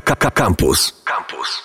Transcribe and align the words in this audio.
Campus. 0.00 0.92
Campus. 1.04 1.62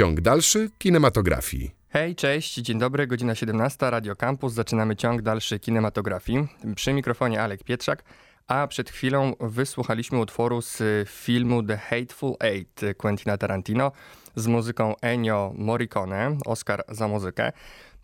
Ciąg 0.00 0.20
dalszy 0.20 0.70
kinematografii. 0.78 1.70
Hej, 1.88 2.16
cześć, 2.16 2.54
dzień 2.54 2.78
dobry, 2.78 3.06
godzina 3.06 3.34
17, 3.34 3.90
Radio 3.90 4.16
Campus. 4.16 4.52
Zaczynamy 4.52 4.96
ciąg 4.96 5.22
dalszy 5.22 5.58
kinematografii. 5.58 6.48
Przy 6.76 6.92
mikrofonie 6.92 7.42
Alek 7.42 7.64
Pietrzak, 7.64 8.04
a 8.46 8.66
przed 8.66 8.90
chwilą 8.90 9.32
wysłuchaliśmy 9.40 10.18
utworu 10.18 10.62
z 10.62 10.82
filmu 11.08 11.62
The 11.62 11.76
Hateful 11.76 12.34
Eight 12.40 12.80
Quentina 12.96 13.38
Tarantino 13.38 13.92
z 14.36 14.46
muzyką 14.46 14.94
Ennio 15.02 15.52
Morricone, 15.54 16.38
Oscar 16.46 16.84
za 16.88 17.08
muzykę. 17.08 17.52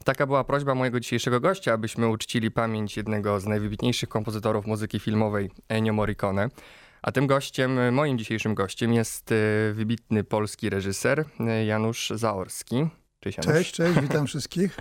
Taka 0.04 0.26
była 0.26 0.44
prośba 0.44 0.74
mojego 0.74 1.00
dzisiejszego 1.00 1.40
gościa, 1.40 1.72
abyśmy 1.72 2.08
uczcili 2.08 2.50
pamięć 2.50 2.96
jednego 2.96 3.40
z 3.40 3.46
najwybitniejszych 3.46 4.08
kompozytorów 4.08 4.66
muzyki 4.66 5.00
filmowej, 5.00 5.50
Ennio 5.68 5.92
Morricone. 5.92 6.48
A 7.06 7.12
tym 7.12 7.26
gościem, 7.26 7.94
moim 7.94 8.18
dzisiejszym 8.18 8.54
gościem 8.54 8.92
jest 8.92 9.32
e, 9.32 9.34
wybitny 9.72 10.24
polski 10.24 10.70
reżyser 10.70 11.24
e, 11.40 11.64
Janusz 11.64 12.12
Zaorski. 12.14 12.86
Cześć, 13.20 13.38
Janusz. 13.38 13.54
Cześć, 13.54 13.74
cześć, 13.74 14.00
witam 14.00 14.26
wszystkich. 14.30 14.76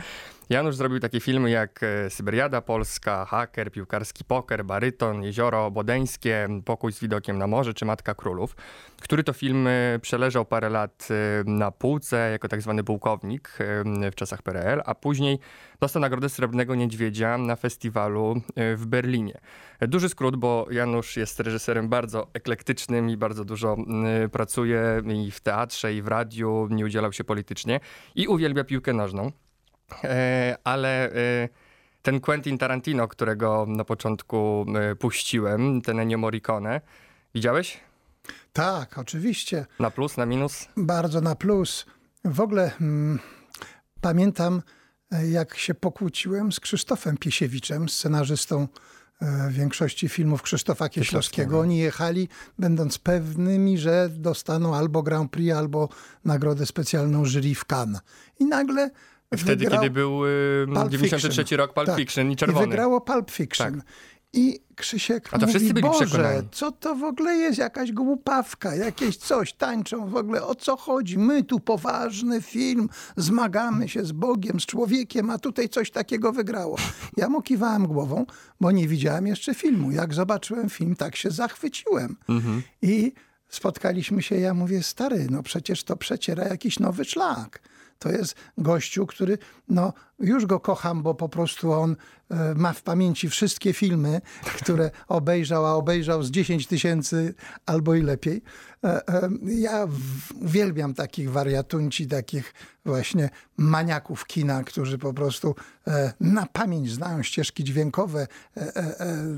Janusz 0.49 0.75
zrobił 0.75 0.99
takie 0.99 1.19
filmy 1.19 1.49
jak 1.49 1.83
e, 1.83 2.09
Syberiada 2.09 2.61
Polska, 2.61 3.25
Haker, 3.25 3.71
Piłkarski 3.71 4.23
Poker, 4.23 4.65
Baryton, 4.65 5.23
Jezioro 5.23 5.71
Bodeńskie, 5.71 6.47
Pokój 6.65 6.93
z 6.93 6.99
widokiem 6.99 7.37
na 7.37 7.47
morze 7.47 7.73
czy 7.73 7.85
Matka 7.85 8.15
Królów, 8.15 8.55
który 9.01 9.23
to 9.23 9.33
film 9.33 9.67
e, 9.67 9.99
przeleżał 10.01 10.45
parę 10.45 10.69
lat 10.69 11.07
e, 11.11 11.43
na 11.49 11.71
półce 11.71 12.31
jako 12.31 12.47
tak 12.47 12.61
zwany 12.61 12.83
pułkownik 12.83 13.57
w 14.11 14.15
czasach 14.15 14.41
PRL, 14.41 14.81
a 14.85 14.95
później 14.95 15.39
dostał 15.79 16.01
Nagrodę 16.01 16.29
Srebrnego 16.29 16.75
Niedźwiedzia 16.75 17.37
na 17.37 17.55
festiwalu 17.55 18.41
w 18.75 18.85
Berlinie. 18.85 19.37
Duży 19.81 20.09
skrót, 20.09 20.35
bo 20.35 20.67
Janusz 20.71 21.17
jest 21.17 21.39
reżyserem 21.39 21.89
bardzo 21.89 22.27
eklektycznym 22.33 23.09
i 23.09 23.17
bardzo 23.17 23.45
dużo 23.45 23.77
pracuje 24.31 25.01
i 25.25 25.31
w 25.31 25.39
teatrze, 25.39 25.93
i 25.93 26.01
w 26.01 26.07
radiu, 26.07 26.67
nie 26.71 26.85
udzielał 26.85 27.13
się 27.13 27.23
politycznie 27.23 27.79
i 28.15 28.27
uwielbia 28.27 28.63
piłkę 28.63 28.93
nożną. 28.93 29.31
E, 30.03 30.57
ale 30.63 31.11
e, 31.11 31.49
ten 32.01 32.19
Quentin 32.19 32.57
Tarantino, 32.57 33.07
którego 33.07 33.65
na 33.67 33.83
początku 33.83 34.65
e, 34.75 34.95
puściłem, 34.95 35.81
ten 35.81 35.99
Ennio 35.99 36.17
Morricone, 36.17 36.81
widziałeś? 37.35 37.79
Tak, 38.53 38.97
oczywiście. 38.97 39.65
Na 39.79 39.91
plus, 39.91 40.17
na 40.17 40.25
minus? 40.25 40.67
Bardzo 40.77 41.21
na 41.21 41.35
plus. 41.35 41.85
W 42.25 42.39
ogóle 42.39 42.71
mm, 42.81 43.19
pamiętam, 44.01 44.61
jak 45.31 45.57
się 45.57 45.73
pokłóciłem 45.73 46.51
z 46.51 46.59
Krzysztofem 46.59 47.17
Piesiewiczem, 47.17 47.89
scenarzystą 47.89 48.67
większości 49.49 50.09
filmów 50.09 50.41
Krzysztofa 50.41 50.89
Kieślowskiego. 50.89 51.59
Oni 51.59 51.77
jechali, 51.77 52.29
będąc 52.59 52.97
pewnymi, 52.97 53.77
że 53.77 54.09
dostaną 54.09 54.75
albo 54.75 55.03
Grand 55.03 55.31
Prix, 55.31 55.55
albo 55.55 55.89
nagrodę 56.25 56.65
specjalną 56.65 57.25
jury 57.25 57.55
w 57.55 57.65
Cannes. 57.65 58.01
I 58.39 58.45
nagle 58.45 58.89
Wtedy, 59.37 59.65
kiedy 59.65 59.89
był 59.89 60.25
y, 60.25 60.89
93 60.89 61.57
rok 61.57 61.73
Pulp 61.73 61.87
tak. 61.87 61.97
Fiction 61.97 62.31
i 62.31 62.35
czerwony. 62.35 62.65
I 62.65 62.69
wygrało 62.69 63.01
Pulp 63.01 63.31
Fiction. 63.31 63.75
Tak. 63.75 63.85
I 64.33 64.59
Krzysiek 64.75 65.29
A 65.31 65.39
to 65.39 65.47
mówi, 65.47 65.73
byli 65.73 65.81
Boże, 65.81 66.05
przekonani. 66.05 66.47
co 66.51 66.71
to 66.71 66.95
w 66.95 67.03
ogóle 67.03 67.35
jest? 67.35 67.57
Jakaś 67.57 67.91
głupawka, 67.91 68.75
jakieś 68.75 69.17
coś, 69.17 69.53
tańczą 69.53 70.09
w 70.09 70.15
ogóle. 70.15 70.43
O 70.43 70.55
co 70.55 70.77
chodzi? 70.77 71.17
My 71.17 71.43
tu 71.43 71.59
poważny 71.59 72.41
film, 72.41 72.89
zmagamy 73.17 73.89
się 73.89 74.05
z 74.05 74.11
Bogiem, 74.11 74.59
z 74.59 74.65
człowiekiem, 74.65 75.29
a 75.29 75.37
tutaj 75.37 75.69
coś 75.69 75.91
takiego 75.91 76.31
wygrało. 76.31 76.77
Ja 77.17 77.29
mu 77.29 77.41
kiwałem 77.41 77.87
głową, 77.87 78.25
bo 78.61 78.71
nie 78.71 78.87
widziałem 78.87 79.27
jeszcze 79.27 79.53
filmu. 79.53 79.91
Jak 79.91 80.13
zobaczyłem 80.13 80.69
film, 80.69 80.95
tak 80.95 81.15
się 81.15 81.31
zachwyciłem. 81.31 82.15
Mhm. 82.29 82.61
I 82.81 83.13
spotkaliśmy 83.49 84.23
się, 84.23 84.35
ja 84.35 84.53
mówię, 84.53 84.83
stary, 84.83 85.27
no 85.29 85.43
przecież 85.43 85.83
to 85.83 85.95
przeciera 85.95 86.47
jakiś 86.47 86.79
nowy 86.79 87.05
szlak 87.05 87.59
to 87.99 88.11
jest 88.11 88.35
gościu, 88.57 89.05
który, 89.05 89.37
no 89.69 89.93
już 90.19 90.45
go 90.45 90.59
kocham, 90.59 91.03
bo 91.03 91.15
po 91.15 91.29
prostu 91.29 91.71
on 91.71 91.95
e, 92.29 92.55
ma 92.55 92.73
w 92.73 92.81
pamięci 92.81 93.29
wszystkie 93.29 93.73
filmy, 93.73 94.21
które 94.61 94.91
obejrzał, 95.07 95.65
a 95.65 95.73
obejrzał 95.73 96.23
z 96.23 96.31
10 96.31 96.67
tysięcy 96.67 97.33
albo 97.65 97.95
i 97.95 98.01
lepiej. 98.01 98.41
E, 98.83 99.07
e, 99.07 99.29
ja 99.45 99.87
uwielbiam 100.41 100.93
takich 100.93 101.31
wariatunci, 101.31 102.07
takich 102.07 102.53
właśnie 102.85 103.29
maniaków 103.57 104.25
kina, 104.25 104.63
którzy 104.63 104.97
po 104.97 105.13
prostu 105.13 105.55
na 106.19 106.45
pamięć 106.45 106.91
znają 106.91 107.23
ścieżki 107.23 107.63
dźwiękowe, 107.63 108.27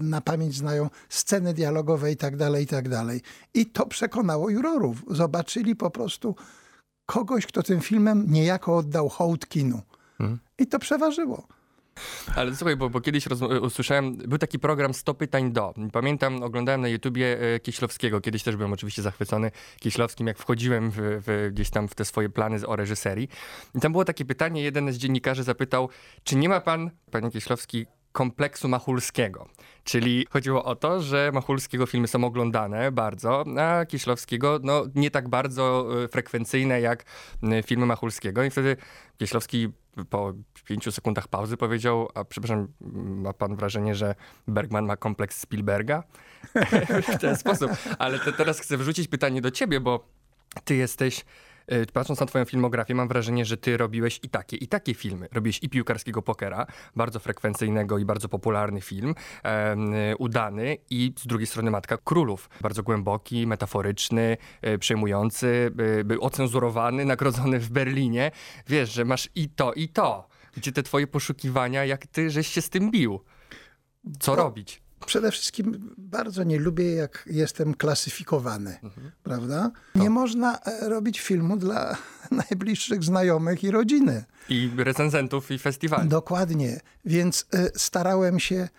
na 0.01 0.21
pamięć 0.21 0.55
znają 0.55 0.89
sceny 1.09 1.53
dialogowe 1.53 2.11
i 2.11 2.17
tak 2.17 2.37
dalej, 2.37 2.63
i 2.63 2.67
tak 2.67 2.89
dalej. 2.89 3.21
I 3.53 3.65
to 3.65 3.85
przekonało 3.85 4.49
jurorów. 4.49 5.05
Zobaczyli 5.09 5.75
po 5.75 5.91
prostu 5.91 6.35
kogoś, 7.07 7.45
kto 7.45 7.63
tym 7.63 7.81
filmem 7.81 8.25
niejako 8.27 8.77
oddał 8.77 9.09
hołd 9.09 9.47
kinu. 9.47 9.81
Hmm. 10.17 10.39
I 10.59 10.67
to 10.67 10.79
przeważyło. 10.79 11.47
Ale 12.35 12.55
słuchaj, 12.55 12.75
bo, 12.75 12.89
bo 12.89 13.01
kiedyś 13.01 13.27
usłyszałem, 13.61 14.17
był 14.17 14.37
taki 14.37 14.59
program 14.59 14.93
100 14.93 15.13
pytań 15.13 15.51
do. 15.51 15.73
Pamiętam, 15.91 16.43
oglądałem 16.43 16.81
na 16.81 16.87
YouTubie 16.87 17.55
e, 17.55 17.59
Kieślowskiego, 17.59 18.21
kiedyś 18.21 18.43
też 18.43 18.55
byłem 18.55 18.73
oczywiście 18.73 19.01
zachwycony 19.01 19.51
Kieślowskim, 19.79 20.27
jak 20.27 20.37
wchodziłem 20.37 20.91
w, 20.91 20.95
w, 20.97 21.49
gdzieś 21.51 21.69
tam 21.69 21.87
w 21.87 21.95
te 21.95 22.05
swoje 22.05 22.29
plany 22.29 22.67
o 22.67 22.75
reżyserii. 22.75 23.29
I 23.75 23.79
tam 23.79 23.91
było 23.91 24.05
takie 24.05 24.25
pytanie, 24.25 24.63
jeden 24.63 24.93
z 24.93 24.97
dziennikarzy 24.97 25.43
zapytał, 25.43 25.89
czy 26.23 26.35
nie 26.35 26.49
ma 26.49 26.61
pan, 26.61 26.91
panie 27.11 27.31
Kieślowski, 27.31 27.85
kompleksu 28.17 28.67
Machulskiego. 28.67 29.47
Czyli 29.83 30.25
chodziło 30.29 30.63
o 30.63 30.75
to, 30.75 31.01
że 31.01 31.31
Machulskiego 31.33 31.85
filmy 31.85 32.07
są 32.07 32.23
oglądane 32.23 32.91
bardzo, 32.91 33.43
a 33.59 33.85
Kieślowskiego 33.85 34.59
no, 34.63 34.85
nie 34.95 35.11
tak 35.11 35.29
bardzo 35.29 35.87
e, 36.03 36.07
frekwencyjne 36.07 36.81
jak 36.81 37.05
filmy 37.65 37.85
Machulskiego. 37.85 38.43
I 38.43 38.49
wtedy 38.49 38.77
Kieślowski 39.17 39.69
po 40.09 40.33
pięciu 40.65 40.91
sekundach 40.91 41.27
pauzy 41.27 41.57
powiedział, 41.57 42.09
a 42.15 42.23
przepraszam, 42.23 42.67
ma 43.05 43.33
pan 43.33 43.55
wrażenie, 43.55 43.95
że 43.95 44.15
Bergman 44.47 44.85
ma 44.85 44.97
kompleks 44.97 45.39
Spielberga? 45.39 46.03
w 47.17 47.17
ten 47.21 47.35
sposób. 47.35 47.71
Ale 47.99 48.19
te, 48.19 48.33
teraz 48.33 48.59
chcę 48.59 48.77
wrzucić 48.77 49.07
pytanie 49.07 49.41
do 49.41 49.51
ciebie, 49.51 49.79
bo 49.79 50.07
ty 50.63 50.75
jesteś 50.75 51.25
patrząc 51.93 52.19
na 52.19 52.25
twoją 52.25 52.45
filmografię, 52.45 52.95
mam 52.95 53.07
wrażenie, 53.07 53.45
że 53.45 53.57
ty 53.57 53.77
robiłeś 53.77 54.19
i 54.23 54.29
takie, 54.29 54.57
i 54.57 54.67
takie 54.67 54.93
filmy. 54.93 55.27
Robiłeś 55.31 55.59
i 55.63 55.69
piłkarskiego 55.69 56.21
pokera, 56.21 56.65
bardzo 56.95 57.19
frekwencyjnego 57.19 57.97
i 57.97 58.05
bardzo 58.05 58.29
popularny 58.29 58.81
film, 58.81 59.15
e, 59.43 60.15
udany 60.15 60.77
i 60.89 61.13
z 61.19 61.27
drugiej 61.27 61.47
strony 61.47 61.71
Matka 61.71 61.97
Królów. 61.97 62.49
Bardzo 62.61 62.83
głęboki, 62.83 63.47
metaforyczny, 63.47 64.37
e, 64.61 64.77
przejmujący, 64.77 65.71
był 66.05 66.23
ocenzurowany, 66.23 67.05
nagrodzony 67.05 67.59
w 67.59 67.69
Berlinie. 67.69 68.31
Wiesz, 68.67 68.93
że 68.93 69.05
masz 69.05 69.29
i 69.35 69.49
to, 69.49 69.73
i 69.73 69.89
to. 69.89 70.27
Gdzie 70.57 70.71
te 70.71 70.83
twoje 70.83 71.07
poszukiwania, 71.07 71.85
jak 71.85 72.07
ty 72.07 72.29
żeś 72.29 72.47
się 72.47 72.61
z 72.61 72.69
tym 72.69 72.91
bił? 72.91 73.23
Co 74.19 74.35
to, 74.35 74.43
robić? 74.43 74.81
Przede 75.05 75.31
wszystkim 75.31 75.95
bardzo 75.97 76.43
nie 76.43 76.59
lubię, 76.59 76.95
jak 76.95 77.23
jestem 77.31 77.73
klasyfikowany, 77.73 78.79
mhm. 78.83 79.11
prawda? 79.23 79.71
Nie 79.95 80.05
to. 80.05 80.11
można 80.11 80.59
e, 80.59 80.89
robić 80.89 81.19
filmu 81.19 81.57
dla 81.57 81.97
najbliższych 82.51 83.03
znajomych 83.03 83.63
i 83.63 83.71
rodziny. 83.71 84.23
I 84.49 84.71
recenzentów 84.77 85.51
i 85.51 85.59
festiwali. 85.59 86.09
Dokładnie. 86.09 86.79
Więc 87.05 87.45
e, 87.53 87.69
starałem 87.75 88.39
się 88.39 88.69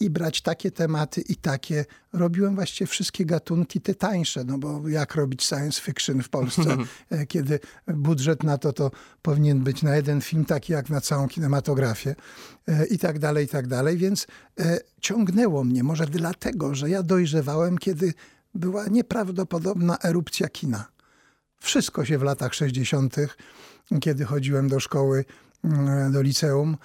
i 0.00 0.10
brać 0.10 0.42
takie 0.42 0.70
tematy 0.70 1.20
i 1.20 1.36
takie. 1.36 1.84
Robiłem 2.12 2.54
właściwie 2.54 2.86
wszystkie 2.86 3.24
gatunki, 3.24 3.80
te 3.80 3.94
tańsze, 3.94 4.44
no 4.44 4.58
bo 4.58 4.88
jak 4.88 5.14
robić 5.14 5.44
science 5.44 5.80
fiction 5.82 6.22
w 6.22 6.28
Polsce, 6.28 6.76
e, 7.10 7.26
kiedy 7.26 7.60
budżet 7.86 8.42
na 8.42 8.58
to 8.58 8.72
to 8.72 8.90
powinien 9.22 9.60
być 9.60 9.82
na 9.82 9.96
jeden 9.96 10.20
film, 10.20 10.44
taki 10.44 10.72
jak 10.72 10.90
na 10.90 11.00
całą 11.00 11.28
kinematografię 11.28 12.14
e, 12.68 12.86
i 12.86 12.98
tak 12.98 13.18
dalej, 13.18 13.44
i 13.44 13.48
tak 13.48 13.66
dalej. 13.66 13.96
Więc 13.96 14.26
ciągnęło 15.00 15.64
mnie, 15.64 15.82
może 15.82 16.06
dlatego, 16.06 16.74
że 16.74 16.90
ja 16.90 17.02
dojrzewałem, 17.02 17.78
kiedy 17.78 18.14
była 18.54 18.86
nieprawdopodobna 18.88 19.98
erupcja 20.02 20.48
kina. 20.48 20.84
Wszystko 21.58 22.04
się 22.04 22.18
w 22.18 22.22
latach 22.22 22.54
60., 22.54 23.16
kiedy 24.00 24.24
chodziłem 24.24 24.68
do 24.68 24.80
szkoły, 24.80 25.24
mm, 25.64 26.12
do 26.12 26.22
liceum, 26.22 26.76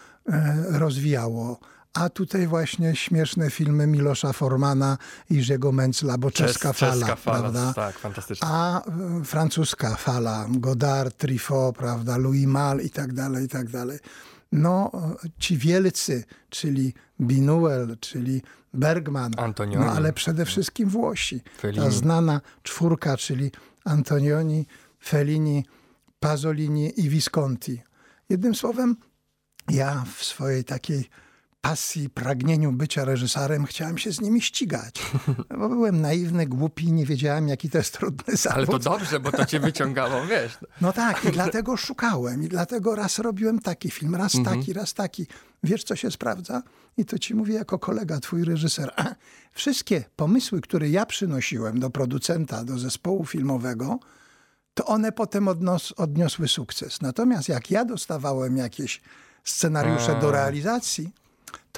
rozwijało 0.69 1.59
a 1.93 2.09
tutaj 2.09 2.47
właśnie 2.47 2.95
śmieszne 2.95 3.49
filmy 3.49 3.87
Milosza 3.87 4.33
Formana 4.33 4.97
i 5.29 5.35
Jerzego 5.35 5.71
Mencla, 5.71 6.17
bo 6.17 6.31
czeska 6.31 6.73
fala, 6.73 6.93
czeska 6.93 7.15
fala 7.15 7.39
prawda? 7.39 7.73
Tak, 7.73 7.99
fantastyczne. 7.99 8.47
A 8.47 8.81
y, 9.21 9.25
francuska 9.25 9.95
fala, 9.95 10.45
Godard, 10.49 11.17
Truffaut, 11.17 11.75
prawda, 11.75 12.17
Louis 12.17 12.45
Mal 12.45 12.79
i 12.79 12.89
tak 12.89 13.13
dalej, 13.13 13.45
i 13.45 13.49
tak 13.49 13.69
dalej. 13.69 13.99
No, 14.51 14.91
ci 15.39 15.57
wielcy, 15.57 16.23
czyli 16.49 16.93
Binuel, 17.21 17.97
czyli 17.99 18.41
Bergman, 18.73 19.31
Antonioni. 19.37 19.85
no 19.85 19.91
ale 19.91 20.13
przede 20.13 20.45
wszystkim 20.45 20.89
Włosi. 20.89 21.41
Fellini. 21.59 21.85
Ta 21.85 21.91
znana 21.91 22.41
czwórka, 22.63 23.17
czyli 23.17 23.51
Antonioni, 23.85 24.67
Fellini, 25.03 25.65
Pasolini 26.19 26.99
i 26.99 27.09
Visconti. 27.09 27.81
Jednym 28.29 28.55
słowem, 28.55 28.95
ja 29.69 30.05
w 30.17 30.23
swojej 30.23 30.63
takiej 30.63 31.09
pasji, 31.61 32.09
pragnieniu 32.09 32.71
bycia 32.71 33.05
reżyserem, 33.05 33.65
chciałem 33.65 33.97
się 33.97 34.11
z 34.11 34.21
nimi 34.21 34.41
ścigać. 34.41 35.01
Bo 35.59 35.69
byłem 35.69 36.01
naiwny, 36.01 36.47
głupi, 36.47 36.91
nie 36.91 37.05
wiedziałem, 37.05 37.47
jaki 37.47 37.69
to 37.69 37.77
jest 37.77 37.93
trudny 37.93 38.35
zawód. 38.35 38.57
Ale 38.57 38.67
to 38.67 38.79
dobrze, 38.79 39.19
bo 39.19 39.31
to 39.31 39.45
cię 39.45 39.59
wyciągało, 39.69 40.25
wiesz. 40.25 40.57
No 40.81 40.93
tak, 40.93 41.25
i 41.25 41.31
dlatego 41.31 41.77
szukałem. 41.77 42.43
I 42.43 42.47
dlatego 42.47 42.95
raz 42.95 43.19
robiłem 43.19 43.59
taki 43.59 43.91
film, 43.91 44.15
raz 44.15 44.35
mhm. 44.35 44.59
taki, 44.59 44.73
raz 44.73 44.93
taki. 44.93 45.27
Wiesz, 45.63 45.83
co 45.83 45.95
się 45.95 46.11
sprawdza? 46.11 46.63
I 46.97 47.05
to 47.05 47.19
ci 47.19 47.35
mówię 47.35 47.53
jako 47.53 47.79
kolega, 47.79 48.19
twój 48.19 48.43
reżyser. 48.43 48.93
Wszystkie 49.51 50.03
pomysły, 50.15 50.61
które 50.61 50.89
ja 50.89 51.05
przynosiłem 51.05 51.79
do 51.79 51.89
producenta, 51.89 52.63
do 52.63 52.79
zespołu 52.79 53.25
filmowego, 53.25 53.99
to 54.73 54.85
one 54.85 55.11
potem 55.11 55.47
odnos, 55.47 55.93
odniosły 55.97 56.47
sukces. 56.47 57.01
Natomiast 57.01 57.49
jak 57.49 57.71
ja 57.71 57.85
dostawałem 57.85 58.57
jakieś 58.57 59.01
scenariusze 59.43 60.17
A. 60.17 60.19
do 60.19 60.31
realizacji, 60.31 61.13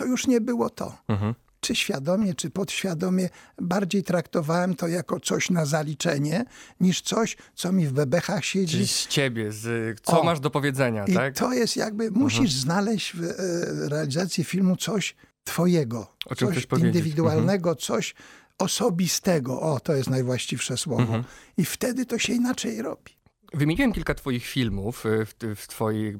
to 0.01 0.05
już 0.05 0.27
nie 0.27 0.41
było 0.41 0.69
to. 0.69 0.97
Mhm. 1.07 1.35
Czy 1.59 1.75
świadomie, 1.75 2.33
czy 2.33 2.49
podświadomie, 2.49 3.29
bardziej 3.61 4.03
traktowałem 4.03 4.75
to 4.75 4.87
jako 4.87 5.19
coś 5.19 5.49
na 5.49 5.65
zaliczenie, 5.65 6.45
niż 6.79 7.01
coś, 7.01 7.37
co 7.55 7.71
mi 7.71 7.87
w 7.87 7.93
bebechach 7.93 8.45
siedzi. 8.45 8.73
Czyli 8.73 8.87
z 8.87 9.07
ciebie, 9.07 9.51
z, 9.51 9.99
co 10.01 10.21
o, 10.21 10.23
masz 10.23 10.39
do 10.39 10.49
powiedzenia, 10.49 11.05
i 11.05 11.13
tak? 11.13 11.35
to 11.35 11.53
jest 11.53 11.75
jakby, 11.75 12.03
mhm. 12.03 12.23
musisz 12.23 12.53
znaleźć 12.53 13.15
w 13.15 13.23
e, 13.23 13.89
realizacji 13.89 14.43
filmu 14.43 14.75
coś 14.75 15.15
twojego, 15.43 16.15
coś 16.37 16.67
indywidualnego, 16.79 17.69
mhm. 17.69 17.77
coś 17.77 18.15
osobistego. 18.57 19.61
O, 19.61 19.79
to 19.79 19.95
jest 19.95 20.09
najwłaściwsze 20.09 20.77
słowo. 20.77 21.01
Mhm. 21.01 21.23
I 21.57 21.65
wtedy 21.65 22.05
to 22.05 22.19
się 22.19 22.33
inaczej 22.33 22.81
robi. 22.81 23.20
Wymieniłem 23.53 23.93
kilka 23.93 24.13
twoich 24.13 24.45
filmów, 24.45 25.05
y, 25.05 25.25
w, 25.25 25.35
w 25.55 25.67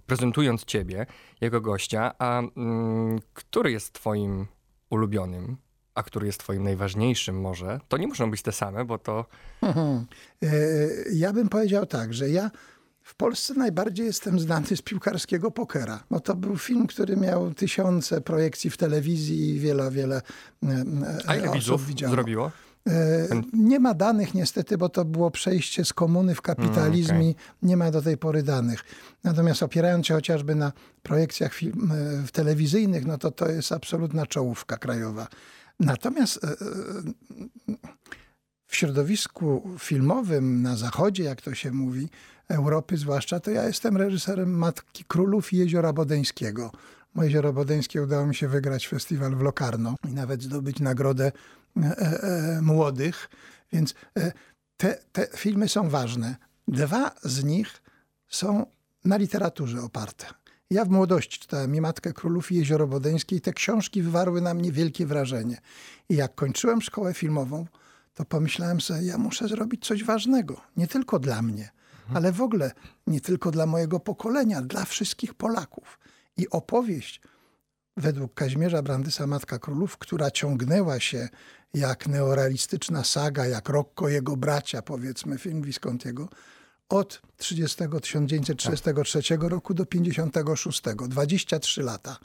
prezentując 0.06 0.66
ciebie 0.66 1.06
jako 1.42 1.62
gościa, 1.62 2.14
a 2.20 2.40
mm, 2.40 3.20
który 3.34 3.72
jest 3.72 3.94
twoim 3.94 4.48
ulubionym, 4.90 5.58
a 5.96 6.04
który 6.04 6.26
jest 6.26 6.40
twoim 6.40 6.64
najważniejszym 6.64 7.42
może? 7.42 7.80
To 7.88 7.98
nie 7.98 8.08
muszą 8.08 8.32
być 8.32 8.42
te 8.42 8.52
same, 8.52 8.86
bo 8.86 8.98
to... 8.98 9.26
Mhm. 9.62 10.06
Ja 11.14 11.34
bym 11.34 11.50
powiedział 11.50 11.86
tak, 11.86 12.14
że 12.14 12.30
ja 12.30 12.52
w 13.04 13.16
Polsce 13.16 13.54
najbardziej 13.54 14.06
jestem 14.06 14.40
znany 14.40 14.68
z 14.68 14.82
piłkarskiego 14.82 15.52
pokera. 15.52 16.04
No 16.12 16.20
to 16.20 16.36
był 16.36 16.58
film, 16.58 16.88
który 16.88 17.18
miał 17.18 17.54
tysiące 17.54 18.22
projekcji 18.22 18.70
w 18.70 18.78
telewizji 18.78 19.50
i 19.50 19.60
wiele, 19.60 19.92
wiele 19.92 20.22
e, 20.64 20.86
A 21.28 21.36
ile 21.36 21.52
widzów 21.52 21.88
zrobiło? 22.10 22.52
E, 22.90 23.28
nie 23.54 23.80
ma 23.80 23.94
danych 23.94 24.34
niestety, 24.34 24.78
bo 24.78 24.90
to 24.90 25.06
było 25.06 25.32
przejście 25.32 25.86
z 25.86 25.94
komuny 25.94 26.36
w 26.36 26.42
kapitalizm 26.42 27.12
mm, 27.12 27.30
okay. 27.30 27.44
i 27.64 27.66
nie 27.66 27.78
ma 27.78 27.92
do 27.92 28.02
tej 28.02 28.18
pory 28.18 28.44
danych. 28.44 28.84
Natomiast 29.24 29.64
opierając 29.64 30.08
się 30.08 30.14
chociażby 30.14 30.56
na 30.56 30.72
projekcjach 31.04 31.54
film, 31.54 31.92
e, 31.92 32.32
telewizyjnych, 32.32 33.06
no 33.06 33.18
to 33.18 33.32
to 33.32 33.50
jest 33.50 33.72
absolutna 33.72 34.26
czołówka 34.26 34.78
krajowa. 34.78 35.28
Natomiast 35.80 36.44
e, 36.44 36.48
w 38.68 38.76
środowisku 38.76 39.70
filmowym 39.80 40.62
na 40.62 40.76
zachodzie, 40.76 41.24
jak 41.24 41.42
to 41.42 41.56
się 41.56 41.72
mówi, 41.72 42.10
Europy 42.48 42.98
zwłaszcza, 42.98 43.40
to 43.40 43.52
ja 43.52 43.68
jestem 43.68 43.98
reżyserem 43.98 44.58
Matki 44.58 45.04
Królów 45.06 45.54
i 45.54 45.58
Jeziora 45.58 45.94
Bodeńskiego. 45.94 46.72
Moje 47.14 47.30
Jezioro 47.30 47.54
Bodeńskie 47.54 48.04
udało 48.04 48.26
mi 48.26 48.36
się 48.36 48.48
wygrać 48.48 48.88
festiwal 48.88 49.36
w 49.36 49.42
Locarno 49.42 49.96
i 50.10 50.14
nawet 50.14 50.44
zdobyć 50.44 50.80
nagrodę 50.80 51.32
młodych, 52.62 53.30
więc 53.74 53.96
e, 54.18 54.32
te, 54.78 54.98
te 55.12 55.28
filmy 55.38 55.70
są 55.70 55.90
ważne. 55.90 56.36
Dwa 56.68 57.12
z 57.24 57.44
nich 57.44 57.84
są 58.28 58.66
na 59.06 59.18
literaturze 59.18 59.82
oparte. 59.82 60.26
Ja 60.70 60.86
w 60.86 60.90
młodości 60.90 61.40
czytałem 61.40 61.76
i 61.76 61.82
Matkę 61.82 62.14
Królów 62.14 62.52
i 62.52 62.56
Jezioro 62.56 62.88
Bodeńskie 62.88 63.36
i 63.36 63.42
te 63.42 63.54
książki 63.54 64.02
wywarły 64.02 64.42
na 64.42 64.54
mnie 64.54 64.72
wielkie 64.72 65.06
wrażenie. 65.06 65.58
I 66.10 66.16
jak 66.16 66.36
kończyłem 66.36 66.82
szkołę 66.82 67.14
filmową, 67.14 67.66
to 68.14 68.26
pomyślałem 68.26 68.82
sobie, 68.82 69.02
ja 69.02 69.18
muszę 69.18 69.48
zrobić 69.48 69.86
coś 69.86 70.04
ważnego. 70.04 70.62
Nie 70.78 70.88
tylko 70.88 71.20
dla 71.20 71.42
mnie, 71.42 71.72
mhm. 72.00 72.18
ale 72.18 72.32
w 72.32 72.42
ogóle 72.42 72.72
nie 73.08 73.22
tylko 73.22 73.52
dla 73.52 73.66
mojego 73.66 74.00
pokolenia, 74.00 74.62
dla 74.62 74.86
wszystkich 74.86 75.34
Polaków. 75.34 76.00
I 76.38 76.50
opowieść 76.50 77.22
według 77.98 78.34
Kazimierza 78.34 78.82
Brandysa 78.82 79.28
Matka 79.28 79.60
Królów, 79.60 79.98
która 79.98 80.32
ciągnęła 80.32 81.00
się 81.00 81.30
jak 81.74 82.08
neorealistyczna 82.08 83.04
saga, 83.04 83.46
jak 83.46 83.70
Rocco 83.70 84.10
jego 84.10 84.38
bracia, 84.38 84.82
powiedzmy, 84.82 85.38
film 85.38 85.62
Viscontiego, 85.62 86.30
od 86.90 87.22
30, 87.38 87.78
1933 88.02 89.38
roku 89.40 89.74
do 89.74 89.86
56, 89.86 90.82
23 91.08 91.84
lata. 91.84 92.18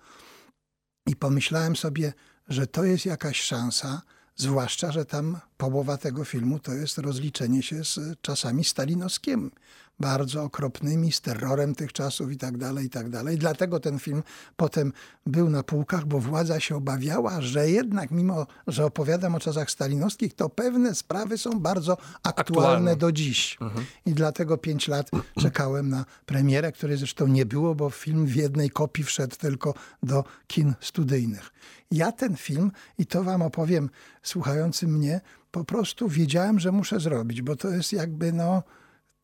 I 1.07 1.17
pomyślałem 1.17 1.77
sobie, 1.77 2.13
że 2.49 2.67
to 2.67 2.85
jest 2.85 3.07
jakaś 3.07 3.41
szansa, 3.41 4.03
zwłaszcza, 4.37 4.93
że 4.93 5.05
tam 5.05 5.39
połowa 5.57 5.99
tego 5.99 6.25
filmu 6.25 6.59
to 6.59 6.75
jest 6.75 6.99
rozliczenie 6.99 7.63
się 7.63 7.85
z 7.85 8.21
czasami 8.21 8.65
stalinowskimi 8.65 9.51
bardzo 10.01 10.43
okropnymi, 10.43 11.13
z 11.13 11.21
terrorem 11.21 11.75
tych 11.75 11.93
czasów 11.93 12.33
i 12.33 12.37
tak 12.37 12.59
dalej, 12.59 12.87
i 12.87 12.91
tak 12.91 13.11
dalej. 13.11 13.39
Dlatego 13.39 13.81
ten 13.81 13.99
film 13.99 14.23
potem 14.57 14.93
był 15.27 15.51
na 15.51 15.63
półkach, 15.63 16.07
bo 16.07 16.19
władza 16.19 16.61
się 16.61 16.77
obawiała, 16.77 17.41
że 17.41 17.71
jednak 17.71 18.11
mimo, 18.11 18.47
że 18.67 18.85
opowiadam 18.85 19.35
o 19.35 19.41
czasach 19.41 19.71
stalinowskich, 19.71 20.35
to 20.35 20.49
pewne 20.49 20.95
sprawy 20.95 21.39
są 21.39 21.61
bardzo 21.61 21.93
aktualne, 21.93 22.41
aktualne. 22.41 22.97
do 22.97 23.13
dziś. 23.13 23.59
Mhm. 23.61 23.87
I 24.07 24.15
dlatego 24.15 24.59
pięć 24.59 24.89
lat 24.89 25.11
czekałem 25.43 25.89
na 25.89 26.05
premierę, 26.27 26.73
której 26.73 26.97
zresztą 26.97 27.27
nie 27.27 27.47
było, 27.47 27.75
bo 27.75 27.91
film 27.91 28.27
w 28.27 28.37
jednej 28.37 28.71
kopii 28.71 29.05
wszedł 29.05 29.37
tylko 29.37 29.75
do 30.03 30.25
kin 30.47 30.75
studyjnych. 30.81 31.53
Ja 31.91 32.13
ten 32.13 32.37
film, 32.37 32.73
i 32.99 33.07
to 33.07 33.25
wam 33.25 33.43
opowiem 33.43 33.91
słuchającym 34.23 34.97
mnie, 34.97 35.21
po 35.51 35.65
prostu 35.65 36.09
wiedziałem, 36.09 36.61
że 36.61 36.73
muszę 36.73 37.01
zrobić, 37.01 37.43
bo 37.43 37.57
to 37.57 37.69
jest 37.69 37.93
jakby 37.93 38.33
no 38.33 38.63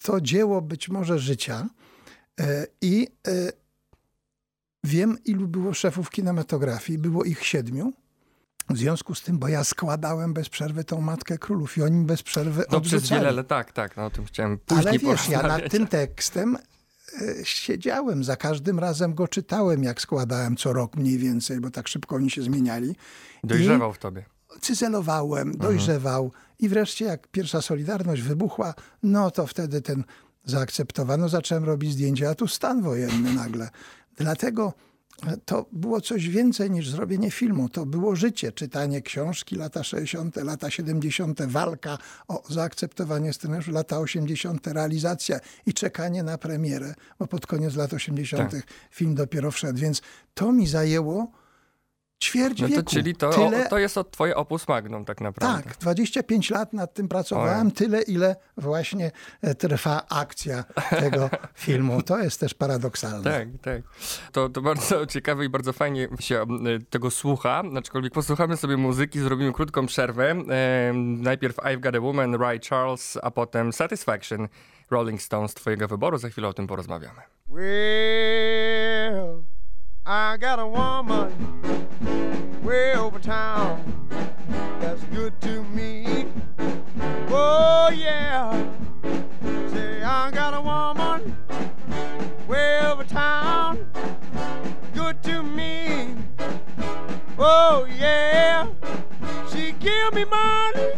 to 0.02 0.20
dzieło 0.20 0.62
być 0.62 0.88
może 0.88 1.18
życia. 1.18 1.66
E, 2.40 2.66
I 2.80 3.08
e, 3.28 3.32
wiem, 4.84 5.18
ilu 5.24 5.48
było 5.48 5.74
szefów 5.74 6.10
kinematografii. 6.10 6.98
Było 6.98 7.24
ich 7.24 7.44
siedmiu. 7.46 7.92
W 8.70 8.78
związku 8.78 9.14
z 9.14 9.22
tym, 9.22 9.38
bo 9.38 9.48
ja 9.48 9.64
składałem 9.64 10.34
bez 10.34 10.48
przerwy 10.48 10.84
tą 10.84 11.00
Matkę 11.00 11.38
Królów 11.38 11.78
i 11.78 11.82
oni 11.82 12.04
bez 12.04 12.22
przerwy 12.22 12.64
No 12.72 12.80
przez 12.80 13.10
wiele 13.10 13.32
lat, 13.32 13.48
tak, 13.48 13.72
tak, 13.72 13.96
no 13.96 14.04
o 14.04 14.10
tym 14.10 14.24
chciałem 14.24 14.58
później 14.58 14.88
Ale 14.88 14.98
wiesz, 14.98 15.28
ja 15.28 15.42
nad 15.42 15.70
tym 15.70 15.86
tekstem 15.86 16.56
e, 16.56 17.44
siedziałem, 17.44 18.24
za 18.24 18.36
każdym 18.36 18.78
razem 18.78 19.14
go 19.14 19.28
czytałem, 19.28 19.82
jak 19.82 20.00
składałem 20.00 20.56
co 20.56 20.72
rok 20.72 20.96
mniej 20.96 21.18
więcej, 21.18 21.60
bo 21.60 21.70
tak 21.70 21.88
szybko 21.88 22.16
oni 22.16 22.30
się 22.30 22.42
zmieniali. 22.42 22.96
Dojrzewał 23.44 23.90
I 23.90 23.94
w 23.94 23.98
tobie 23.98 24.24
cyzelowałem, 24.60 25.48
mhm. 25.48 25.58
I 26.62 26.68
wreszcie 26.68 27.04
jak 27.04 27.28
pierwsza 27.28 27.62
Solidarność 27.62 28.22
wybuchła, 28.22 28.74
no 29.02 29.30
to 29.30 29.46
wtedy 29.46 29.80
ten 29.80 30.04
zaakceptowano, 30.44 31.28
zacząłem 31.28 31.64
robić 31.64 31.92
zdjęcia, 31.92 32.30
a 32.30 32.34
tu 32.34 32.48
stan 32.48 32.82
wojenny 32.82 33.34
nagle. 33.34 33.70
Dlatego 34.16 34.72
to 35.44 35.66
było 35.72 36.00
coś 36.00 36.28
więcej 36.28 36.70
niż 36.70 36.90
zrobienie 36.90 37.30
filmu. 37.30 37.68
To 37.68 37.86
było 37.86 38.16
życie, 38.16 38.52
czytanie 38.52 39.02
książki, 39.02 39.56
lata 39.56 39.84
60., 39.84 40.36
lata 40.36 40.70
70., 40.70 41.42
walka 41.42 41.98
o 42.28 42.42
zaakceptowanie 42.48 43.32
scenariusza, 43.32 43.72
lata 43.72 43.98
80., 43.98 44.66
realizacja 44.66 45.40
i 45.66 45.74
czekanie 45.74 46.22
na 46.22 46.38
premierę, 46.38 46.94
bo 47.18 47.26
pod 47.26 47.46
koniec 47.46 47.74
lat 47.76 47.92
80. 47.92 48.50
Tak. 48.50 48.62
film 48.90 49.14
dopiero 49.14 49.50
wszedł. 49.50 49.78
Więc 49.78 50.02
to 50.34 50.52
mi 50.52 50.66
zajęło 50.66 51.41
ćwierć 52.22 52.60
no 52.60 52.68
to, 52.68 52.74
wieku. 52.74 52.90
Czyli 52.90 53.14
to, 53.14 53.30
tyle... 53.30 53.68
to 53.68 53.78
jest 53.78 53.98
od 53.98 54.10
twoje 54.10 54.36
opus 54.36 54.68
magnum 54.68 55.04
tak 55.04 55.20
naprawdę. 55.20 55.62
Tak, 55.62 55.76
25 55.78 56.50
lat 56.50 56.72
nad 56.72 56.94
tym 56.94 57.08
pracowałem, 57.08 57.66
Oj. 57.66 57.72
tyle 57.72 58.02
ile 58.02 58.36
właśnie 58.56 59.10
e, 59.42 59.54
trwa 59.54 60.06
akcja 60.08 60.64
tego 60.90 61.30
filmu. 61.54 62.02
To 62.02 62.18
jest 62.18 62.40
też 62.40 62.54
paradoksalne. 62.54 63.30
Tak, 63.30 63.48
tak. 63.62 63.82
To, 64.32 64.48
to 64.48 64.62
bardzo 64.62 65.06
ciekawe 65.14 65.44
i 65.44 65.48
bardzo 65.48 65.72
fajnie 65.72 66.08
się 66.20 66.42
e, 66.42 66.46
tego 66.90 67.10
słucha, 67.10 67.62
aczkolwiek 67.78 68.12
posłuchamy 68.12 68.56
sobie 68.56 68.76
muzyki, 68.76 69.20
zrobimy 69.20 69.52
krótką 69.52 69.86
przerwę. 69.86 70.30
E, 70.30 70.92
najpierw 70.94 71.56
I've 71.56 71.80
Got 71.80 71.94
a 71.96 72.00
Woman, 72.00 72.34
Ray 72.34 72.60
Charles, 72.60 73.18
a 73.22 73.30
potem 73.30 73.72
Satisfaction, 73.72 74.48
Rolling 74.90 75.22
Stones 75.22 75.54
twojego 75.54 75.88
wyboru. 75.88 76.18
Za 76.18 76.28
chwilę 76.28 76.48
o 76.48 76.52
tym 76.52 76.66
porozmawiamy. 76.66 77.20
Well... 77.48 79.42
I 80.04 80.36
got 80.36 80.58
a 80.58 80.66
woman 80.66 81.30
way 82.64 82.92
over 82.94 83.20
town 83.20 84.08
that's 84.80 85.00
good 85.04 85.40
to 85.42 85.62
me. 85.62 86.26
Oh, 87.28 87.88
yeah. 87.94 88.66
Say, 89.72 90.02
I 90.02 90.32
got 90.32 90.54
a 90.54 90.60
woman 90.60 91.36
way 92.48 92.80
over 92.80 93.04
town 93.04 93.86
good 94.92 95.22
to 95.22 95.44
me. 95.44 96.16
Oh, 97.38 97.86
yeah. 97.96 98.66
She 99.52 99.70
give 99.78 100.14
me 100.14 100.24
money 100.24 100.94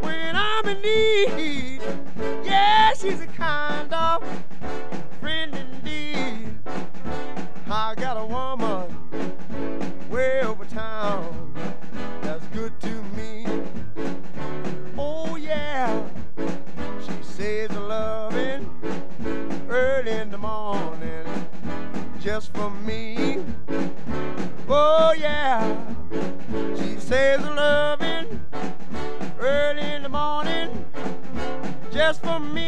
when 0.00 0.34
I'm 0.34 0.66
in 0.66 0.80
need. 0.80 1.82
Yeah, 2.42 2.94
she's 2.94 3.20
a 3.20 3.26
kind 3.26 3.92
of 3.92 4.24
friend 5.20 5.54
indeed. 5.54 5.87
I 7.70 7.94
got 7.96 8.16
a 8.16 8.24
woman 8.24 10.08
way 10.08 10.40
over 10.40 10.64
town 10.64 11.52
that's 12.22 12.46
good 12.46 12.72
to 12.80 13.02
me. 13.14 13.44
Oh 14.96 15.36
yeah, 15.36 16.02
she 17.02 17.22
says 17.22 17.70
a 17.72 17.80
loving 17.80 18.70
early 19.68 20.12
in 20.12 20.30
the 20.30 20.38
morning 20.38 21.26
just 22.18 22.54
for 22.54 22.70
me. 22.70 23.44
Oh 24.66 25.12
yeah, 25.18 25.60
she 26.74 26.98
says 26.98 27.44
a 27.44 27.50
loving 27.50 28.40
early 29.40 29.82
in 29.92 30.04
the 30.04 30.08
morning 30.08 30.86
just 31.92 32.22
for 32.22 32.40
me. 32.40 32.67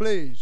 Knows 0.00 0.41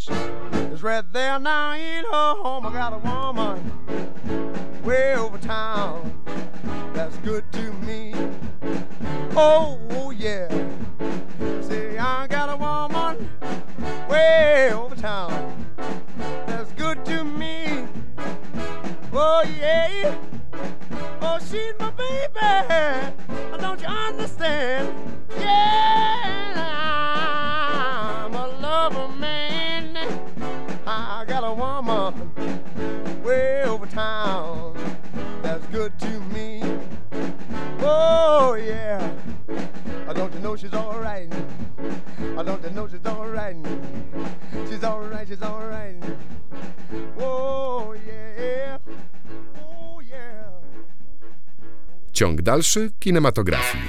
Ciąg 52.21 52.41
dalszy 52.41 52.91
kinematografii. 52.99 53.83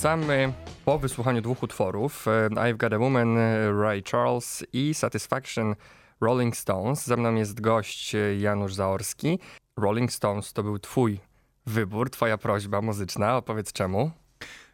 Wracamy 0.00 0.52
po 0.84 0.98
wysłuchaniu 0.98 1.42
dwóch 1.42 1.62
utworów 1.62 2.28
e, 2.28 2.48
I've 2.48 2.76
Got 2.76 2.92
a 2.92 2.98
Woman, 2.98 3.38
e, 3.38 3.72
Ray 3.72 4.02
Charles 4.02 4.64
i 4.72 4.94
Satisfaction 4.94 5.74
Rolling 6.20 6.56
Stones. 6.56 7.06
Ze 7.06 7.16
mną 7.16 7.34
jest 7.34 7.60
gość 7.60 8.14
e, 8.14 8.36
Janusz 8.36 8.74
Zaorski. 8.74 9.38
Rolling 9.76 10.12
Stones 10.12 10.52
to 10.52 10.62
był 10.62 10.78
twój 10.78 11.20
wybór, 11.66 12.10
twoja 12.10 12.38
prośba 12.38 12.80
muzyczna. 12.82 13.36
Opowiedz 13.36 13.72
czemu? 13.72 14.10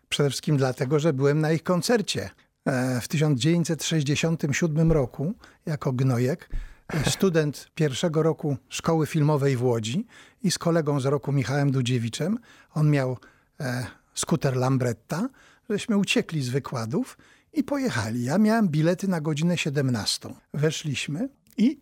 Przede 0.09 0.31
wszystkim 0.31 0.57
dlatego, 0.57 0.99
że 0.99 1.13
byłem 1.13 1.41
na 1.41 1.53
ich 1.53 1.63
koncercie 1.63 2.31
w 3.01 3.09
1967 3.09 4.93
roku 4.93 5.35
jako 5.67 5.93
gnojek 5.93 6.51
student 7.07 7.71
pierwszego 7.75 8.23
roku 8.23 8.57
szkoły 8.69 9.07
filmowej 9.07 9.57
w 9.57 9.63
Łodzi 9.63 10.07
i 10.43 10.51
z 10.51 10.59
kolegą 10.59 11.01
z 11.01 11.07
roku 11.07 11.33
Michałem 11.33 11.71
Dudziewiczem. 11.71 12.39
On 12.75 12.91
miał 12.91 13.17
skuter 14.17 14.57
Lambretta, 14.57 15.29
żeśmy 15.71 15.97
uciekli 15.97 16.43
z 16.43 16.49
wykładów 16.49 17.19
i 17.53 17.65
pojechali. 17.65 18.25
Ja 18.25 18.39
miałem 18.39 18.69
bilety 18.69 19.09
na 19.09 19.21
godzinę 19.21 19.59
17. 19.59 20.35
Weszliśmy 20.55 21.29
i 21.57 21.81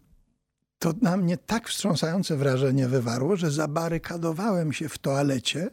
to 0.78 0.92
na 1.02 1.16
mnie 1.16 1.36
tak 1.36 1.68
wstrząsające 1.68 2.36
wrażenie 2.36 2.88
wywarło, 2.88 3.36
że 3.36 3.50
zabarykadowałem 3.50 4.72
się 4.72 4.88
w 4.88 4.98
toalecie 4.98 5.70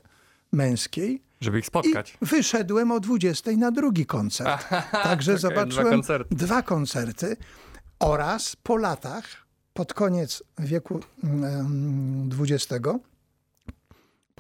męskiej. 0.51 1.23
Żeby 1.41 1.59
ich 1.59 1.65
spotkać. 1.65 2.17
I 2.21 2.25
wyszedłem 2.25 2.91
o 2.91 2.99
20 2.99 3.51
na 3.51 3.71
drugi 3.71 4.05
koncert. 4.05 4.67
Także 5.03 5.31
okay, 5.31 5.39
zobaczyłem 5.41 5.85
dwa 5.85 5.91
koncerty. 5.91 6.35
dwa 6.35 6.61
koncerty 6.61 7.37
oraz 7.99 8.55
po 8.55 8.77
latach, 8.77 9.25
pod 9.73 9.93
koniec 9.93 10.43
wieku 10.59 10.99
XX, 12.39 12.83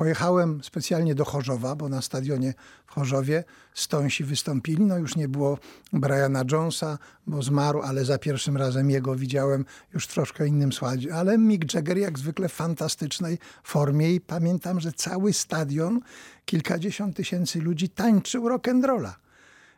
Pojechałem 0.01 0.63
specjalnie 0.63 1.15
do 1.15 1.25
Chorzowa, 1.25 1.75
bo 1.75 1.89
na 1.89 2.01
stadionie 2.01 2.53
w 2.85 2.91
Chorzowie 2.91 3.43
Stonsi 3.73 4.23
wystąpili. 4.23 4.83
No 4.83 4.97
już 4.97 5.15
nie 5.15 5.27
było 5.27 5.57
Briana 5.93 6.43
Jonesa, 6.51 6.97
bo 7.27 7.41
zmarł, 7.41 7.81
ale 7.81 8.05
za 8.05 8.17
pierwszym 8.17 8.57
razem 8.57 8.89
jego 8.89 9.15
widziałem 9.15 9.65
już 9.93 10.05
w 10.05 10.13
troszkę 10.13 10.47
innym 10.47 10.73
składzie. 10.73 11.15
Ale 11.15 11.37
Mick 11.37 11.73
Jagger 11.73 11.97
jak 11.97 12.19
zwykle 12.19 12.49
w 12.49 12.53
fantastycznej 12.53 13.37
formie 13.63 14.13
i 14.13 14.21
pamiętam, 14.21 14.79
że 14.79 14.91
cały 14.91 15.33
stadion, 15.33 15.99
kilkadziesiąt 16.45 17.15
tysięcy 17.15 17.61
ludzi 17.61 17.89
tańczył 17.89 18.49
rock'n'rolla. 18.49 19.11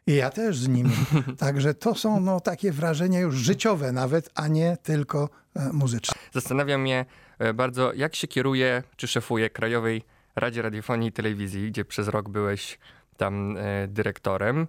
I 0.07 0.15
ja 0.15 0.29
też 0.29 0.57
z 0.57 0.67
nim. 0.67 0.91
Także 1.37 1.73
to 1.73 1.95
są 1.95 2.19
no, 2.19 2.39
takie 2.39 2.71
wrażenia 2.71 3.19
już 3.19 3.35
życiowe 3.35 3.91
nawet, 3.91 4.29
a 4.35 4.47
nie 4.47 4.77
tylko 4.83 5.29
e, 5.55 5.73
muzyczne. 5.73 6.15
Zastanawia 6.33 6.77
mnie 6.77 7.05
e, 7.39 7.53
bardzo, 7.53 7.93
jak 7.93 8.15
się 8.15 8.27
kieruje 8.27 8.83
czy 8.95 9.07
szefuje 9.07 9.49
Krajowej 9.49 10.12
Radzie 10.35 10.61
Radiofonii 10.61 11.09
i 11.09 11.11
Telewizji, 11.11 11.71
gdzie 11.71 11.85
przez 11.85 12.07
rok 12.07 12.29
byłeś 12.29 12.79
tam 13.17 13.57
e, 13.57 13.87
dyrektorem 13.87 14.67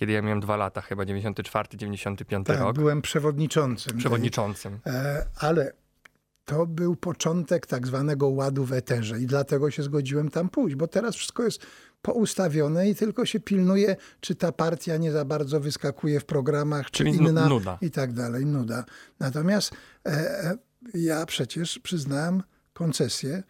kiedy 0.00 0.12
ja 0.12 0.22
miałem 0.22 0.40
dwa 0.40 0.56
lata, 0.56 0.80
chyba 0.80 1.04
94, 1.04 1.68
95 1.78 2.46
tak, 2.46 2.60
rok. 2.60 2.76
byłem 2.76 3.02
przewodniczącym. 3.02 3.98
Przewodniczącym. 3.98 4.78
Tej, 4.80 4.92
ale 5.36 5.72
to 6.44 6.66
był 6.66 6.96
początek 6.96 7.66
tak 7.66 7.86
zwanego 7.86 8.28
ładu 8.28 8.64
w 8.64 8.72
eterze 8.72 9.20
i 9.20 9.26
dlatego 9.26 9.70
się 9.70 9.82
zgodziłem 9.82 10.30
tam 10.30 10.48
pójść, 10.48 10.76
bo 10.76 10.88
teraz 10.88 11.16
wszystko 11.16 11.42
jest 11.42 11.66
poustawione 12.02 12.88
i 12.88 12.94
tylko 12.94 13.26
się 13.26 13.40
pilnuje, 13.40 13.96
czy 14.20 14.34
ta 14.34 14.52
partia 14.52 14.96
nie 14.96 15.12
za 15.12 15.24
bardzo 15.24 15.60
wyskakuje 15.60 16.20
w 16.20 16.24
programach, 16.24 16.90
Czyli 16.90 17.12
czy 17.12 17.18
inna 17.18 17.48
nuda. 17.48 17.78
i 17.80 17.90
tak 17.90 18.12
dalej, 18.12 18.46
nuda. 18.46 18.84
Natomiast 19.18 19.72
e, 20.06 20.10
e 20.10 20.58
ja 20.94 21.26
przecież 21.26 21.78
przyznałem 21.78 22.42
koncesję 22.72 23.42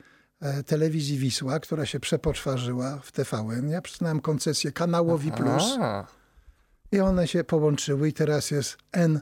telewizji 0.66 1.18
Wisła, 1.18 1.60
która 1.60 1.86
się 1.86 2.00
przepoczwarzyła 2.00 2.98
w 3.02 3.12
TVN. 3.12 3.68
Ja 3.68 3.82
przyznałem 3.82 4.20
koncesję 4.20 4.72
kanałowi 4.72 5.32
Plus 5.32 5.78
i 6.92 7.00
one 7.00 7.28
się 7.28 7.44
połączyły 7.44 8.08
i 8.08 8.12
teraz 8.12 8.50
jest 8.50 8.76
N+. 8.92 9.20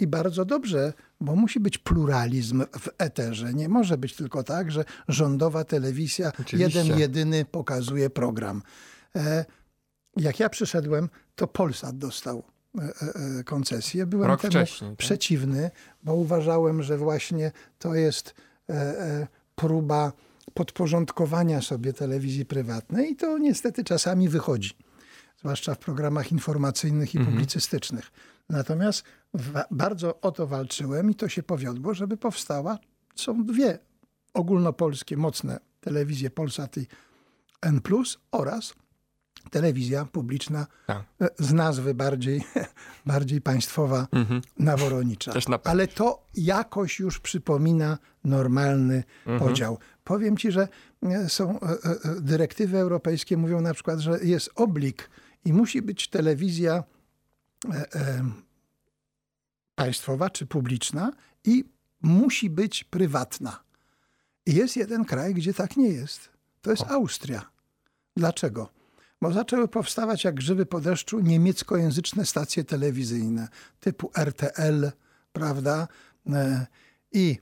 I 0.00 0.06
bardzo 0.06 0.44
dobrze, 0.44 0.92
bo 1.20 1.36
musi 1.36 1.60
być 1.60 1.78
pluralizm 1.78 2.64
w 2.80 2.88
eterze. 2.98 3.54
Nie 3.54 3.68
może 3.68 3.98
być 3.98 4.16
tylko 4.16 4.42
tak, 4.42 4.70
że 4.70 4.84
rządowa 5.08 5.64
telewizja 5.64 6.32
Oczywiście. 6.40 6.78
jeden, 6.78 6.98
jedyny 6.98 7.44
pokazuje 7.44 8.10
program. 8.10 8.62
E, 9.16 9.44
jak 10.16 10.40
ja 10.40 10.48
przyszedłem, 10.48 11.08
to 11.34 11.46
Polsat 11.46 11.98
dostał 11.98 12.42
e, 12.78 12.82
e, 13.38 13.44
koncesję. 13.44 14.06
Byłem 14.06 14.30
Rok 14.30 14.40
temu 14.40 14.50
wcześniej, 14.50 14.96
przeciwny, 14.96 15.70
bo 16.02 16.14
uważałem, 16.14 16.82
że 16.82 16.98
właśnie 16.98 17.52
to 17.78 17.94
jest 17.94 18.34
próba 19.54 20.12
podporządkowania 20.54 21.62
sobie 21.62 21.92
telewizji 21.92 22.44
prywatnej 22.44 23.12
i 23.12 23.16
to 23.16 23.38
niestety 23.38 23.84
czasami 23.84 24.28
wychodzi, 24.28 24.70
zwłaszcza 25.38 25.74
w 25.74 25.78
programach 25.78 26.32
informacyjnych 26.32 27.14
i 27.14 27.18
mhm. 27.18 27.34
publicystycznych. 27.36 28.10
Natomiast 28.48 29.04
bardzo 29.70 30.20
o 30.20 30.32
to 30.32 30.46
walczyłem 30.46 31.10
i 31.10 31.14
to 31.14 31.28
się 31.28 31.42
powiodło, 31.42 31.94
żeby 31.94 32.16
powstała. 32.16 32.78
Są 33.14 33.44
dwie 33.44 33.78
ogólnopolskie, 34.34 35.16
mocne 35.16 35.58
telewizje 35.80 36.30
Polsat 36.30 36.76
i 36.76 36.86
N+, 37.62 37.80
oraz 38.32 38.74
telewizja 39.50 40.04
publiczna 40.04 40.66
tak. 40.86 41.02
E, 41.20 41.28
z 41.38 41.52
nazwy 41.52 41.94
bardziej, 41.94 42.44
bardziej 43.06 43.40
państwowa, 43.40 44.06
mhm. 44.12 44.42
naworonicza. 44.58 45.32
Na... 45.48 45.58
Ale 45.64 45.88
to 45.88 46.26
jakoś 46.34 46.98
już 46.98 47.20
przypomina 47.20 47.98
normalny 48.24 49.04
mhm. 49.26 49.38
podział. 49.38 49.78
Powiem 50.04 50.36
ci, 50.36 50.52
że 50.52 50.68
e, 51.02 51.28
są 51.28 51.60
e, 51.60 51.78
dyrektywy 52.20 52.78
europejskie, 52.78 53.36
mówią 53.36 53.60
na 53.60 53.74
przykład, 53.74 53.98
że 53.98 54.18
jest 54.22 54.50
oblik 54.54 55.10
i 55.44 55.52
musi 55.52 55.82
być 55.82 56.08
telewizja 56.08 56.84
państwowa 59.74 60.30
czy 60.30 60.46
publiczna 60.46 61.12
i 61.44 61.64
musi 62.02 62.50
być 62.50 62.84
prywatna. 62.84 63.64
I 64.46 64.54
jest 64.54 64.76
jeden 64.76 65.04
kraj, 65.04 65.34
gdzie 65.34 65.54
tak 65.54 65.76
nie 65.76 65.88
jest. 65.88 66.28
To 66.62 66.70
jest 66.70 66.82
o. 66.82 66.90
Austria. 66.90 67.50
Dlaczego? 68.16 68.68
Bo 69.24 69.32
zaczęły 69.32 69.68
powstawać 69.68 70.24
jak 70.24 70.34
grzyby 70.34 70.66
po 70.66 70.80
deszczu 70.80 71.20
niemieckojęzyczne 71.20 72.26
stacje 72.26 72.64
telewizyjne 72.64 73.48
typu 73.80 74.10
RTL, 74.16 74.90
prawda? 75.32 75.88
E, 76.32 76.66
I 77.12 77.38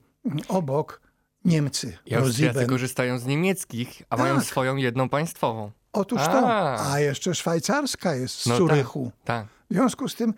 obok 0.47 1.01
Niemcy. 1.45 1.97
I 2.05 2.15
Austriacy 2.15 2.65
korzystają 2.65 3.19
z 3.19 3.25
niemieckich, 3.25 4.01
a 4.09 4.17
tak. 4.17 4.25
mają 4.25 4.41
swoją 4.41 4.75
jedną 4.75 5.09
państwową. 5.09 5.71
Otóż 5.93 6.21
a. 6.21 6.27
to. 6.27 6.47
A 6.91 6.99
jeszcze 6.99 7.35
szwajcarska 7.35 8.15
jest 8.15 8.41
z 8.41 8.45
no 8.45 8.57
Zurychu. 8.57 9.11
Tak, 9.23 9.25
tak. 9.25 9.47
W 9.69 9.73
związku 9.73 10.09
z 10.09 10.15
tym 10.15 10.33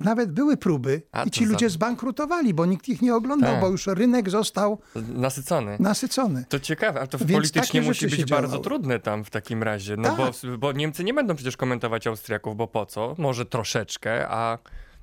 nawet 0.00 0.32
były 0.32 0.56
próby 0.56 1.02
A, 1.12 1.24
i 1.24 1.30
ci 1.30 1.44
ludzie 1.44 1.68
za... 1.68 1.74
zbankrutowali, 1.74 2.54
bo 2.54 2.66
nikt 2.66 2.88
ich 2.88 3.02
nie 3.02 3.14
oglądał, 3.14 3.52
tak. 3.52 3.60
bo 3.60 3.68
już 3.68 3.86
rynek 3.86 4.30
został 4.30 4.78
nasycony. 4.94 5.76
nasycony. 5.80 6.44
To 6.48 6.60
ciekawe, 6.60 6.98
ale 6.98 7.08
to 7.08 7.18
Więc 7.18 7.32
politycznie 7.32 7.82
musi 7.82 8.06
być 8.06 8.24
bardzo 8.24 8.58
trudne 8.58 9.00
tam 9.00 9.24
w 9.24 9.30
takim 9.30 9.62
razie, 9.62 9.96
no 9.96 10.16
tak. 10.16 10.16
bo, 10.16 10.58
bo 10.58 10.72
Niemcy 10.72 11.04
nie 11.04 11.14
będą 11.14 11.34
przecież 11.34 11.56
komentować 11.56 12.06
Austriaków, 12.06 12.56
bo 12.56 12.66
po 12.66 12.86
co? 12.86 13.14
Może 13.18 13.46
troszeczkę, 13.46 14.28
a 14.28 14.58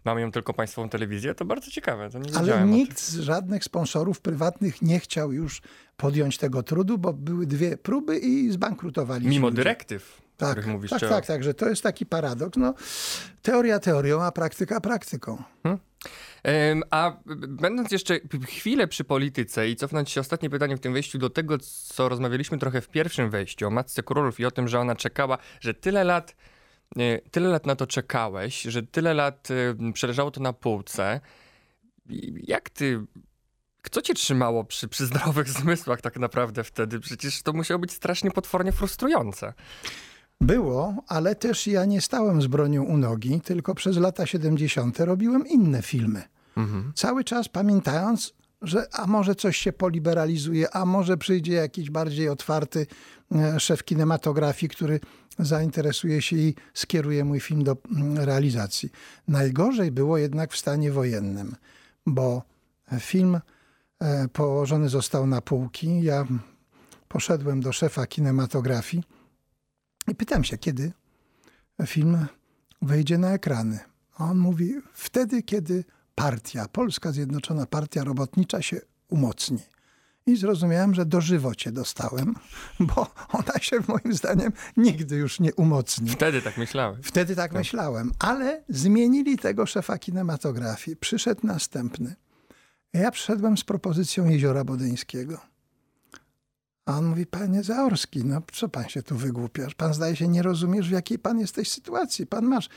mamy 0.06 0.22
ją 0.22 0.32
tylko 0.32 0.54
państwową 0.54 0.90
telewizję, 0.90 1.36
to 1.36 1.46
bardzo 1.46 1.72
ciekawe. 1.72 2.10
To 2.10 2.20
Ale 2.40 2.66
nikt 2.66 3.00
z 3.00 3.20
żadnych 3.20 3.64
sponsorów 3.64 4.22
prywatnych 4.22 4.82
nie 4.82 5.00
chciał 5.00 5.34
już 5.34 5.62
podjąć 5.98 6.38
tego 6.38 6.64
trudu, 6.64 6.98
bo 6.98 7.14
były 7.14 7.48
dwie 7.48 7.78
próby 7.78 8.18
i 8.18 8.52
zbankrutowali. 8.52 9.28
Mimo 9.28 9.52
dyrektyw. 9.52 10.25
Tak, 10.38 10.66
mówisz, 10.66 10.92
tak, 10.92 11.02
tak, 11.02 11.26
tak, 11.26 11.44
że 11.44 11.54
to 11.54 11.70
jest 11.70 11.84
taki 11.84 12.06
paradoks. 12.06 12.58
No, 12.58 12.74
teoria 13.42 13.80
teorią, 13.80 14.24
a 14.24 14.32
praktyka 14.32 14.82
praktyką. 14.82 15.44
Hmm? 15.64 15.80
A 16.92 17.18
będąc 17.48 17.92
jeszcze 17.92 18.20
chwilę 18.48 18.88
przy 18.88 19.04
polityce 19.04 19.70
i 19.70 19.76
cofnąć 19.76 20.12
się 20.12 20.22
ostatnie 20.22 20.50
pytanie 20.50 20.78
w 20.78 20.80
tym 20.80 20.94
wejściu 20.94 21.18
do 21.18 21.30
tego, 21.30 21.58
co 21.94 22.10
rozmawialiśmy 22.10 22.58
trochę 22.58 22.82
w 22.82 22.90
pierwszym 22.90 23.30
wejściu 23.30 23.68
o 23.68 23.70
Matce 23.70 24.04
Królów 24.04 24.40
i 24.40 24.46
o 24.46 24.52
tym, 24.52 24.68
że 24.68 24.80
ona 24.80 24.96
czekała, 24.96 25.38
że 25.60 25.74
tyle 25.74 26.04
lat, 26.04 26.36
e, 26.98 27.30
tyle 27.30 27.50
lat 27.50 27.66
na 27.66 27.76
to 27.76 27.88
czekałeś, 27.88 28.62
że 28.62 28.84
tyle 28.84 29.14
lat 29.14 29.48
e, 29.52 29.94
przeleżało 29.94 30.32
to 30.32 30.42
na 30.42 30.54
półce. 30.54 31.22
Jak 32.48 32.70
ty 32.70 33.06
co 33.92 34.02
cię 34.02 34.14
trzymało 34.14 34.64
przy, 34.64 34.88
przy 34.88 35.06
zdrowych 35.06 35.50
zmysłach 35.60 36.02
tak 36.02 36.18
naprawdę 36.18 36.64
wtedy? 36.64 37.00
Przecież 37.00 37.42
to 37.42 37.54
musiało 37.54 37.80
być 37.80 37.92
strasznie 37.92 38.32
potwornie 38.32 38.72
frustrujące. 38.72 39.54
Było, 40.42 40.96
ale 41.08 41.36
też 41.36 41.68
ja 41.68 41.86
nie 41.86 42.02
stałem 42.02 42.42
z 42.42 42.48
bronią 42.48 42.84
u 42.84 42.98
nogi, 42.98 43.42
tylko 43.42 43.76
przez 43.76 43.98
lata 43.98 44.26
70. 44.26 45.00
robiłem 45.00 45.48
inne 45.48 45.82
filmy. 45.82 46.24
Mhm. 46.58 46.92
Cały 46.96 47.24
czas 47.24 47.50
pamiętając, 47.50 48.34
że 48.62 48.88
a 48.94 49.08
może 49.08 49.36
coś 49.36 49.58
się 49.58 49.74
poliberalizuje, 49.74 50.76
a 50.76 50.86
może 50.86 51.18
przyjdzie 51.18 51.54
jakiś 51.54 51.90
bardziej 51.90 52.30
otwarty 52.30 52.88
e, 53.36 53.60
szef 53.60 53.84
kinematografii, 53.84 54.70
który 54.70 55.00
zainteresuje 55.40 56.22
się 56.22 56.36
i 56.36 56.56
skieruje 56.74 57.26
mój 57.26 57.40
film 57.40 57.64
do 57.64 57.78
mm, 57.96 58.18
realizacji. 58.18 58.90
Najgorzej 59.28 59.92
było 59.92 60.18
jednak 60.18 60.54
w 60.54 60.58
stanie 60.58 60.92
wojennym, 60.92 61.56
bo 62.06 62.42
film 63.00 63.40
e, 64.00 64.28
położony 64.28 64.90
został 64.90 65.28
na 65.28 65.42
półki. 65.42 66.04
Ja 66.04 66.26
poszedłem 67.08 67.62
do 67.62 67.72
szefa 67.72 68.08
kinematografii 68.08 69.04
I 70.08 70.16
pytam 70.16 70.44
się, 70.44 70.58
kiedy 70.58 70.92
film 71.86 72.28
wejdzie 72.82 73.18
na 73.18 73.34
ekrany. 73.34 73.80
A 74.18 74.24
on 74.24 74.38
mówi, 74.38 74.74
wtedy, 74.94 75.44
kiedy 75.44 75.84
partia, 76.16 76.68
Polska 76.68 77.12
Zjednoczona 77.12 77.66
Partia 77.66 78.04
Robotnicza 78.04 78.62
się 78.62 78.82
umocni. 79.10 79.60
I 80.28 80.36
zrozumiałem, 80.38 80.94
że 80.94 81.06
dożywocie 81.06 81.72
dostałem, 81.72 82.36
bo 82.80 83.14
ona 83.32 83.60
się 83.62 83.80
moim 83.88 84.14
zdaniem 84.14 84.52
nigdy 84.78 85.16
już 85.16 85.40
nie 85.40 85.54
umocni. 85.54 86.10
Wtedy 86.10 86.42
tak 86.42 86.58
myślałem. 86.58 87.04
Wtedy 87.04 87.36
tak, 87.36 87.52
tak. 87.52 87.60
myślałem, 87.60 88.12
ale 88.20 88.64
zmienili 88.70 89.38
tego 89.38 89.66
szefa 89.66 89.98
kinematografii. 89.98 90.98
Przyszedł 90.98 91.48
następny. 91.48 92.16
Ja 92.94 93.12
przyszedłem 93.12 93.58
z 93.58 93.64
propozycją 93.64 94.30
Jeziora 94.30 94.64
Bodyńskiego. 94.64 95.55
A 96.86 96.98
on 96.98 97.06
mówi, 97.06 97.26
panie 97.26 97.64
Zaorski, 97.64 98.26
no 98.26 98.42
co 98.54 98.70
pan 98.70 98.90
się 98.90 99.04
tu 99.04 99.16
wygłupiasz? 99.16 99.76
Pan 99.76 99.94
zdaje 99.94 100.16
się 100.16 100.28
nie 100.28 100.42
rozumiesz, 100.42 100.90
w 100.90 100.92
jakiej 100.92 101.20
pan 101.20 101.40
jesteś 101.40 101.72
sytuacji. 101.72 102.28
Pan 102.28 102.46
masz 102.46 102.70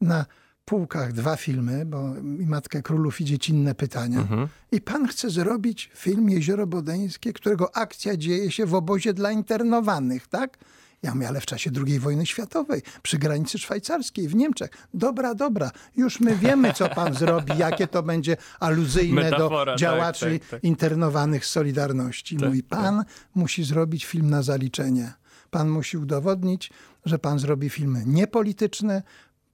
na 0.00 0.26
półkach 0.64 1.12
dwa 1.12 1.36
filmy, 1.36 1.86
bo 1.86 2.16
i 2.16 2.46
Matkę 2.46 2.82
Królów 2.82 3.20
i 3.20 3.24
Dziecinne 3.24 3.74
Pytania. 3.74 4.18
Mhm. 4.18 4.48
I 4.72 4.80
pan 4.80 5.08
chce 5.08 5.30
zrobić 5.30 5.90
film 5.94 6.30
Jezioro 6.30 6.66
Bodeńskie, 6.66 7.32
którego 7.32 7.76
akcja 7.76 8.16
dzieje 8.16 8.50
się 8.50 8.66
w 8.66 8.74
obozie 8.74 9.14
dla 9.14 9.32
internowanych, 9.32 10.26
tak? 10.26 10.58
Ja 11.02 11.14
mówię, 11.14 11.28
ale 11.28 11.40
w 11.40 11.46
czasie 11.46 11.70
II 11.86 11.98
wojny 11.98 12.26
światowej, 12.26 12.82
przy 13.02 13.18
granicy 13.18 13.58
szwajcarskiej, 13.58 14.28
w 14.28 14.34
Niemczech. 14.34 14.70
Dobra, 14.94 15.34
dobra, 15.34 15.70
już 15.96 16.20
my 16.20 16.36
wiemy, 16.36 16.72
co 16.72 16.88
pan 16.88 17.14
zrobi, 17.24 17.58
jakie 17.58 17.86
to 17.86 18.02
będzie 18.02 18.36
aluzyjne 18.60 19.22
Metafora, 19.22 19.64
do 19.64 19.72
tak, 19.72 19.78
działaczy 19.78 20.38
tak, 20.38 20.48
tak, 20.48 20.64
internowanych 20.64 21.46
z 21.46 21.50
Solidarności. 21.50 22.36
Tak, 22.36 22.48
Mówi, 22.48 22.62
tak. 22.62 22.80
pan 22.80 23.04
musi 23.34 23.64
zrobić 23.64 24.06
film 24.06 24.30
na 24.30 24.42
zaliczenie. 24.42 25.12
Pan 25.50 25.68
musi 25.68 25.98
udowodnić, 25.98 26.70
że 27.04 27.18
pan 27.18 27.38
zrobi 27.38 27.70
filmy 27.70 28.02
niepolityczne, 28.06 29.02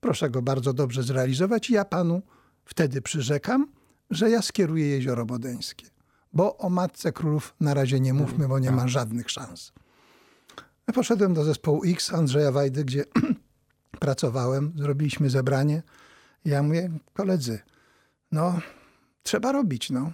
Proszę 0.02 0.30
go 0.30 0.42
bardzo 0.42 0.72
dobrze 0.72 1.02
zrealizować 1.02 1.70
i 1.70 1.72
ja 1.72 1.84
panu 1.84 2.22
wtedy 2.64 3.02
przyrzekam, 3.02 3.66
że 4.10 4.30
ja 4.30 4.42
skieruję 4.42 4.86
Jezioro 4.86 5.26
Bodeńskie. 5.26 5.86
Bo 6.32 6.56
o 6.56 6.70
Matce 6.70 7.12
Królów 7.12 7.54
na 7.60 7.74
razie 7.74 8.00
nie 8.00 8.14
mówmy, 8.14 8.48
bo 8.48 8.58
nie 8.58 8.70
ma 8.70 8.88
żadnych 8.88 9.30
szans. 9.30 9.72
Ja 10.92 10.94
poszedłem 10.94 11.34
do 11.34 11.44
zespołu 11.44 11.82
X 11.86 12.12
Andrzeja 12.14 12.52
Wajdy, 12.52 12.84
gdzie 12.84 13.04
pracowałem, 14.00 14.72
zrobiliśmy 14.76 15.30
zebranie. 15.30 15.82
Ja 16.44 16.62
mówię, 16.62 16.90
koledzy, 17.12 17.58
no 18.32 18.60
trzeba 19.22 19.52
robić, 19.52 19.90
no. 19.90 20.12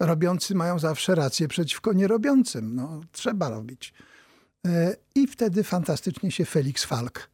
Robiący 0.00 0.54
mają 0.54 0.78
zawsze 0.78 1.14
rację 1.14 1.48
przeciwko 1.48 1.92
nierobiącym. 1.92 2.74
No, 2.74 3.00
trzeba 3.12 3.48
robić. 3.48 3.94
E, 4.66 4.96
I 5.14 5.26
wtedy 5.26 5.64
fantastycznie 5.64 6.30
się 6.30 6.44
Felix 6.44 6.84
Falk 6.84 7.30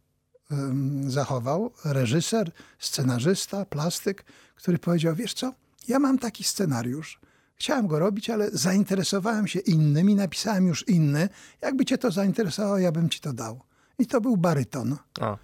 zachował 1.07 1.73
reżyser, 1.85 2.53
scenarzysta, 2.79 3.65
plastyk, 3.65 4.25
który 4.55 4.79
powiedział: 4.79 5.15
Wiesz 5.15 5.35
co, 5.35 5.55
ja 5.89 5.99
mam 5.99 6.19
taki 6.19 6.45
scenariusz. 6.45 7.21
Chciałem 7.57 7.87
go 7.87 7.99
robić, 7.99 8.31
ale 8.31 8.51
zainteresowałem 8.51 9.47
się 9.47 9.59
innym 9.59 10.11
i 10.11 10.15
napisałem 10.15 10.67
już 10.67 10.89
inny. 10.89 11.29
Jakby 11.63 11.85
cię 11.85 11.99
to 11.99 12.11
zainteresowało, 12.11 12.79
ja 12.79 12.93
bym 12.93 13.09
ci 13.09 13.21
to 13.21 13.33
dał. 13.33 13.61
I 13.99 14.07
to 14.07 14.21
był 14.21 14.37
baryton. 14.37 14.97
A. 15.21 15.37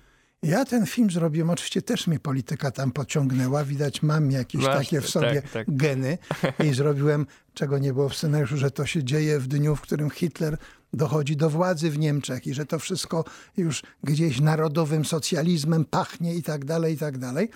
Ja 0.42 0.64
ten 0.64 0.86
film 0.86 1.10
zrobiłem, 1.10 1.50
oczywiście 1.50 1.82
też 1.82 2.06
mnie 2.06 2.20
polityka 2.20 2.70
tam 2.70 2.92
pociągnęła, 2.92 3.64
widać 3.64 4.02
mam 4.02 4.30
jakieś 4.30 4.62
Masz, 4.62 4.76
takie 4.76 5.00
w 5.00 5.08
sobie 5.08 5.42
tak, 5.42 5.50
tak. 5.50 5.76
geny 5.76 6.18
i 6.64 6.74
zrobiłem, 6.74 7.26
czego 7.54 7.78
nie 7.78 7.92
było 7.92 8.08
w 8.08 8.16
scenariuszu, 8.16 8.56
że 8.56 8.70
to 8.70 8.86
się 8.86 9.04
dzieje 9.04 9.38
w 9.38 9.48
dniu, 9.48 9.76
w 9.76 9.80
którym 9.80 10.10
Hitler 10.10 10.58
dochodzi 10.92 11.36
do 11.36 11.50
władzy 11.50 11.90
w 11.90 11.98
Niemczech 11.98 12.46
i 12.46 12.54
że 12.54 12.66
to 12.66 12.78
wszystko 12.78 13.24
już 13.56 13.82
gdzieś 14.04 14.40
narodowym 14.40 15.04
socjalizmem 15.04 15.84
pachnie 15.84 16.34
i 16.34 16.42
tak 16.42 16.64
dalej, 16.64 16.94
i 16.94 16.98
tak 16.98 17.18
dalej. 17.18 17.48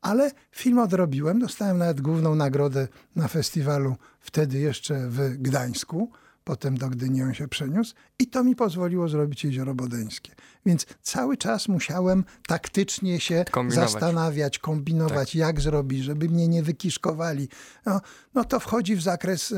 Ale 0.00 0.30
film 0.50 0.78
odrobiłem, 0.78 1.38
dostałem 1.38 1.78
nawet 1.78 2.00
główną 2.00 2.34
nagrodę 2.34 2.88
na 3.16 3.28
festiwalu 3.28 3.96
wtedy 4.20 4.58
jeszcze 4.58 5.08
w 5.08 5.36
Gdańsku. 5.38 6.10
Potem 6.44 6.78
do 6.78 6.88
Gdyni 6.88 7.22
on 7.22 7.34
się 7.34 7.48
przeniósł 7.48 7.94
i 8.18 8.26
to 8.26 8.44
mi 8.44 8.56
pozwoliło 8.56 9.08
zrobić 9.08 9.44
Jezioro 9.44 9.74
Bodeńskie. 9.74 10.32
Więc 10.66 10.86
cały 11.02 11.36
czas 11.36 11.68
musiałem 11.68 12.24
taktycznie 12.46 13.20
się 13.20 13.44
kombinować. 13.50 13.90
zastanawiać, 13.90 14.58
kombinować, 14.58 15.28
tak. 15.28 15.34
jak 15.34 15.60
zrobić, 15.60 16.04
żeby 16.04 16.28
mnie 16.28 16.48
nie 16.48 16.62
wykiszkowali. 16.62 17.48
No, 17.86 18.00
no 18.34 18.44
to 18.44 18.60
wchodzi 18.60 18.96
w 18.96 19.02
zakres 19.02 19.50
y, 19.50 19.56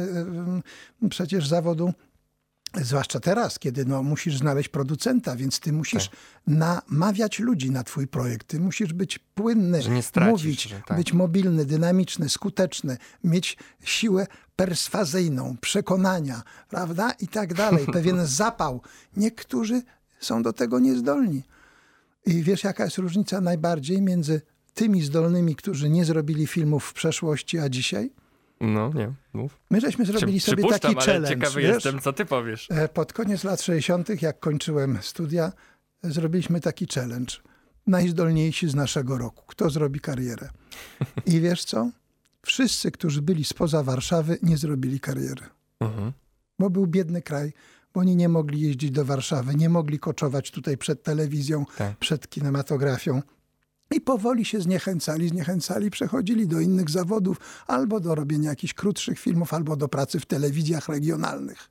y, 1.05 1.09
przecież 1.09 1.49
zawodu 1.49 1.93
Zwłaszcza 2.75 3.21
teraz, 3.21 3.59
kiedy 3.59 3.85
no, 3.85 4.03
musisz 4.03 4.39
znaleźć 4.39 4.69
producenta, 4.69 5.37
więc 5.37 5.61
ty 5.61 5.73
musisz 5.73 6.09
tak. 6.09 6.19
namawiać 6.47 7.39
ludzi 7.39 7.71
na 7.71 7.85
twój 7.85 8.07
projekt. 8.07 8.47
Ty 8.47 8.61
musisz 8.61 8.93
być 8.93 9.19
płynny, 9.19 10.03
stracisz, 10.03 10.31
mówić, 10.31 10.75
tak. 10.87 10.97
być 10.97 11.13
mobilny, 11.13 11.65
dynamiczny, 11.65 12.29
skuteczny, 12.29 12.97
mieć 13.25 13.57
siłę 13.85 14.27
perswazyjną, 14.57 15.57
przekonania, 15.61 16.43
prawda? 16.69 17.11
I 17.11 17.29
tak 17.29 17.55
dalej. 17.55 17.87
Pewien 17.93 18.27
zapał. 18.27 18.83
Niektórzy 19.17 19.83
są 20.21 20.43
do 20.43 20.53
tego 20.53 20.79
niezdolni. 20.79 21.43
I 22.27 22.43
wiesz, 22.43 22.65
jaka 22.65 22.85
jest 22.85 22.99
różnica 22.99 23.41
najbardziej 23.41 24.03
między 24.03 24.41
tymi 24.75 25.03
zdolnymi, 25.03 25.57
którzy 25.57 25.91
nie 25.91 26.05
zrobili 26.05 26.47
filmów 26.47 26.85
w 26.85 26.93
przeszłości, 26.93 27.59
a 27.59 27.69
dzisiaj? 27.69 28.13
No, 28.61 28.93
nie, 28.95 29.13
mów. 29.33 29.61
My 29.71 29.81
żeśmy 29.81 30.07
zrobili 30.07 30.41
sobie 30.41 30.69
taki 30.69 30.95
challenge. 30.95 31.29
ciekawy 31.29 31.61
wiesz? 31.61 31.75
jestem, 31.75 32.01
co 32.01 32.13
ty 32.13 32.27
powiesz. 32.27 32.67
E, 32.71 32.89
pod 32.89 33.13
koniec 33.13 33.45
lat 33.45 33.63
60., 33.63 34.23
jak 34.23 34.41
kończyłem 34.41 34.99
studia, 35.03 35.53
zrobiliśmy 36.03 36.61
taki 36.61 36.87
challenge. 36.95 37.35
Najzdolniejsi 37.87 38.69
z 38.69 38.75
naszego 38.75 39.19
roku. 39.19 39.45
Kto 39.47 39.71
zrobi 39.71 40.01
karierę? 40.01 40.49
I 41.27 41.41
wiesz 41.47 41.65
co? 41.65 41.91
Wszyscy, 42.43 42.91
którzy 42.91 43.23
byli 43.23 43.45
spoza 43.45 43.83
Warszawy, 43.83 44.39
nie 44.43 44.57
zrobili 44.57 45.01
kariery. 45.01 45.43
Mhm. 45.81 46.13
Bo 46.59 46.71
był 46.71 46.87
biedny 46.87 47.23
kraj, 47.23 47.53
bo 47.95 48.01
oni 48.01 48.17
nie 48.17 48.29
mogli 48.29 48.61
jeździć 48.61 48.91
do 48.91 49.05
Warszawy, 49.05 49.55
nie 49.55 49.69
mogli 49.69 49.99
koczować 49.99 50.51
tutaj 50.51 50.77
przed 50.77 51.03
telewizją, 51.03 51.65
tak. 51.77 51.97
przed 51.97 52.29
kinematografią. 52.29 53.23
I 53.95 54.01
powoli 54.01 54.45
się 54.45 54.61
zniechęcali, 54.61 55.29
zniechęcali, 55.29 55.91
przechodzili 55.91 56.47
do 56.47 56.61
innych 56.61 56.91
zawodów, 56.91 57.37
albo 57.67 58.01
do 58.01 58.15
robienia 58.15 58.51
jakichś 58.51 58.75
krótszych 58.75 59.19
filmów, 59.19 59.55
albo 59.55 59.77
do 59.77 59.89
pracy 59.89 60.21
w 60.21 60.27
telewizjach 60.27 60.89
regionalnych. 60.89 61.71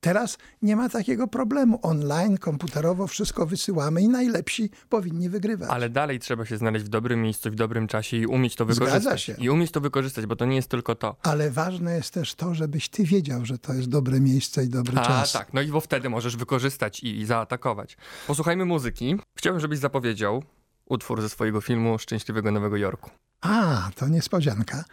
Teraz 0.00 0.38
nie 0.62 0.76
ma 0.76 0.88
takiego 0.88 1.28
problemu. 1.28 1.78
Online, 1.82 2.38
komputerowo 2.38 3.06
wszystko 3.06 3.46
wysyłamy 3.46 4.02
i 4.02 4.08
najlepsi 4.08 4.70
powinni 4.88 5.28
wygrywać. 5.28 5.70
Ale 5.70 5.88
dalej 5.88 6.18
trzeba 6.18 6.46
się 6.46 6.56
znaleźć 6.56 6.84
w 6.84 6.88
dobrym 6.88 7.22
miejscu, 7.22 7.50
w 7.50 7.54
dobrym 7.54 7.86
czasie 7.86 8.16
i 8.16 8.26
umieć 8.26 8.56
to 8.56 8.66
wykorzystać. 8.66 9.02
Zgadza 9.02 9.18
się. 9.18 9.34
I 9.38 9.50
umieć 9.50 9.70
to 9.70 9.80
wykorzystać, 9.80 10.26
bo 10.26 10.36
to 10.36 10.44
nie 10.44 10.56
jest 10.56 10.68
tylko 10.68 10.94
to. 10.94 11.16
Ale 11.22 11.50
ważne 11.50 11.96
jest 11.96 12.14
też 12.14 12.34
to, 12.34 12.54
żebyś 12.54 12.88
ty 12.88 13.04
wiedział, 13.04 13.44
że 13.44 13.58
to 13.58 13.74
jest 13.74 13.88
dobre 13.88 14.20
miejsce 14.20 14.64
i 14.64 14.68
dobry 14.68 14.98
A, 14.98 15.06
czas. 15.06 15.36
A 15.36 15.38
tak, 15.38 15.54
no 15.54 15.60
i 15.60 15.66
bo 15.66 15.80
wtedy 15.80 16.10
możesz 16.10 16.36
wykorzystać 16.36 17.00
i, 17.00 17.18
i 17.18 17.26
zaatakować. 17.26 17.96
Posłuchajmy 18.26 18.64
muzyki. 18.64 19.16
Chciałbym, 19.34 19.60
żebyś 19.60 19.78
zapowiedział 19.78 20.42
utwór 20.90 21.22
ze 21.22 21.28
swojego 21.28 21.60
filmu 21.60 21.98
Szczęśliwego 21.98 22.50
Nowego 22.50 22.76
Jorku. 22.76 23.10
A, 23.40 23.90
to 23.96 24.08
niespodzianka. 24.08 24.84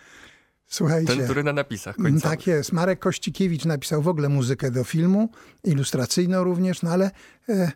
Słuchajcie. 0.67 1.15
Ten, 1.15 1.23
który 1.23 1.43
na 1.43 1.53
napisach 1.53 1.95
końcowych. 1.95 2.21
Tak 2.21 2.47
jest. 2.47 2.71
Marek 2.71 2.99
Kościkiewicz 2.99 3.65
napisał 3.65 4.01
w 4.01 4.07
ogóle 4.07 4.29
muzykę 4.29 4.71
do 4.71 4.83
filmu, 4.83 5.29
ilustracyjną 5.63 6.43
również, 6.43 6.81
no 6.81 6.91
ale 6.91 7.11
e, 7.49 7.71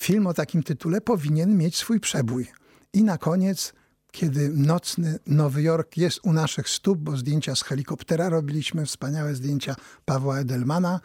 film 0.00 0.26
o 0.26 0.34
takim 0.34 0.62
tytule 0.62 1.00
powinien 1.00 1.58
mieć 1.58 1.76
swój 1.76 2.00
przebój. 2.00 2.46
I 2.92 3.04
na 3.04 3.18
koniec, 3.18 3.72
kiedy 4.12 4.48
nocny 4.48 5.18
Nowy 5.26 5.62
Jork 5.62 5.96
jest 5.96 6.20
u 6.22 6.32
naszych 6.32 6.68
stóp, 6.68 6.98
bo 6.98 7.16
zdjęcia 7.16 7.54
z 7.54 7.62
helikoptera 7.62 8.28
robiliśmy, 8.28 8.86
wspaniałe 8.86 9.34
zdjęcia 9.34 9.76
Pawła 10.04 10.38
Edelmana, 10.38 11.00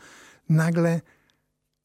nagle 0.49 1.01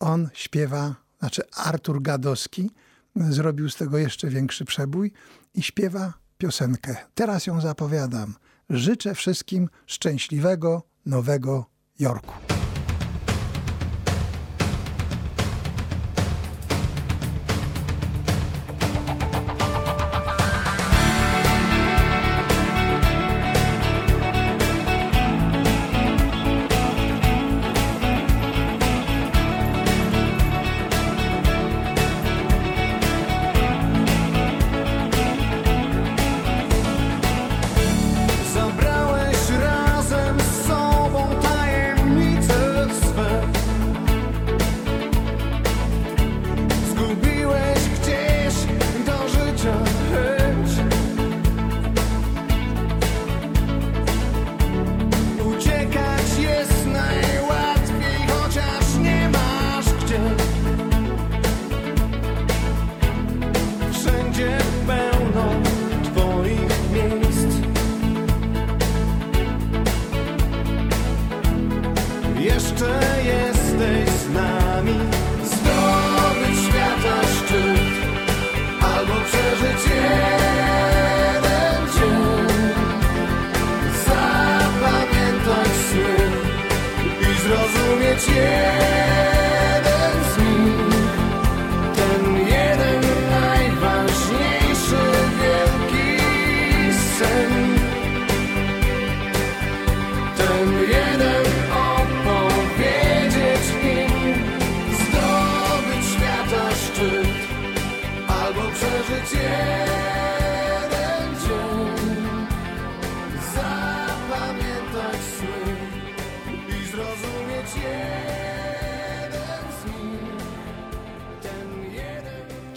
on 0.01 0.29
śpiewa, 0.33 0.95
znaczy 1.19 1.43
Artur 1.57 2.03
Gadowski, 2.03 2.71
zrobił 3.17 3.71
z 3.71 3.77
tego 3.77 3.99
jeszcze 3.99 4.29
większy 4.29 4.65
przebój 4.65 5.13
i 5.55 5.63
śpiewa 5.63 6.13
piosenkę. 6.39 6.97
Teraz 7.15 7.47
ją 7.47 7.61
zapowiadam. 7.61 8.35
Życzę 8.71 9.15
wszystkim 9.15 9.69
szczęśliwego 9.87 10.83
Nowego 11.07 11.67
Jorku. 11.99 12.56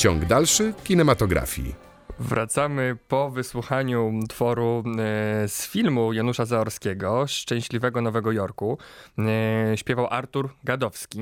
Ciąg 0.09 0.25
dalszy 0.25 0.73
kinematografii. 0.83 1.75
Wracamy 2.19 2.97
po 3.07 3.29
wysłuchaniu 3.29 4.19
tworu 4.29 4.83
e, 4.97 5.47
z 5.47 5.67
filmu 5.67 6.13
Janusza 6.13 6.45
Zaorskiego, 6.45 7.27
Szczęśliwego 7.27 8.01
Nowego 8.01 8.31
Jorku. 8.31 8.77
E, 9.17 9.77
śpiewał 9.77 10.07
Artur 10.09 10.49
Gadowski. 10.63 11.19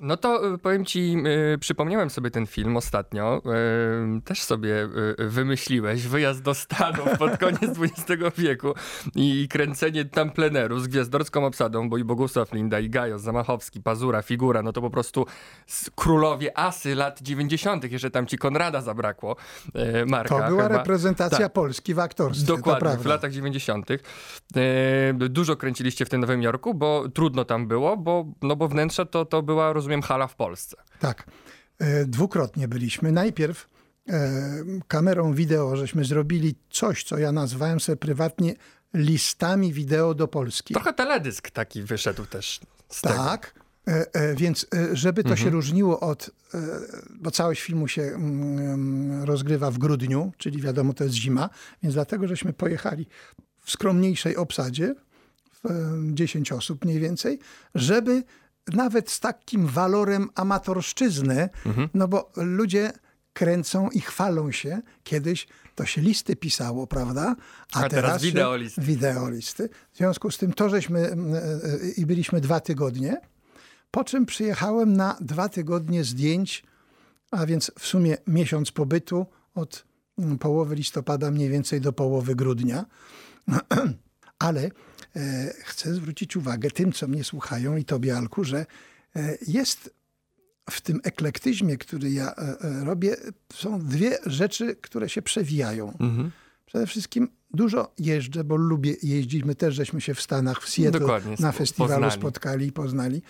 No 0.00 0.16
to 0.16 0.54
y, 0.54 0.58
powiem 0.58 0.84
ci, 0.84 1.16
y, 1.54 1.58
przypomniałem 1.58 2.10
sobie 2.10 2.30
ten 2.30 2.46
film 2.46 2.76
ostatnio. 2.76 3.42
Y, 4.18 4.20
też 4.20 4.42
sobie 4.42 4.88
wymyśliłeś 5.18 6.06
wyjazd 6.06 6.42
do 6.42 6.54
Stanów 6.54 7.18
pod 7.18 7.38
koniec 7.40 7.78
XX 7.80 8.24
wieku 8.38 8.74
i 9.14 9.48
kręcenie 9.50 10.04
tam 10.04 10.30
pleneru 10.30 10.78
z 10.78 10.86
gwiazdorską 10.86 11.46
obsadą, 11.46 11.88
bo 11.88 11.98
i 11.98 12.04
Bogusław 12.04 12.52
Linda, 12.52 12.80
i 12.80 12.90
Gajos, 12.90 13.22
Zamachowski, 13.22 13.82
Pazura, 13.82 14.22
Figura, 14.22 14.62
no 14.62 14.72
to 14.72 14.80
po 14.80 14.90
prostu 14.90 15.26
królowie 15.94 16.58
asy 16.58 16.94
lat 16.94 17.22
90. 17.22 17.92
Jeszcze 17.92 18.10
tam 18.10 18.26
ci 18.26 18.38
Konrada 18.38 18.80
zabrakło, 18.80 19.36
Marka. 20.06 20.38
To 20.38 20.48
była 20.48 20.62
chyba. 20.62 20.78
reprezentacja 20.78 21.38
tak. 21.38 21.52
Polski 21.52 21.94
w 21.94 21.98
aktorstwie. 21.98 22.46
Dokładnie, 22.46 22.96
w 22.96 23.06
latach 23.06 23.32
90. 23.32 23.90
Y, 23.90 23.98
dużo 25.14 25.56
kręciliście 25.56 26.04
w 26.04 26.08
tym 26.08 26.20
Nowym 26.20 26.42
Jorku, 26.42 26.74
bo 26.74 27.08
trudno 27.08 27.44
tam 27.44 27.66
było, 27.68 27.96
bo, 27.96 28.26
no 28.42 28.56
bo 28.56 28.68
wnętrze 28.68 29.06
to, 29.06 29.24
to 29.24 29.42
była 29.42 29.63
rozumiem, 29.72 30.02
hala 30.02 30.26
w 30.26 30.34
Polsce. 30.34 30.76
Tak. 31.00 31.26
E, 31.78 32.04
dwukrotnie 32.04 32.68
byliśmy. 32.68 33.12
Najpierw 33.12 33.68
e, 34.08 34.40
kamerą 34.88 35.34
wideo 35.34 35.76
żeśmy 35.76 36.04
zrobili 36.04 36.54
coś, 36.70 37.04
co 37.04 37.18
ja 37.18 37.32
nazwałem 37.32 37.80
sobie 37.80 37.96
prywatnie 37.96 38.54
listami 38.94 39.72
wideo 39.72 40.14
do 40.14 40.28
Polski. 40.28 40.74
Trochę 40.74 40.92
teledysk 40.92 41.50
taki 41.50 41.82
wyszedł 41.82 42.26
też 42.26 42.60
z 42.88 43.00
tak. 43.00 43.52
Tego. 43.52 43.64
E, 44.12 44.34
więc 44.34 44.66
żeby 44.92 45.22
to 45.22 45.30
mhm. 45.30 45.44
się 45.44 45.50
różniło 45.50 46.00
od, 46.00 46.30
bo 47.10 47.30
całość 47.30 47.62
filmu 47.62 47.88
się 47.88 48.02
mm, 48.02 49.22
rozgrywa 49.24 49.70
w 49.70 49.78
grudniu, 49.78 50.32
czyli 50.38 50.62
wiadomo, 50.62 50.92
to 50.92 51.04
jest 51.04 51.16
zima, 51.16 51.50
więc 51.82 51.94
dlatego 51.94 52.28
żeśmy 52.28 52.52
pojechali 52.52 53.06
w 53.60 53.70
skromniejszej 53.70 54.36
obsadzie, 54.36 54.94
w 55.64 56.14
10 56.14 56.52
osób 56.52 56.84
mniej 56.84 57.00
więcej, 57.00 57.38
żeby 57.74 58.22
nawet 58.72 59.10
z 59.10 59.20
takim 59.20 59.66
walorem 59.66 60.30
amatorszczyzny, 60.34 61.48
mhm. 61.66 61.88
no 61.94 62.08
bo 62.08 62.32
ludzie 62.36 62.92
kręcą 63.32 63.90
i 63.90 64.00
chwalą 64.00 64.52
się. 64.52 64.82
Kiedyś 65.04 65.46
to 65.74 65.86
się 65.86 66.00
listy 66.00 66.36
pisało, 66.36 66.86
prawda? 66.86 67.36
A, 67.72 67.78
A 67.78 67.88
teraz, 67.88 67.90
teraz 67.90 68.22
wideolisty. 68.22 68.80
wideolisty. 68.80 69.68
W 69.92 69.96
związku 69.96 70.30
z 70.30 70.38
tym 70.38 70.52
to, 70.52 70.68
żeśmy 70.68 71.00
e, 71.00 71.12
e, 71.12 71.90
i 71.96 72.06
byliśmy 72.06 72.40
dwa 72.40 72.60
tygodnie, 72.60 73.20
po 73.90 74.04
czym 74.04 74.26
przyjechałem 74.26 74.96
na 74.96 75.16
dwa 75.20 75.48
tygodnie 75.48 76.04
zdjęć, 76.04 76.64
a 77.30 77.46
więc 77.46 77.70
w 77.78 77.86
sumie 77.86 78.16
miesiąc 78.26 78.70
pobytu 78.70 79.26
od 79.54 79.84
połowy 80.40 80.74
listopada 80.74 81.30
mniej 81.30 81.48
więcej 81.48 81.80
do 81.80 81.92
połowy 81.92 82.34
grudnia. 82.34 82.84
Ale 84.38 84.70
chcę 85.64 85.94
zwrócić 85.94 86.36
uwagę 86.36 86.70
tym, 86.70 86.92
co 86.92 87.08
mnie 87.08 87.24
słuchają 87.24 87.76
i 87.76 87.84
tobie, 87.84 88.16
Alku, 88.16 88.44
że 88.44 88.66
e, 89.16 89.38
jest 89.46 89.94
w 90.70 90.80
tym 90.80 91.00
eklektyzmie, 91.04 91.76
który 91.76 92.10
ja 92.10 92.34
e, 92.34 92.56
robię, 92.84 93.16
są 93.54 93.80
dwie 93.80 94.18
rzeczy, 94.26 94.76
które 94.76 95.08
się 95.08 95.22
przewijają. 95.22 95.92
Mhm. 96.00 96.30
Przede 96.66 96.86
wszystkim 96.86 97.28
dużo 97.50 97.92
jeżdżę, 97.98 98.44
bo 98.44 98.56
lubię 98.56 98.94
jeździć. 99.02 99.44
My 99.44 99.54
też 99.54 99.74
żeśmy 99.74 100.00
się 100.00 100.14
w 100.14 100.22
Stanach, 100.22 100.62
w 100.62 100.68
Seattle 100.68 101.00
Dokładnie, 101.00 101.36
na 101.40 101.52
festiwalu 101.52 101.92
poznali. 101.92 102.20
spotkali 102.20 102.66
i 102.66 102.72
poznali. 102.72 103.22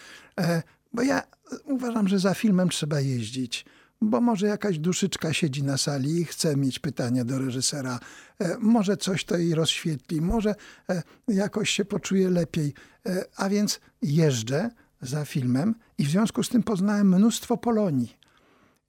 Bo 0.92 1.03
ja 1.03 1.23
uważam, 1.64 2.09
że 2.09 2.18
za 2.18 2.35
filmem 2.35 2.68
trzeba 2.68 3.01
jeździć 3.01 3.64
bo 4.00 4.20
może 4.20 4.46
jakaś 4.46 4.78
duszyczka 4.78 5.33
siedzi 5.33 5.62
na 5.62 5.78
sali 5.78 6.20
i 6.20 6.24
chce 6.24 6.57
mieć 6.57 6.78
pytania 6.78 7.24
do 7.24 7.38
reżysera. 7.38 8.00
E, 8.38 8.57
może 8.59 8.96
coś 8.96 9.24
to 9.24 9.37
jej 9.37 9.54
rozświetli, 9.54 10.20
może 10.20 10.54
e, 10.90 11.02
jakoś 11.28 11.70
się 11.70 11.85
poczuje 11.85 12.30
lepiej. 12.30 12.74
E, 13.07 13.24
a 13.37 13.48
więc 13.48 13.80
jeżdżę 14.02 14.70
za 15.02 15.24
filmem 15.24 15.74
i 15.98 16.04
w 16.04 16.11
związku 16.11 16.42
z 16.42 16.48
tym 16.48 16.62
poznałem 16.62 17.16
mnóstwo 17.16 17.57
Polonii. 17.57 18.16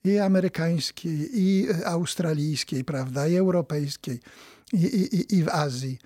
I 0.03 0.17
amerykańskiej, 0.17 1.29
i 1.33 1.67
australijskiej, 1.85 2.83
prawda, 2.83 3.27
i 3.27 3.35
europejskiej, 3.35 4.19
i, 4.73 4.85
i, 4.85 5.35
i 5.35 5.43
w 5.43 5.49
Azji. 5.49 5.99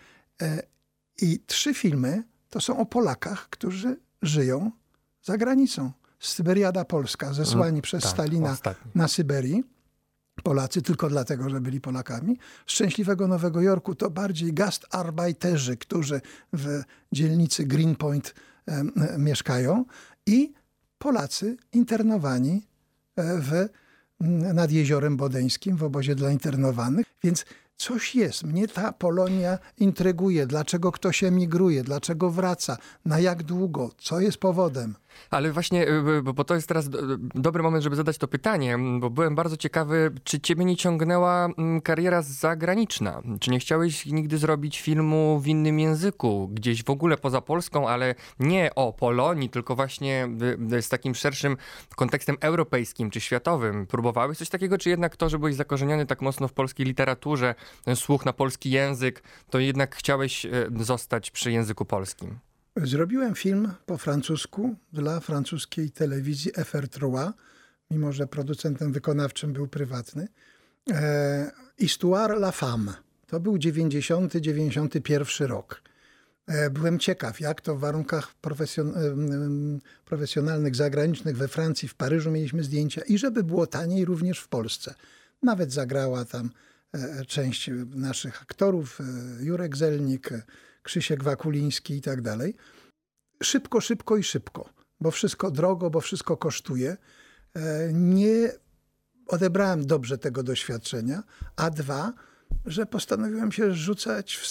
I 1.22 1.40
trzy 1.46 1.74
filmy 1.74 2.24
to 2.50 2.62
są 2.62 2.78
o 2.78 2.86
Polakach, 2.86 3.50
którzy 3.50 3.98
żyją 4.22 4.72
za 5.24 5.38
granicą. 5.38 5.92
Syberiada 6.20 6.86
Polska, 6.86 7.34
zesłani 7.34 7.70
mm, 7.70 7.82
przez 7.82 8.04
tak, 8.04 8.12
Stalina 8.12 8.52
ostatni. 8.52 8.92
na 8.96 9.08
Syberii. 9.08 9.64
Polacy 10.44 10.82
tylko 10.82 11.10
dlatego, 11.10 11.50
że 11.50 11.62
byli 11.62 11.82
Polakami. 11.82 12.38
Szczęśliwego 12.66 13.28
Nowego 13.28 13.62
Jorku 13.62 13.96
to 13.96 14.10
bardziej 14.10 14.54
gastarbeiterzy, 14.54 15.78
którzy 15.78 16.22
w 16.54 16.82
dzielnicy 17.12 17.66
Greenpoint 17.66 18.34
mieszkają 19.18 19.86
i 20.26 20.54
Polacy 20.98 21.58
internowani 21.74 22.68
e, 23.16 23.38
w, 23.40 23.70
nad 24.54 24.72
Jeziorem 24.72 25.18
Bodeńskim 25.18 25.78
w 25.78 25.84
obozie 25.84 26.16
dla 26.16 26.32
internowanych. 26.32 27.06
Więc 27.24 27.46
coś 27.78 28.16
jest. 28.16 28.44
Mnie 28.44 28.68
ta 28.68 28.94
Polonia 28.94 29.60
intryguje. 29.78 30.48
Dlaczego 30.48 30.92
ktoś 30.92 31.24
emigruje? 31.24 31.84
Dlaczego 31.84 32.30
wraca? 32.32 32.78
Na 33.06 33.20
jak 33.20 33.44
długo? 33.44 33.92
Co 33.98 34.20
jest 34.20 34.38
powodem? 34.38 34.96
Ale 35.30 35.52
właśnie, 35.52 35.88
y, 35.88 36.22
bo 36.24 36.44
to 36.44 36.56
jest 36.56 36.68
teraz 36.68 36.90
dobry 37.20 37.64
moment, 37.64 37.84
żeby 37.84 37.96
zadać 37.96 38.18
to 38.18 38.28
pytanie, 38.28 38.78
bo 39.00 39.10
byłem 39.10 39.36
bardzo 39.36 39.58
ciekawy, 39.58 40.12
czy 40.24 40.40
ciebie 40.40 40.66
nie 40.66 40.76
ciągnęła 40.76 41.50
kariera 41.84 42.22
zagraniczna? 42.22 43.22
Czy 43.40 43.52
nie 43.52 43.60
chciałeś 43.60 44.06
nigdy 44.06 44.38
zrobić 44.38 44.82
filmu 44.82 45.40
w 45.40 45.48
innym 45.48 45.80
języku, 45.80 46.48
gdzieś 46.48 46.84
w 46.84 46.90
ogóle 46.90 47.18
poza 47.18 47.42
Polską, 47.42 47.90
ale 47.90 48.16
nie 48.40 48.76
o 48.76 48.94
Polonii, 48.94 49.50
tylko 49.50 49.76
właśnie 49.76 50.30
z 50.82 50.90
takim 50.90 51.16
szerszym 51.16 51.58
kontekstem 51.96 52.38
europejskim 52.42 53.10
czy 53.10 53.22
światowym? 53.22 53.88
Próbowałeś 53.88 54.38
coś 54.38 54.50
takiego, 54.50 54.78
czy 54.78 54.90
jednak 54.90 55.18
to, 55.18 55.30
że 55.30 55.40
byłeś 55.40 55.56
zakorzeniony 55.56 56.06
tak 56.06 56.22
mocno 56.22 56.48
w 56.48 56.54
polskiej 56.54 56.86
literaturze, 56.86 57.56
słuch 57.96 58.26
na 58.26 58.34
polski 58.34 58.72
język, 58.72 59.24
to 59.50 59.60
jednak 59.60 59.96
chciałeś 59.96 60.46
e, 60.46 60.50
zostać 60.80 61.32
przy 61.32 61.52
języku 61.52 61.86
polskim? 61.86 62.49
Zrobiłem 62.84 63.36
film 63.36 63.72
po 63.86 63.98
francusku 63.98 64.76
dla 64.94 65.20
francuskiej 65.20 65.92
telewizji 65.92 66.52
FR3, 66.54 67.32
mimo 67.92 68.12
że 68.12 68.28
producentem 68.28 68.92
wykonawczym 68.92 69.54
był 69.54 69.68
prywatny. 69.68 70.28
E, 70.92 71.52
Histoire 71.80 72.34
la 72.34 72.52
femme. 72.52 72.94
To 73.28 73.40
był 73.40 73.56
90-91 73.56 75.48
rok. 75.48 75.82
E, 76.48 76.70
byłem 76.70 77.00
ciekaw, 77.00 77.40
jak 77.40 77.62
to 77.62 77.76
w 77.76 77.80
warunkach 77.80 78.36
profesjon 78.36 78.90
e, 78.90 78.94
profesjonalnych, 80.06 80.76
zagranicznych 80.76 81.38
we 81.38 81.48
Francji, 81.48 81.88
w 81.88 81.96
Paryżu 81.96 82.32
mieliśmy 82.32 82.64
zdjęcia 82.64 83.02
i 83.02 83.18
żeby 83.18 83.44
było 83.44 83.68
taniej 83.68 84.06
również 84.06 84.40
w 84.40 84.48
Polsce. 84.48 84.96
Nawet 85.44 85.74
zagrała 85.74 86.26
tam 86.26 86.50
e, 86.94 87.26
część 87.26 87.70
naszych 87.96 88.42
aktorów, 88.42 89.00
e, 89.02 89.44
Jurek 89.44 89.78
Zelnik, 89.78 90.30
Krzysiek 90.90 91.24
Wakuliński 91.24 91.94
i 91.94 92.02
tak 92.02 92.22
dalej. 92.22 92.56
Szybko, 93.44 93.82
szybko 93.82 94.18
i 94.18 94.24
szybko, 94.24 94.70
bo 95.02 95.12
wszystko 95.12 95.52
drogo, 95.52 95.90
bo 95.90 96.02
wszystko 96.02 96.38
kosztuje. 96.38 96.98
E, 97.56 97.90
nie 97.94 98.52
odebrałem 99.28 99.86
dobrze 99.86 100.18
tego 100.18 100.44
doświadczenia, 100.44 101.24
a 101.56 101.70
dwa, 101.70 102.14
że 102.66 102.86
postanowiłem 102.86 103.52
się 103.52 103.74
rzucać 103.74 104.38
w, 104.38 104.48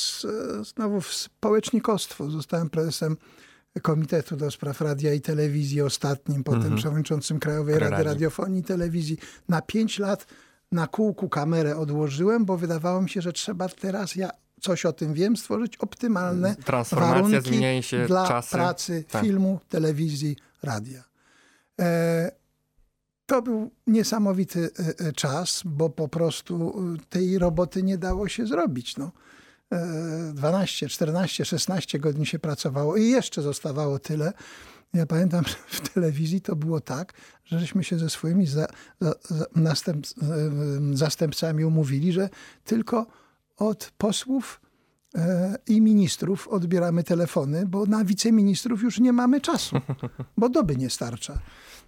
znowu 0.74 1.00
w 1.00 1.12
społecznikostwo. 1.12 2.30
Zostałem 2.30 2.70
prezesem 2.70 3.16
Komitetu 3.82 4.36
do 4.36 4.50
Spraw 4.50 4.80
Radia 4.80 5.14
i 5.14 5.20
Telewizji 5.20 5.82
ostatnim, 5.82 6.44
potem 6.44 6.60
mm 6.60 6.74
-hmm. 6.74 6.78
przewodniczącym 6.78 7.38
Krajowej 7.38 7.78
Rady 7.78 8.02
Radiofonii 8.02 8.60
i 8.60 8.64
Telewizji. 8.64 9.18
Na 9.48 9.62
pięć 9.62 9.98
lat 9.98 10.26
na 10.72 10.86
kółku 10.86 11.28
kamerę 11.28 11.76
odłożyłem, 11.76 12.44
bo 12.44 12.56
wydawało 12.56 13.02
mi 13.02 13.10
się, 13.10 13.22
że 13.22 13.32
trzeba 13.32 13.68
teraz 13.68 14.16
ja 14.16 14.30
coś 14.60 14.86
o 14.86 14.92
tym 14.92 15.14
wiem, 15.14 15.36
stworzyć 15.36 15.76
optymalne 15.76 16.56
warunki 16.92 17.58
dla 18.06 18.28
czasy. 18.28 18.50
pracy 18.50 19.04
tak. 19.10 19.22
filmu, 19.22 19.60
telewizji, 19.68 20.36
radia. 20.62 21.04
E, 21.80 22.30
to 23.26 23.42
był 23.42 23.70
niesamowity 23.86 24.70
e, 24.78 25.06
e, 25.06 25.12
czas, 25.12 25.62
bo 25.64 25.90
po 25.90 26.08
prostu 26.08 26.74
tej 27.08 27.38
roboty 27.38 27.82
nie 27.82 27.98
dało 27.98 28.28
się 28.28 28.46
zrobić. 28.46 28.96
No. 28.96 29.12
12, 30.34 30.88
14, 30.88 31.44
16 31.44 31.98
godzin 31.98 32.24
się 32.24 32.38
pracowało 32.38 32.96
i 32.96 33.08
jeszcze 33.08 33.42
zostawało 33.42 33.98
tyle. 33.98 34.32
Ja 34.94 35.06
pamiętam, 35.06 35.44
że 35.44 35.54
w 35.68 35.88
telewizji 35.88 36.40
to 36.40 36.56
było 36.56 36.80
tak, 36.80 37.12
że 37.44 37.58
żeśmy 37.58 37.84
się 37.84 37.98
ze 37.98 38.10
swoimi 38.10 38.46
za, 38.46 38.66
za, 39.00 39.14
za 39.28 39.46
następ, 39.56 40.06
zastępcami 40.92 41.64
umówili, 41.64 42.12
że 42.12 42.28
tylko 42.64 43.06
od 43.58 43.92
posłów 43.98 44.60
i 45.66 45.80
ministrów 45.80 46.48
odbieramy 46.48 47.04
telefony, 47.04 47.66
bo 47.66 47.86
na 47.86 48.04
wiceministrów 48.04 48.82
już 48.82 49.00
nie 49.00 49.12
mamy 49.12 49.40
czasu, 49.40 49.76
bo 50.36 50.48
doby 50.48 50.76
nie 50.76 50.90
starcza. 50.90 51.38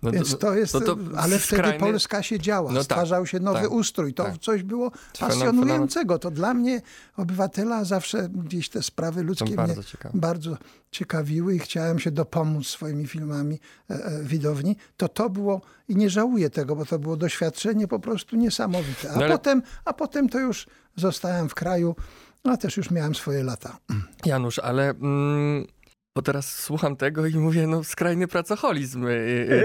No 0.03 0.11
Więc 0.11 0.39
to 0.39 0.55
jest, 0.55 0.75
no 0.75 0.81
to 0.81 0.97
ale 1.17 1.39
skrajny... 1.39 1.69
wtedy 1.69 1.93
Polska 1.93 2.23
się 2.23 2.39
działa, 2.39 2.73
no 2.73 2.77
tak, 2.77 2.85
stwarzał 2.85 3.27
się 3.27 3.41
nowy 3.41 3.61
tak, 3.61 3.71
ustrój. 3.71 4.15
To 4.15 4.25
tak. 4.25 4.39
coś 4.39 4.63
było 4.63 4.91
pasjonującego. 5.21 6.19
To 6.19 6.31
dla 6.31 6.55
mnie, 6.55 6.83
obywatela, 7.17 7.85
zawsze 7.85 8.29
gdzieś 8.29 8.69
te 8.69 8.83
sprawy 8.83 9.23
ludzkie 9.23 9.55
bardzo 9.55 9.75
mnie 9.75 9.85
ciekawe. 9.85 10.19
bardzo 10.19 10.57
ciekawiły 10.91 11.55
i 11.55 11.59
chciałem 11.59 11.99
się 11.99 12.11
dopomóc 12.11 12.67
swoimi 12.67 13.07
filmami 13.07 13.61
e, 13.91 13.95
e, 13.95 14.23
widowni. 14.23 14.77
To 14.97 15.09
to 15.09 15.31
było, 15.31 15.61
i 15.89 15.97
nie 15.97 16.11
żałuję 16.11 16.51
tego, 16.51 16.77
bo 16.77 16.85
to 16.85 16.99
było 16.99 17.17
doświadczenie 17.17 17.89
po 17.89 18.01
prostu 18.01 18.37
niesamowite. 18.37 19.11
A, 19.11 19.17
no 19.17 19.25
ale... 19.25 19.29
potem, 19.33 19.63
a 19.85 19.93
potem 19.93 20.29
to 20.29 20.39
już 20.39 20.67
zostałem 20.97 21.49
w 21.49 21.55
kraju, 21.55 21.97
a 22.45 22.57
też 22.57 22.77
już 22.77 22.91
miałem 22.91 23.15
swoje 23.15 23.45
lata. 23.45 23.79
Janusz, 24.27 24.59
ale... 24.59 24.91
Mm 24.91 25.80
bo 26.15 26.23
teraz 26.23 26.59
słucham 26.59 26.97
tego 26.97 27.27
i 27.27 27.35
mówię, 27.35 27.67
no 27.67 27.85
skrajny 27.85 28.29
pracoholizm 28.29 29.07
y, 29.07 29.11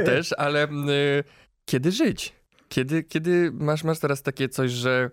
y, 0.02 0.04
też, 0.06 0.34
ale 0.38 0.68
y, 0.68 1.24
kiedy 1.66 1.92
żyć? 1.92 2.34
Kiedy, 2.70 3.04
kiedy 3.04 3.52
masz, 3.54 3.84
masz 3.84 4.00
teraz 4.00 4.22
takie 4.22 4.50
coś, 4.50 4.72
że 4.72 5.10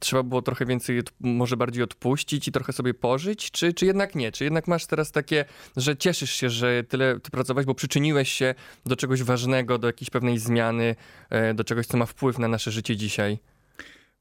trzeba 0.00 0.22
było 0.22 0.42
trochę 0.42 0.66
więcej, 0.66 1.00
może 1.20 1.56
bardziej 1.56 1.82
odpuścić 1.82 2.48
i 2.48 2.52
trochę 2.52 2.72
sobie 2.72 2.94
pożyć, 2.94 3.50
czy, 3.50 3.72
czy 3.72 3.86
jednak 3.86 4.14
nie? 4.14 4.32
Czy 4.32 4.44
jednak 4.44 4.68
masz 4.68 4.86
teraz 4.86 5.12
takie, 5.12 5.44
że 5.76 5.96
cieszysz 5.96 6.30
się, 6.30 6.50
że 6.50 6.84
tyle 6.84 7.20
ty 7.20 7.30
pracowałeś, 7.30 7.66
bo 7.66 7.74
przyczyniłeś 7.74 8.32
się 8.32 8.54
do 8.86 8.96
czegoś 8.96 9.22
ważnego, 9.22 9.78
do 9.78 9.86
jakiejś 9.86 10.10
pewnej 10.10 10.38
zmiany, 10.38 10.96
e, 11.30 11.54
do 11.54 11.64
czegoś, 11.64 11.86
co 11.86 11.96
ma 11.96 12.06
wpływ 12.06 12.38
na 12.38 12.48
nasze 12.48 12.70
życie 12.70 12.96
dzisiaj? 12.96 13.38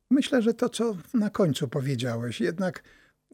Myślę, 0.09 0.41
że 0.41 0.53
to, 0.53 0.69
co 0.69 0.95
na 1.13 1.29
końcu 1.29 1.67
powiedziałeś, 1.67 2.41
jednak 2.41 2.83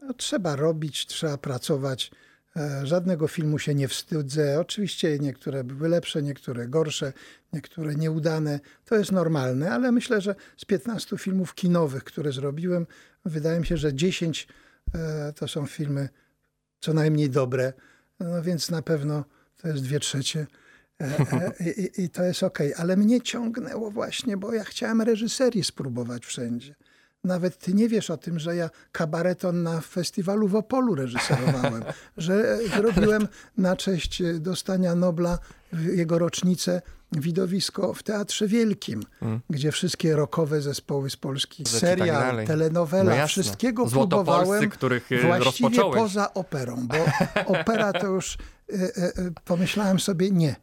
no, 0.02 0.14
trzeba 0.14 0.56
robić, 0.56 1.06
trzeba 1.06 1.38
pracować. 1.38 2.10
E, 2.56 2.86
żadnego 2.86 3.28
filmu 3.28 3.58
się 3.58 3.74
nie 3.74 3.88
wstydzę. 3.88 4.60
Oczywiście 4.60 5.18
niektóre 5.18 5.64
były 5.64 5.88
lepsze, 5.88 6.22
niektóre 6.22 6.68
gorsze, 6.68 7.12
niektóre 7.52 7.94
nieudane. 7.94 8.60
To 8.84 8.94
jest 8.94 9.12
normalne, 9.12 9.70
ale 9.70 9.92
myślę, 9.92 10.20
że 10.20 10.34
z 10.56 10.64
15 10.64 11.18
filmów 11.18 11.54
kinowych, 11.54 12.04
które 12.04 12.32
zrobiłem, 12.32 12.86
wydaje 13.24 13.60
mi 13.60 13.66
się, 13.66 13.76
że 13.76 13.94
10 13.94 14.48
e, 14.94 15.32
to 15.32 15.48
są 15.48 15.66
filmy 15.66 16.08
co 16.80 16.94
najmniej 16.94 17.30
dobre. 17.30 17.72
No 18.20 18.42
więc 18.42 18.70
na 18.70 18.82
pewno 18.82 19.24
to 19.56 19.68
jest 19.68 19.82
dwie 19.82 20.00
trzecie. 20.00 20.46
E, 21.00 21.52
I, 21.96 22.02
i 22.02 22.08
to 22.10 22.22
jest 22.24 22.42
ok, 22.42 22.58
ale 22.76 22.96
mnie 22.96 23.20
ciągnęło 23.20 23.90
właśnie, 23.90 24.36
bo 24.36 24.52
ja 24.52 24.64
chciałem 24.64 25.02
reżyserii 25.02 25.64
spróbować 25.64 26.26
wszędzie. 26.26 26.74
Nawet 27.28 27.58
ty 27.58 27.74
nie 27.74 27.88
wiesz 27.88 28.10
o 28.10 28.16
tym, 28.16 28.38
że 28.38 28.56
ja 28.56 28.70
kabareton 28.92 29.62
na 29.62 29.80
festiwalu 29.80 30.48
w 30.48 30.56
Opolu 30.56 30.94
reżyserowałem, 30.94 31.84
że 32.16 32.58
zrobiłem 32.76 33.28
na 33.58 33.76
cześć 33.76 34.22
dostania 34.40 34.94
Nobla 34.94 35.38
jego 35.72 36.18
rocznicę 36.18 36.82
widowisko 37.12 37.94
w 37.94 38.02
Teatrze 38.02 38.46
Wielkim, 38.46 39.02
mm. 39.22 39.40
gdzie 39.50 39.72
wszystkie 39.72 40.16
rokowe 40.16 40.62
zespoły 40.62 41.10
z 41.10 41.16
Polski, 41.16 41.64
tak 41.64 41.72
serial, 41.72 42.36
tak 42.36 42.46
telenowela, 42.46 43.16
no 43.16 43.26
wszystkiego 43.26 43.86
próbowałem 43.86 44.70
których 44.70 45.12
e, 45.12 45.26
właściwie 45.26 45.80
poza 45.80 46.34
operą, 46.34 46.86
bo 46.86 46.96
opera 47.60 47.92
to 47.92 48.06
już 48.06 48.38
e, 48.72 48.74
e, 48.74 49.12
pomyślałem 49.44 50.00
sobie 50.00 50.30
nie 50.30 50.56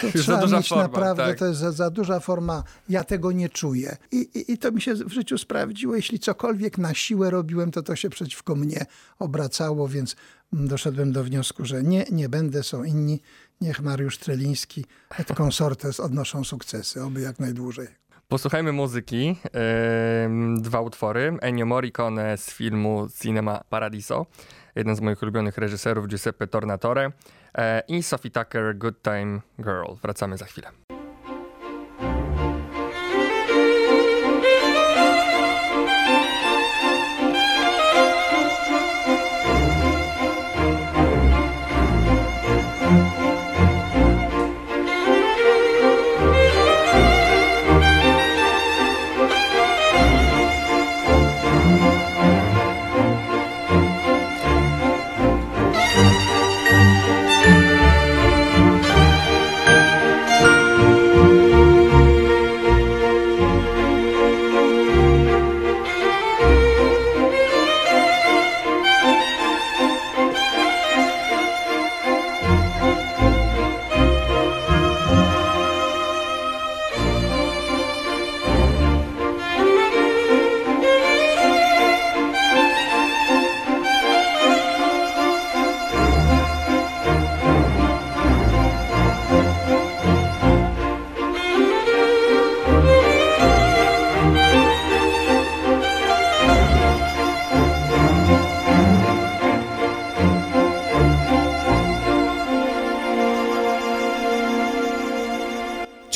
to 0.00 0.06
Już 0.06 0.22
trzeba 0.22 0.46
mieć 0.46 0.68
forma, 0.68 0.82
naprawdę, 0.82 1.26
tak. 1.26 1.38
to 1.38 1.46
jest 1.46 1.60
za, 1.60 1.72
za, 1.72 1.90
duża 1.90 2.20
forma, 2.20 2.62
ja 2.88 3.04
tego 3.04 3.32
nie 3.32 3.48
czuję. 3.48 3.96
I, 4.12 4.16
i, 4.16 4.52
I 4.52 4.58
to 4.58 4.72
mi 4.72 4.80
się 4.80 4.94
w 4.94 5.12
życiu 5.12 5.38
sprawdziło. 5.38 5.96
Jeśli 5.96 6.18
cokolwiek 6.18 6.78
na 6.78 6.94
siłę 6.94 7.30
robiłem, 7.30 7.70
to 7.70 7.82
to 7.82 7.96
się 7.96 8.10
przeciwko 8.10 8.54
mnie 8.54 8.86
obracało, 9.18 9.88
więc 9.88 10.16
doszedłem 10.52 11.12
do 11.12 11.24
wniosku, 11.24 11.64
że 11.64 11.82
nie, 11.82 12.04
nie 12.12 12.28
będę, 12.28 12.62
są 12.62 12.84
inni. 12.84 13.20
Niech 13.60 13.80
Mariusz 13.80 14.18
Treliński 14.18 14.84
et 15.18 15.40
consortes 15.40 16.00
odnoszą 16.00 16.44
sukcesy, 16.44 17.02
oby 17.02 17.20
jak 17.20 17.38
najdłużej. 17.38 17.88
Posłuchajmy 18.28 18.72
muzyki. 18.72 19.26
Yy, 19.26 20.60
dwa 20.60 20.80
utwory. 20.80 21.38
Ennio 21.40 21.66
Morricone 21.66 22.38
z 22.38 22.50
filmu 22.50 23.08
Cinema 23.22 23.60
Paradiso. 23.70 24.26
Jeden 24.74 24.96
z 24.96 25.00
moich 25.00 25.22
ulubionych 25.22 25.58
reżyserów, 25.58 26.06
Giuseppe 26.06 26.46
Tornatore. 26.46 27.10
E, 27.54 27.82
i 27.88 28.02
Sophie 28.02 28.30
Tucker 28.30 28.76
Good 28.76 29.02
Time 29.02 29.40
Girl. 29.58 29.94
Wracamy 30.02 30.36
za 30.36 30.44
chwilę. 30.44 30.89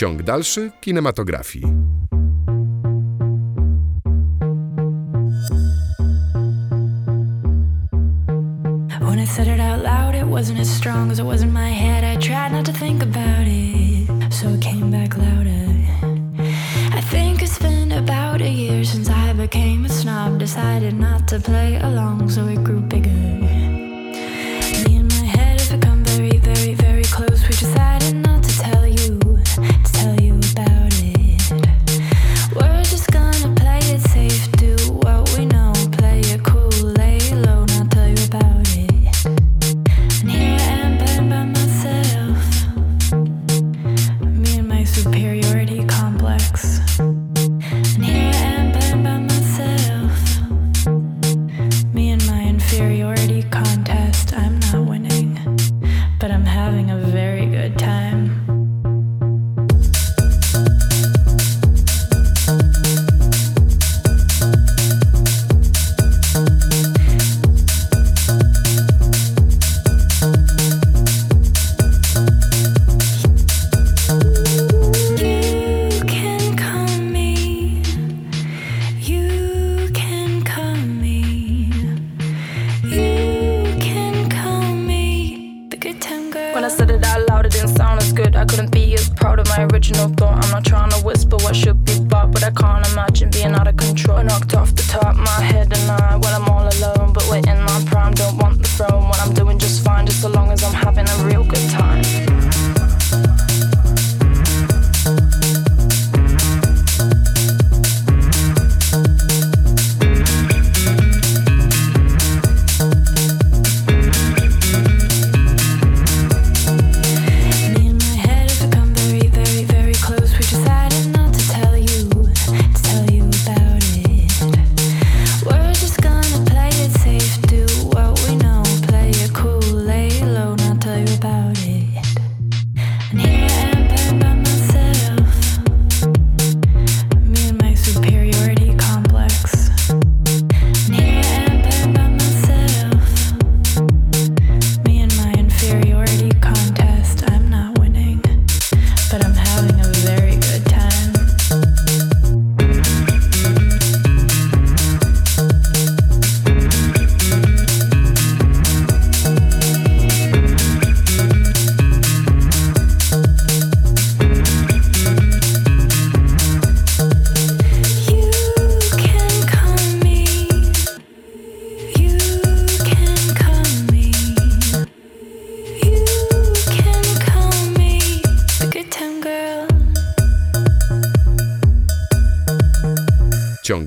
Ciąg 0.05 0.23
dalszy 0.23 0.71
kinematografii. 0.81 1.74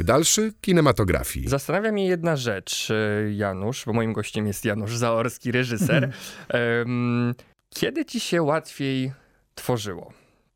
Dalszy 0.03 0.53
kinematografii. 0.61 1.47
Zastanawia 1.47 1.91
mnie 1.91 2.07
jedna 2.07 2.35
rzecz, 2.35 2.91
e, 2.91 3.33
Janusz, 3.33 3.85
bo 3.85 3.93
moim 3.93 4.13
gościem 4.13 4.47
jest 4.47 4.65
Janusz 4.65 4.95
Zaorski, 4.95 5.51
reżyser. 5.51 6.11
Kiedy 7.69 8.05
ci 8.05 8.19
się 8.19 8.41
łatwiej 8.41 9.11
tworzyło? 9.55 10.13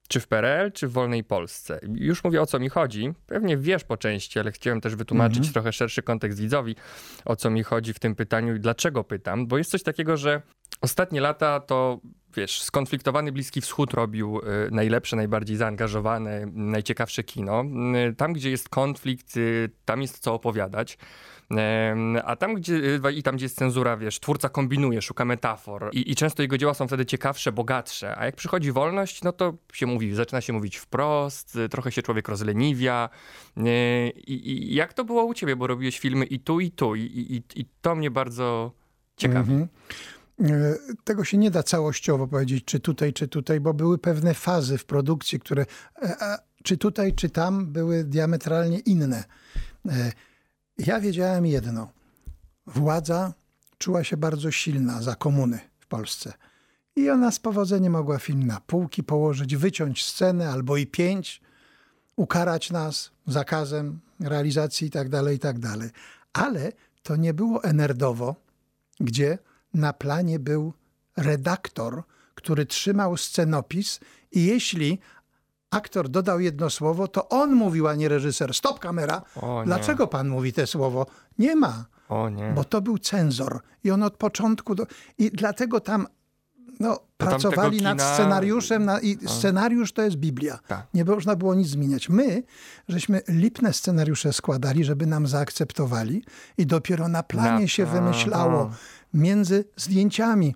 Czy 0.07 0.19
w 0.19 0.28
PRL, 0.28 0.72
czy 0.72 0.88
w 0.88 0.91
wolnej 0.91 1.24
Polsce? 1.24 1.80
Już 1.95 2.24
mówię 2.24 2.41
o 2.41 2.45
co 2.45 2.59
mi 2.59 2.69
chodzi. 2.69 3.13
Pewnie 3.28 3.57
wiesz 3.57 3.84
po 3.84 3.97
części, 3.97 4.39
ale 4.39 4.51
chciałem 4.51 4.82
też 4.82 4.95
wytłumaczyć 4.95 5.43
-hmm. 5.43 5.53
trochę 5.53 5.74
szerszy 5.74 6.03
kontekst 6.03 6.39
widzowi, 6.39 6.76
o 7.26 7.36
co 7.36 7.49
mi 7.49 7.63
chodzi 7.63 7.93
w 7.93 7.99
tym 7.99 8.15
pytaniu 8.15 8.55
i 8.55 8.59
dlaczego 8.59 9.03
pytam. 9.03 9.47
Bo 9.47 9.57
jest 9.57 9.72
coś 9.72 9.84
takiego, 9.84 10.17
że 10.17 10.41
ostatnie 10.82 11.22
lata 11.22 11.59
to 11.59 11.99
wiesz, 12.36 12.61
skonfliktowany 12.61 13.32
Bliski 13.32 13.61
Wschód 13.61 13.93
robił 13.93 14.39
y, 14.39 14.71
najlepsze, 14.71 15.15
najbardziej 15.15 15.57
zaangażowane, 15.57 16.45
najciekawsze 16.53 17.23
kino. 17.23 17.63
Y, 18.09 18.15
tam, 18.15 18.34
gdzie 18.34 18.51
jest 18.51 18.69
konflikt, 18.69 19.38
y, 19.38 19.69
tam 19.86 20.01
jest 20.01 20.19
co 20.19 20.34
opowiadać. 20.34 20.97
A 22.23 22.36
tam, 22.36 22.53
gdzie, 22.53 22.99
i 23.15 23.23
tam, 23.23 23.36
gdzie 23.36 23.45
jest 23.45 23.57
cenzura, 23.57 23.97
wiesz, 23.97 24.19
twórca 24.19 24.49
kombinuje, 24.49 25.01
szuka 25.01 25.25
metafor 25.25 25.89
i, 25.93 26.11
i, 26.11 26.15
często 26.15 26.41
jego 26.41 26.57
dzieła 26.57 26.73
są 26.73 26.88
wtedy 26.88 27.05
ciekawsze, 27.05 27.51
bogatsze. 27.51 28.17
A 28.17 28.25
jak 28.25 28.36
przychodzi 28.36 28.71
wolność, 28.71 29.23
no 29.23 29.32
to 29.32 29.53
się 29.73 29.86
mówi, 29.86 30.13
zaczyna 30.13 30.41
się 30.41 30.53
mówić 30.53 30.77
wprost, 30.77 31.57
trochę 31.71 31.91
się 31.91 32.01
człowiek 32.01 32.29
rozleniwia. 32.29 33.09
I, 34.27 34.51
i 34.51 34.75
jak 34.75 34.93
to 34.93 35.05
było 35.05 35.23
u 35.25 35.34
ciebie, 35.34 35.55
bo 35.55 35.67
robiłeś 35.67 35.99
filmy 35.99 36.25
i 36.25 36.39
tu, 36.39 36.59
i 36.59 36.71
tu, 36.71 36.95
i, 36.95 37.43
i, 37.55 37.65
to 37.82 37.95
mnie 37.95 38.11
bardzo 38.11 38.71
ciekawi. 39.17 39.53
E, 39.53 39.67
tego 41.03 41.23
się 41.23 41.38
nie 41.38 41.51
da 41.51 41.63
całościowo 41.63 42.27
powiedzieć, 42.27 42.65
czy 42.65 42.79
tutaj, 42.79 43.13
czy 43.13 43.27
tutaj, 43.27 43.59
bo 43.59 43.73
były 43.73 43.97
pewne 43.97 44.34
fazy 44.34 44.77
w 44.77 44.86
produkcji, 44.86 45.39
które 45.39 45.65
e, 46.01 46.38
czy 46.63 46.77
tutaj, 46.77 47.13
czy 47.13 47.29
tam 47.29 47.65
były 47.65 48.03
diametralnie 48.03 48.79
inne. 48.79 49.23
E, 49.89 50.11
ja 50.77 50.99
wiedziałem 50.99 51.45
jedno. 51.45 51.91
Władza 52.65 53.34
czuła 53.77 54.03
się 54.03 54.17
bardzo 54.17 54.51
silna 54.51 55.01
za 55.01 55.15
komuny 55.15 55.59
w 55.79 55.88
Polsce. 55.88 56.34
I 56.95 57.09
ona 57.09 57.32
z 57.32 57.39
powodzeniem 57.39 57.93
mogła 57.93 58.19
film 58.19 58.47
na 58.47 58.61
półki 58.61 59.03
położyć, 59.03 59.55
wyciąć 59.55 60.05
scenę 60.05 60.49
albo 60.49 60.77
i 60.77 60.88
pięć, 60.88 61.41
ukarać 62.15 62.71
nas 62.71 63.11
zakazem 63.27 63.99
realizacji 64.19 64.86
itd., 64.86 65.23
tak 65.23 65.32
itd. 65.32 65.69
Tak 65.79 65.89
Ale 66.34 66.71
to 67.03 67.15
nie 67.15 67.34
było 67.34 67.63
enerdowo, 67.63 68.36
gdzie 68.99 69.38
na 69.74 69.93
planie 69.93 70.39
był 70.39 70.74
redaktor, 71.17 72.03
który 72.36 72.65
trzymał 72.65 73.17
scenopis 73.17 73.99
i 74.32 74.45
jeśli 74.45 74.99
aktor 75.72 76.09
dodał 76.09 76.39
jedno 76.39 76.69
słowo, 76.69 77.07
to 77.07 77.30
on 77.30 77.53
mówił, 77.53 77.88
a 77.88 77.95
nie 77.95 78.09
reżyser. 78.09 78.53
Stop 78.53 78.80
kamera. 78.80 79.22
Dlaczego 79.65 80.07
pan 80.07 80.30
mówi 80.30 80.53
te 80.53 80.67
słowo? 80.67 81.05
Nie 81.38 81.55
ma. 81.55 81.86
Bo 82.55 82.63
to 82.63 82.82
był 82.82 82.97
cenzor. 82.97 83.59
I 83.84 83.91
on 83.91 84.03
od 84.03 84.17
początku... 84.17 84.76
Do... 84.76 84.88
I 85.17 85.32
dlatego 85.32 85.80
tam 85.80 86.07
no, 86.80 86.99
pracowali 87.17 87.78
kina... 87.78 87.95
nad 87.95 88.13
scenariuszem 88.13 88.86
na, 88.86 88.99
i 88.99 89.17
scenariusz 89.28 89.93
to 89.93 90.01
jest 90.01 90.15
Biblia. 90.15 90.59
Ta. 90.67 90.88
Nie 90.93 91.05
można 91.05 91.36
było 91.36 91.55
nic 91.55 91.67
zmieniać. 91.67 92.09
My, 92.09 92.43
żeśmy 92.88 93.22
lipne 93.28 93.74
scenariusze 93.74 94.34
składali, 94.34 94.84
żeby 94.84 95.05
nam 95.05 95.28
zaakceptowali 95.28 96.24
i 96.57 96.65
dopiero 96.65 97.07
na 97.07 97.24
planie 97.24 97.61
na... 97.61 97.67
się 97.67 97.86
wymyślało 97.86 98.72
między 99.13 99.65
zdjęciami. 99.78 100.55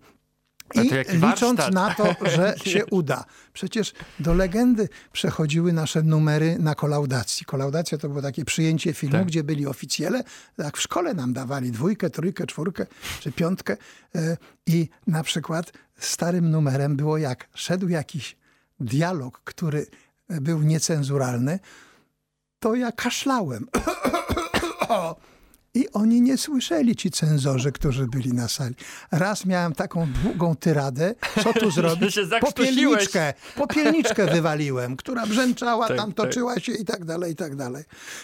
I 0.73 0.89
licząc 1.17 1.59
na 1.71 1.93
to, 1.93 2.15
że 2.35 2.55
się 2.65 2.85
uda. 2.85 3.25
Przecież 3.53 3.93
do 4.19 4.33
legendy 4.33 4.89
przechodziły 5.11 5.73
nasze 5.73 6.03
numery 6.03 6.57
na 6.59 6.75
kolaudacji. 6.75 7.45
Kolaudacja 7.45 7.97
to 7.97 8.09
było 8.09 8.21
takie 8.21 8.45
przyjęcie 8.45 8.93
filmu, 8.93 9.15
tak. 9.15 9.25
gdzie 9.27 9.43
byli 9.43 9.67
oficjele, 9.67 10.23
jak 10.57 10.77
w 10.77 10.81
szkole 10.81 11.13
nam 11.13 11.33
dawali 11.33 11.71
dwójkę, 11.71 12.09
trójkę, 12.09 12.47
czwórkę 12.47 12.85
czy 13.19 13.31
piątkę. 13.31 13.77
E, 14.15 14.37
I 14.65 14.89
na 15.07 15.23
przykład 15.23 15.71
starym 15.99 16.51
numerem 16.51 16.95
było 16.95 17.17
jak 17.17 17.47
szedł 17.53 17.87
jakiś 17.87 18.37
dialog, 18.79 19.41
który 19.43 19.87
był 20.29 20.61
niecenzuralny, 20.61 21.59
to 22.59 22.75
ja 22.75 22.91
kaszlałem. 22.91 23.67
I 25.75 25.91
oni 25.93 26.21
nie 26.21 26.37
słyszeli, 26.37 26.95
ci 26.95 27.11
cenzorzy, 27.11 27.71
którzy 27.71 28.07
byli 28.07 28.33
na 28.33 28.47
sali. 28.47 28.75
Raz 29.11 29.45
miałem 29.45 29.73
taką 29.73 30.07
długą 30.23 30.55
tyradę, 30.55 31.15
co 31.43 31.53
tu 31.53 31.71
zrobić? 31.81 32.19
Popielniczkę, 32.41 33.33
popielniczkę 33.55 34.25
wywaliłem, 34.25 34.95
która 34.95 35.25
brzęczała, 35.25 35.87
tak, 35.87 35.97
tam 35.97 36.13
tak. 36.13 36.25
toczyła 36.25 36.53
tak. 36.53 36.63
się 36.63 36.71
i 36.71 36.85
tak 36.85 37.05
dalej, 37.05 37.33
i 37.33 37.35
tak 37.35 37.55
dalej. 37.55 37.83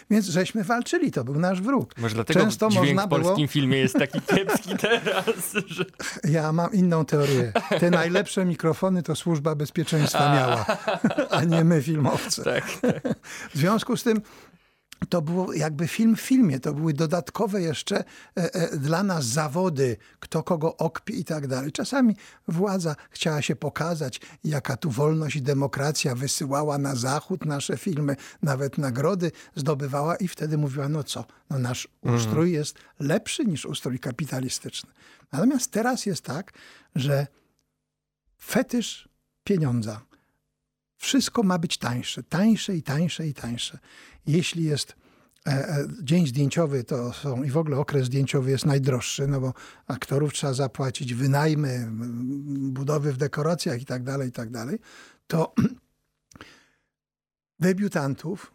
Więc 0.09 0.25
żeśmy 0.25 0.63
walczyli, 0.63 1.11
to 1.11 1.23
był 1.23 1.39
nasz 1.39 1.61
wróg. 1.61 1.97
Może 1.97 2.15
dlatego 2.15 2.39
Często 2.39 2.69
dźwięk 2.69 3.01
w 3.01 3.07
polskim 3.07 3.35
było... 3.35 3.47
filmie 3.47 3.77
jest 3.77 3.95
taki 3.95 4.21
kiepski 4.21 4.77
teraz. 4.89 5.53
Że... 5.65 5.85
Ja 6.23 6.51
mam 6.51 6.73
inną 6.73 7.05
teorię. 7.05 7.53
Te 7.79 7.89
najlepsze 7.89 8.45
mikrofony 8.45 9.03
to 9.03 9.15
służba 9.15 9.55
bezpieczeństwa 9.55 10.19
a. 10.19 10.35
miała, 10.35 10.65
a 11.37 11.43
nie 11.43 11.63
my 11.63 11.81
filmowcy. 11.81 12.43
Tak, 12.43 12.63
tak. 12.81 13.15
W 13.53 13.57
związku 13.57 13.97
z 13.97 14.03
tym 14.03 14.21
to 15.09 15.21
było 15.21 15.53
jakby 15.53 15.87
film 15.87 16.15
w 16.15 16.21
filmie, 16.21 16.59
to 16.59 16.73
były 16.73 16.93
dodatkowe 16.93 17.61
jeszcze 17.61 17.97
e, 17.99 18.03
e, 18.55 18.77
dla 18.77 19.03
nas 19.03 19.25
zawody, 19.25 19.97
kto 20.19 20.43
kogo 20.43 20.77
okpi 20.77 21.19
i 21.19 21.25
tak 21.25 21.47
dalej. 21.47 21.71
Czasami 21.71 22.15
władza 22.47 22.95
chciała 23.09 23.41
się 23.41 23.55
pokazać, 23.55 24.21
jaka 24.43 24.77
tu 24.77 24.91
wolność 24.91 25.35
i 25.35 25.41
demokracja 25.41 26.15
wysyłała 26.15 26.77
na 26.77 26.95
zachód 26.95 27.45
nasze 27.45 27.77
filmy, 27.77 28.15
nawet 28.41 28.77
nagrody 28.77 29.31
zdobywała 29.55 30.15
i 30.15 30.27
wtedy 30.27 30.57
mówiła, 30.57 30.89
no 30.89 31.03
co, 31.03 31.25
no 31.49 31.59
nasz 31.59 31.87
ustrój 32.01 32.47
mhm. 32.47 32.53
jest 32.53 32.75
lepszy 32.99 33.45
niż 33.45 33.65
ustrój 33.65 33.99
kapitalistyczny. 33.99 34.91
Natomiast 35.31 35.71
teraz 35.71 36.05
jest 36.05 36.21
tak, 36.21 36.53
że 36.95 37.27
fetysz 38.39 39.09
pieniądza, 39.43 40.01
wszystko 41.01 41.43
ma 41.43 41.57
być 41.57 41.77
tańsze, 41.77 42.23
tańsze 42.23 42.75
i 42.75 42.83
tańsze 42.83 43.27
i 43.27 43.33
tańsze. 43.33 43.79
Jeśli 44.27 44.63
jest 44.63 44.95
e, 45.47 45.51
e, 45.51 45.87
dzień 46.03 46.27
zdjęciowy, 46.27 46.83
to 46.83 47.13
są 47.13 47.43
i 47.43 47.49
w 47.49 47.57
ogóle 47.57 47.77
okres 47.77 48.05
zdjęciowy 48.05 48.51
jest 48.51 48.65
najdroższy, 48.65 49.27
no 49.27 49.41
bo 49.41 49.53
aktorów 49.87 50.33
trzeba 50.33 50.53
zapłacić, 50.53 51.13
wynajmy, 51.13 51.87
budowy 52.71 53.13
w 53.13 53.17
dekoracjach 53.17 53.81
i 53.81 53.85
tak 53.85 54.03
dalej, 54.03 54.29
i 54.29 54.31
tak 54.31 54.49
dalej, 54.49 54.79
to 55.27 55.53
debiutantów, 57.59 58.53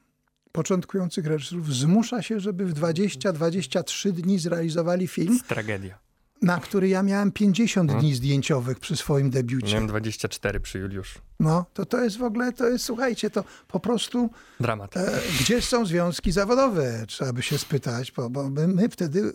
początkujących 0.52 1.26
reżyserów 1.26 1.74
zmusza 1.74 2.22
się, 2.22 2.40
żeby 2.40 2.66
w 2.66 2.74
20-23 2.74 4.12
dni 4.12 4.38
zrealizowali 4.38 5.08
film. 5.08 5.38
Tragedia 5.48 6.05
na 6.42 6.60
który 6.60 6.88
ja 6.88 7.02
miałem 7.02 7.32
50 7.32 7.92
no. 7.92 8.00
dni 8.00 8.14
zdjęciowych 8.14 8.80
przy 8.80 8.96
swoim 8.96 9.30
debiucie. 9.30 9.72
Miałem 9.72 9.86
24 9.86 10.60
przy 10.60 10.78
Juliuszu. 10.78 11.18
No, 11.40 11.64
to 11.74 11.86
to 11.86 12.00
jest 12.00 12.18
w 12.18 12.22
ogóle, 12.22 12.52
to 12.52 12.68
jest, 12.68 12.84
słuchajcie, 12.84 13.30
to 13.30 13.44
po 13.68 13.80
prostu... 13.80 14.30
Dramat. 14.60 14.96
E, 14.96 15.20
gdzie 15.40 15.62
są 15.62 15.86
związki 15.86 16.32
zawodowe? 16.32 17.04
Trzeba 17.08 17.32
by 17.32 17.42
się 17.42 17.58
spytać, 17.58 18.12
bo, 18.12 18.30
bo 18.30 18.50
my, 18.50 18.68
my, 18.68 18.88
wtedy 18.88 19.32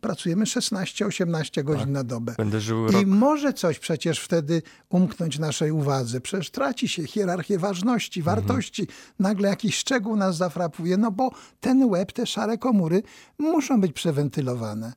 pracujemy 0.00 0.44
16-18 0.44 1.64
godzin 1.64 1.84
tak. 1.84 1.92
na 1.92 2.04
dobę. 2.04 2.34
Będę 2.38 2.60
żył 2.60 2.86
I 3.02 3.06
może 3.06 3.52
coś 3.52 3.78
przecież 3.78 4.20
wtedy 4.20 4.62
umknąć 4.88 5.38
naszej 5.38 5.70
uwadze. 5.70 6.20
Przecież 6.20 6.50
traci 6.50 6.88
się 6.88 7.06
hierarchię 7.06 7.58
ważności, 7.58 8.20
mhm. 8.20 8.36
wartości. 8.36 8.82
Mhm. 8.82 8.98
Nagle 9.18 9.48
jakiś 9.48 9.76
szczegół 9.76 10.16
nas 10.16 10.36
zafrapuje, 10.36 10.96
no 10.96 11.10
bo 11.10 11.30
ten 11.60 11.84
łeb, 11.84 12.12
te 12.12 12.26
szare 12.26 12.58
komury 12.58 13.02
muszą 13.38 13.80
być 13.80 13.92
przewentylowane. 13.92 14.92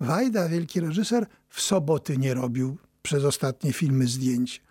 Wajda, 0.00 0.48
wielki 0.48 0.80
reżyser, 0.80 1.26
w 1.48 1.60
soboty 1.60 2.18
nie 2.18 2.34
robił 2.34 2.76
przez 3.02 3.24
ostatnie 3.24 3.72
filmy 3.72 4.06
zdjęć, 4.06 4.62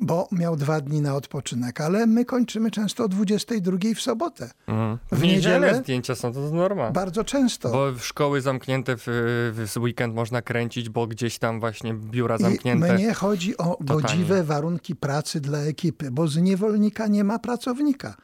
bo 0.00 0.28
miał 0.32 0.56
dwa 0.56 0.80
dni 0.80 1.00
na 1.00 1.14
odpoczynek, 1.14 1.80
ale 1.80 2.06
my 2.06 2.24
kończymy 2.24 2.70
często 2.70 3.04
o 3.04 3.08
22 3.08 3.78
w 3.96 4.00
sobotę. 4.00 4.50
Mhm. 4.66 4.98
W, 5.12 5.18
w 5.18 5.22
niedzielę 5.22 5.74
zdjęcia 5.74 6.14
są, 6.14 6.32
to 6.32 6.40
norma. 6.40 6.90
Bardzo 6.90 7.24
często. 7.24 7.70
Bo 7.70 7.98
szkoły 7.98 8.40
zamknięte 8.40 8.96
w, 8.96 9.02
w 9.52 9.80
weekend 9.80 10.14
można 10.14 10.42
kręcić, 10.42 10.88
bo 10.88 11.06
gdzieś 11.06 11.38
tam 11.38 11.60
właśnie 11.60 11.94
biura 11.94 12.38
zamknięte. 12.38 12.88
I 12.88 12.92
mnie 12.92 13.14
chodzi 13.14 13.56
o 13.56 13.64
Totalnie. 13.64 14.02
godziwe 14.02 14.44
warunki 14.44 14.96
pracy 14.96 15.40
dla 15.40 15.58
ekipy, 15.58 16.10
bo 16.10 16.28
z 16.28 16.36
niewolnika 16.36 17.06
nie 17.06 17.24
ma 17.24 17.38
pracownika. 17.38 18.16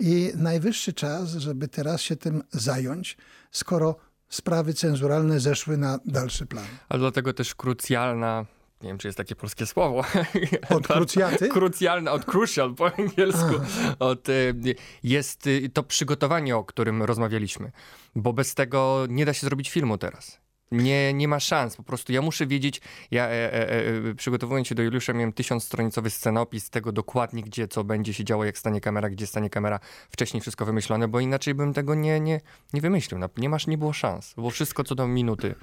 I 0.00 0.32
najwyższy 0.36 0.92
czas, 0.92 1.30
żeby 1.30 1.68
teraz 1.68 2.00
się 2.00 2.16
tym 2.16 2.42
zająć, 2.52 3.16
skoro 3.50 3.96
sprawy 4.30 4.74
cenzuralne 4.74 5.40
zeszły 5.40 5.76
na 5.76 5.98
dalszy 6.04 6.46
plan. 6.46 6.66
A 6.88 6.98
dlatego 6.98 7.32
też 7.32 7.54
krucjalna 7.54 8.46
nie 8.82 8.88
wiem, 8.88 8.98
czy 8.98 9.08
jest 9.08 9.18
takie 9.18 9.36
polskie 9.36 9.66
słowo. 9.66 10.04
Od 10.76 10.86
krucjaty? 10.86 11.48
Krucjalna, 11.48 12.12
od 12.12 12.24
crucial 12.24 12.74
po 12.74 12.86
angielsku. 12.98 13.54
Od, 13.98 14.28
y, 14.28 14.54
jest 15.02 15.46
y, 15.46 15.68
to 15.68 15.82
przygotowanie, 15.82 16.56
o 16.56 16.64
którym 16.64 17.02
rozmawialiśmy. 17.02 17.72
Bo 18.14 18.32
bez 18.32 18.54
tego 18.54 19.06
nie 19.08 19.24
da 19.24 19.34
się 19.34 19.46
zrobić 19.46 19.70
filmu 19.70 19.98
teraz. 19.98 20.40
Nie, 20.72 21.14
nie 21.14 21.28
ma 21.28 21.40
szans, 21.40 21.76
po 21.76 21.82
prostu 21.82 22.12
ja 22.12 22.22
muszę 22.22 22.46
wiedzieć, 22.46 22.80
ja 23.10 23.24
e, 23.24 23.54
e, 23.54 23.70
e, 24.10 24.14
przygotowując 24.14 24.68
się 24.68 24.74
do 24.74 24.82
Juliusza 24.82 25.12
miałem 25.12 25.32
tysiącstronicowy 25.32 26.10
scenopis 26.10 26.70
tego 26.70 26.92
dokładnie, 26.92 27.42
gdzie 27.42 27.68
co 27.68 27.84
będzie 27.84 28.14
się 28.14 28.24
działo, 28.24 28.44
jak 28.44 28.58
stanie 28.58 28.80
kamera, 28.80 29.10
gdzie 29.10 29.26
stanie 29.26 29.50
kamera, 29.50 29.80
wcześniej 30.10 30.40
wszystko 30.40 30.66
wymyślone, 30.66 31.08
bo 31.08 31.20
inaczej 31.20 31.54
bym 31.54 31.74
tego 31.74 31.94
nie, 31.94 32.20
nie, 32.20 32.40
nie 32.72 32.80
wymyślił, 32.80 33.20
nie 33.36 33.48
masz, 33.48 33.66
nie 33.66 33.78
było 33.78 33.92
szans, 33.92 34.34
było 34.34 34.50
wszystko 34.50 34.84
co 34.84 34.94
do 34.94 35.08
minuty. 35.08 35.54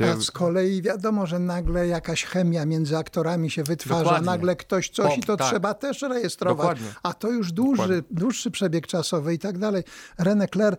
A 0.00 0.20
z 0.20 0.30
kolei 0.30 0.82
wiadomo, 0.82 1.26
że 1.26 1.38
nagle 1.38 1.86
jakaś 1.86 2.24
chemia 2.24 2.66
między 2.66 2.96
aktorami 2.96 3.50
się 3.50 3.62
wytwarza, 3.62 4.04
Dokładnie. 4.04 4.26
nagle 4.26 4.56
ktoś 4.56 4.90
coś 4.90 5.18
i 5.18 5.20
to 5.20 5.36
tak. 5.36 5.48
trzeba 5.48 5.74
też 5.74 6.02
rejestrować. 6.02 6.58
Dokładnie. 6.58 7.00
A 7.02 7.14
to 7.14 7.30
już 7.30 7.52
dłuższy, 7.52 8.04
dłuższy 8.10 8.50
przebieg 8.50 8.86
czasowy 8.86 9.34
i 9.34 9.38
tak 9.38 9.58
dalej. 9.58 9.84
René 10.18 10.48
Clair, 10.52 10.76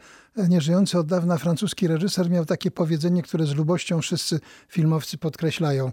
nieżyjący 0.49 0.99
od 0.99 1.07
dawna 1.07 1.38
francuski 1.38 1.88
reżyser, 1.88 2.30
miał 2.30 2.45
takie 2.45 2.72
powiedzenie, 2.72 3.22
które 3.22 3.45
z 3.45 3.55
lubością 3.55 4.01
wszyscy 4.01 4.39
filmowcy 4.68 5.18
podkreślają. 5.18 5.91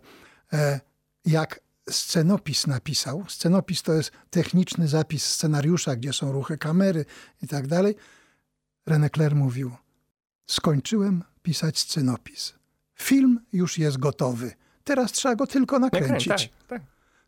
E, 0.52 0.80
jak 1.24 1.60
scenopis 1.90 2.66
napisał, 2.66 3.24
scenopis 3.28 3.82
to 3.82 3.92
jest 3.92 4.12
techniczny 4.30 4.88
zapis 4.88 5.24
scenariusza, 5.24 5.96
gdzie 5.96 6.12
są 6.12 6.32
ruchy 6.32 6.58
kamery 6.58 7.04
i 7.42 7.48
tak 7.48 7.66
dalej. 7.66 7.94
René 8.88 9.10
Clair 9.14 9.34
mówił, 9.34 9.72
skończyłem 10.46 11.24
pisać 11.42 11.78
scenopis 11.78 12.57
Film 13.02 13.40
już 13.52 13.78
jest 13.78 13.98
gotowy. 13.98 14.52
Teraz 14.84 15.12
trzeba 15.12 15.36
go 15.36 15.46
tylko 15.46 15.78
nakręcić. 15.78 16.28
Tak, 16.28 16.66
tak. 16.68 16.82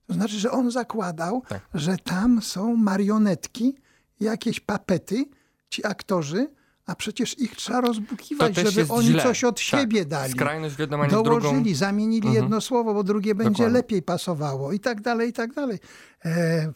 To 0.07 0.15
znaczy, 0.15 0.39
że 0.39 0.51
on 0.51 0.71
zakładał, 0.71 1.43
tak. 1.49 1.61
że 1.75 1.97
tam 1.97 2.43
są 2.43 2.77
marionetki, 2.77 3.75
jakieś 4.21 4.61
papety, 4.61 5.25
ci 5.69 5.87
aktorzy, 5.87 6.49
a 6.87 6.95
przecież 6.95 7.39
ich 7.39 7.57
trzeba 7.57 7.81
rozbukiwać, 7.81 8.57
żeby 8.57 8.93
oni 8.93 9.07
źle. 9.07 9.23
coś 9.23 9.45
od 9.45 9.57
tak. 9.57 9.63
siebie 9.63 10.05
dali. 10.05 10.33
Skrajność 10.33 10.75
w 10.75 10.79
jedną, 10.79 11.09
Dołożyli, 11.09 11.53
drugą. 11.53 11.75
zamienili 11.75 12.29
mhm. 12.29 12.45
jedno 12.45 12.61
słowo, 12.61 12.95
bo 12.95 13.05
drugie 13.05 13.35
będzie 13.35 13.51
Dokładnie. 13.51 13.73
lepiej 13.73 14.03
pasowało 14.03 14.73
i 14.73 14.81
tak 14.81 15.01
dalej, 15.01 15.29
i 15.29 15.33
tak 15.33 15.55
dalej. 15.55 15.79
E, 16.25 16.73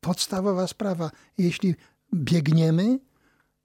podstawowa 0.00 0.66
sprawa. 0.66 1.10
Jeśli 1.38 1.74
biegniemy, 2.14 2.98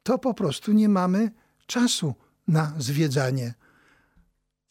to 0.04 0.18
po 0.18 0.34
prostu 0.34 0.72
nie 0.72 0.90
mamy 0.90 1.32
czasu 1.66 2.14
na 2.48 2.74
zwiedzanie 2.78 3.54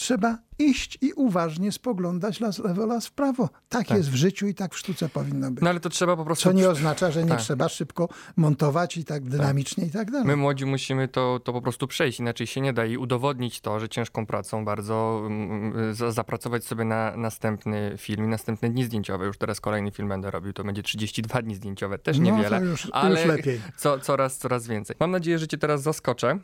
trzeba 0.02 0.38
iść 0.58 0.98
i 1.00 1.12
uważnie 1.12 1.72
spoglądać 1.72 2.40
las 2.40 2.58
lewo, 2.58 2.86
las 2.86 3.06
w 3.06 3.12
prawo. 3.12 3.48
Tak, 3.68 3.88
tak, 3.88 3.96
jest 3.96 4.10
w 4.10 4.14
życiu 4.14 4.46
i 4.46 4.54
tak 4.54 4.74
w 4.74 4.78
sztuce 4.78 5.08
powinno 5.08 5.50
być. 5.50 5.62
No 5.64 5.70
ale 5.70 5.80
to 5.80 5.88
trzeba 5.88 6.16
po 6.16 6.24
prostu... 6.24 6.44
Co 6.44 6.52
nie 6.52 6.68
oznacza, 6.68 7.10
że 7.10 7.22
nie 7.22 7.28
tak. 7.28 7.40
trzeba 7.40 7.68
szybko 7.68 8.08
montować 8.36 8.96
i 8.96 9.04
tak 9.04 9.24
dynamicznie 9.28 9.84
tak. 9.84 9.90
i 9.90 9.92
tak 9.92 10.10
dalej. 10.10 10.26
My 10.26 10.36
młodzi 10.36 10.66
musimy 10.66 11.08
to, 11.08 11.40
to 11.44 11.52
po 11.52 11.62
prostu 11.62 11.86
przejść, 11.86 12.20
inaczej 12.20 12.46
się 12.46 12.60
nie 12.60 12.72
da 12.72 12.86
i 12.86 12.96
udowodnić 12.96 13.60
to, 13.60 13.80
że 13.80 13.88
ciężką 13.88 14.26
pracą 14.26 14.64
bardzo 14.64 15.22
mm, 15.26 15.72
mm, 15.76 16.12
zapracować 16.12 16.64
sobie 16.64 16.84
na 16.84 17.16
następny 17.16 17.94
film 17.98 18.24
i 18.24 18.28
następne 18.28 18.70
dni 18.70 18.84
zdjęciowe. 18.84 19.26
Już 19.26 19.38
teraz 19.38 19.60
kolejny 19.60 19.90
film 19.90 20.08
będę 20.08 20.30
robił, 20.30 20.52
to 20.52 20.64
będzie 20.64 20.82
32 20.82 21.42
dni 21.42 21.54
zdjęciowe, 21.54 21.98
też 21.98 22.18
no, 22.18 22.24
niewiele, 22.24 22.58
to 22.58 22.64
już, 22.64 22.82
to 22.82 22.94
ale 22.94 23.20
już 23.20 23.28
lepiej. 23.28 23.60
Co, 23.76 23.98
coraz, 23.98 24.38
coraz 24.38 24.66
więcej. 24.66 24.96
Mam 25.00 25.10
nadzieję, 25.10 25.38
że 25.38 25.48
cię 25.48 25.58
teraz 25.58 25.82
zaskoczę. 25.82 26.38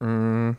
Mm, 0.00 0.54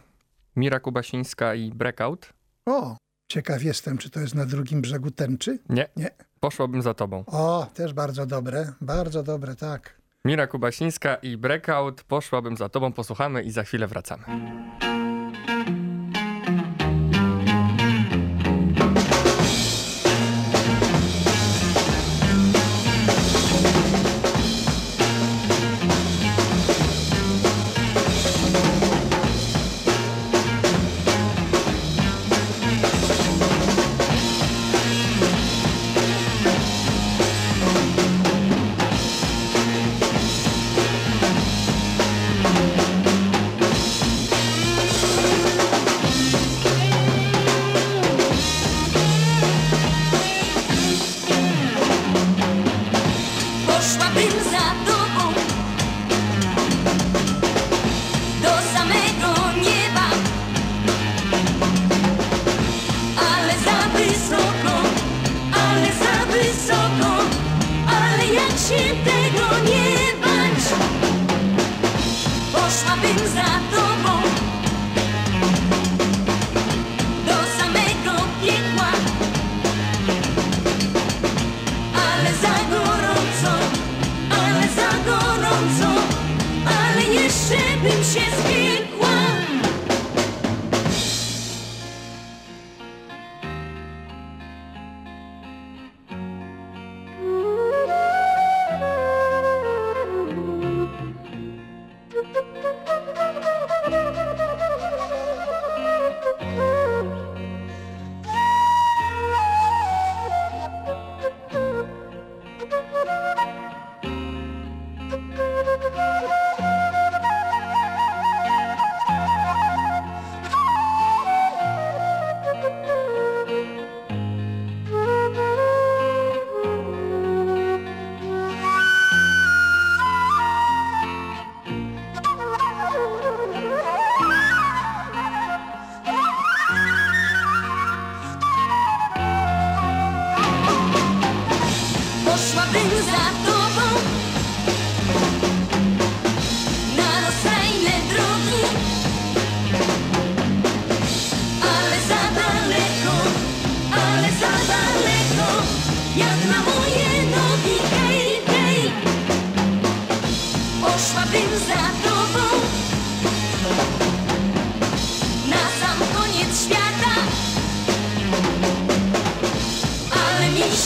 Mira 0.55 0.79
Kubasińska 0.79 1.55
i 1.55 1.71
Breakout 1.71 2.33
o, 2.65 2.97
ciekaw 3.31 3.63
jestem, 3.63 3.97
czy 3.97 4.09
to 4.09 4.19
jest 4.19 4.35
na 4.35 4.45
drugim 4.45 4.81
brzegu 4.81 5.11
tęczy? 5.11 5.59
Nie. 5.69 5.87
Nie. 5.95 6.09
Poszłabym 6.39 6.81
za 6.81 6.93
tobą. 6.93 7.23
O, 7.27 7.67
też 7.73 7.93
bardzo 7.93 8.25
dobre, 8.25 8.73
bardzo 8.81 9.23
dobre, 9.23 9.55
tak. 9.55 10.01
Mira 10.25 10.47
Kubasińska 10.47 11.15
i 11.15 11.37
Breakout. 11.37 12.03
Poszłabym 12.03 12.57
za 12.57 12.69
tobą, 12.69 12.93
posłuchamy 12.93 13.43
i 13.43 13.51
za 13.51 13.63
chwilę 13.63 13.87
wracamy. 13.87 14.23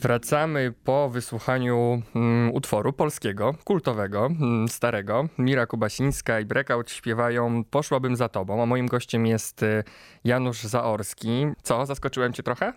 Wracamy 0.00 0.72
po 0.84 1.10
wysłuchaniu 1.10 2.02
mm, 2.14 2.54
utworu 2.54 2.92
polskiego, 2.92 3.54
kultowego, 3.64 4.26
mm, 4.26 4.68
starego. 4.68 5.28
Mira 5.38 5.66
Kubasińska 5.66 6.40
i 6.40 6.44
Breakout 6.44 6.90
śpiewają 6.90 7.64
Poszłabym 7.64 8.16
za 8.16 8.28
tobą, 8.28 8.62
a 8.62 8.66
moim 8.66 8.86
gościem 8.86 9.26
jest 9.26 9.62
y, 9.62 9.84
Janusz 10.24 10.62
Zaorski. 10.62 11.46
Co, 11.62 11.86
zaskoczyłem 11.86 12.32
cię 12.32 12.42
trochę? 12.42 12.72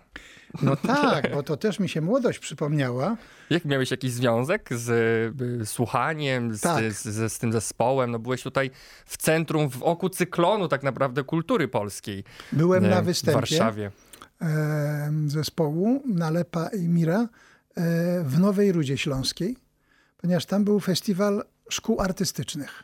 No 0.62 0.76
tak, 0.86 1.34
bo 1.34 1.42
to 1.42 1.56
też 1.56 1.80
mi 1.80 1.88
się 1.88 2.00
młodość 2.00 2.38
przypomniała. 2.38 3.16
Jak 3.50 3.64
miałeś 3.64 3.90
jakiś 3.90 4.12
związek 4.12 4.68
z 4.72 4.90
y, 5.62 5.66
słuchaniem, 5.66 6.54
z, 6.54 6.60
tak. 6.60 6.92
z, 6.92 7.02
z, 7.02 7.32
z, 7.32 7.38
tym 7.38 7.52
zespołem? 7.52 8.10
No 8.10 8.18
byłeś 8.18 8.42
tutaj 8.42 8.70
w 9.06 9.16
centrum, 9.16 9.70
w 9.70 9.82
oku 9.82 10.08
cyklonu 10.08 10.68
tak 10.68 10.82
naprawdę 10.82 11.24
kultury 11.24 11.68
polskiej. 11.68 12.24
Byłem 12.52 12.88
na 12.88 13.02
występie. 13.02 13.38
W 13.38 13.40
Warszawie 13.40 13.90
zespołu 15.26 16.02
Nalepa 16.06 16.68
i 16.68 16.88
Mira 16.88 17.20
e, 17.20 17.28
w 18.24 18.38
Nowej 18.38 18.72
Rudzie 18.72 18.98
Śląskiej, 18.98 19.56
ponieważ 20.16 20.46
tam 20.46 20.64
był 20.64 20.80
festiwal 20.80 21.44
szkół 21.68 22.00
artystycznych. 22.00 22.82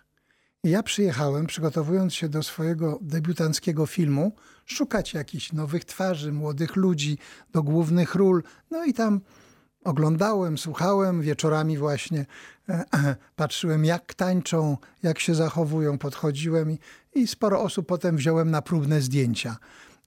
I 0.64 0.70
ja 0.70 0.82
przyjechałem, 0.82 1.46
przygotowując 1.46 2.14
się 2.14 2.28
do 2.28 2.42
swojego 2.42 2.98
debiutanckiego 3.02 3.86
filmu, 3.86 4.32
szukać 4.66 5.14
jakichś 5.14 5.52
nowych 5.52 5.84
twarzy, 5.84 6.32
młodych 6.32 6.76
ludzi 6.76 7.18
do 7.52 7.62
głównych 7.62 8.14
ról. 8.14 8.42
No 8.70 8.84
i 8.84 8.94
tam 8.94 9.20
oglądałem, 9.84 10.58
słuchałem, 10.58 11.22
wieczorami 11.22 11.78
właśnie 11.78 12.26
e, 12.68 12.84
patrzyłem, 13.36 13.84
jak 13.84 14.14
tańczą, 14.14 14.76
jak 15.02 15.18
się 15.18 15.34
zachowują, 15.34 15.98
podchodziłem 15.98 16.70
i, 16.70 16.78
i 17.14 17.26
sporo 17.26 17.62
osób 17.62 17.86
potem 17.86 18.16
wziąłem 18.16 18.50
na 18.50 18.62
próbne 18.62 19.00
zdjęcia. 19.00 19.56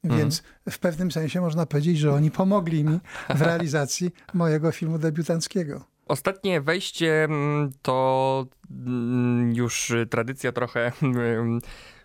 Mhm. 0.03 0.21
Więc 0.21 0.43
w 0.69 0.79
pewnym 0.79 1.11
sensie 1.11 1.41
można 1.41 1.65
powiedzieć, 1.65 1.99
że 1.99 2.13
oni 2.13 2.31
pomogli 2.31 2.83
mi 2.83 2.99
w 3.35 3.41
realizacji 3.49 4.11
mojego 4.33 4.71
filmu 4.71 4.99
debiutanckiego. 4.99 5.85
Ostatnie 6.05 6.61
wejście 6.61 7.23
mm, 7.23 7.71
to 7.81 8.45
mm, 8.71 9.53
już 9.55 9.93
tradycja 10.09 10.51
trochę. 10.51 10.91
Mm, 11.03 11.59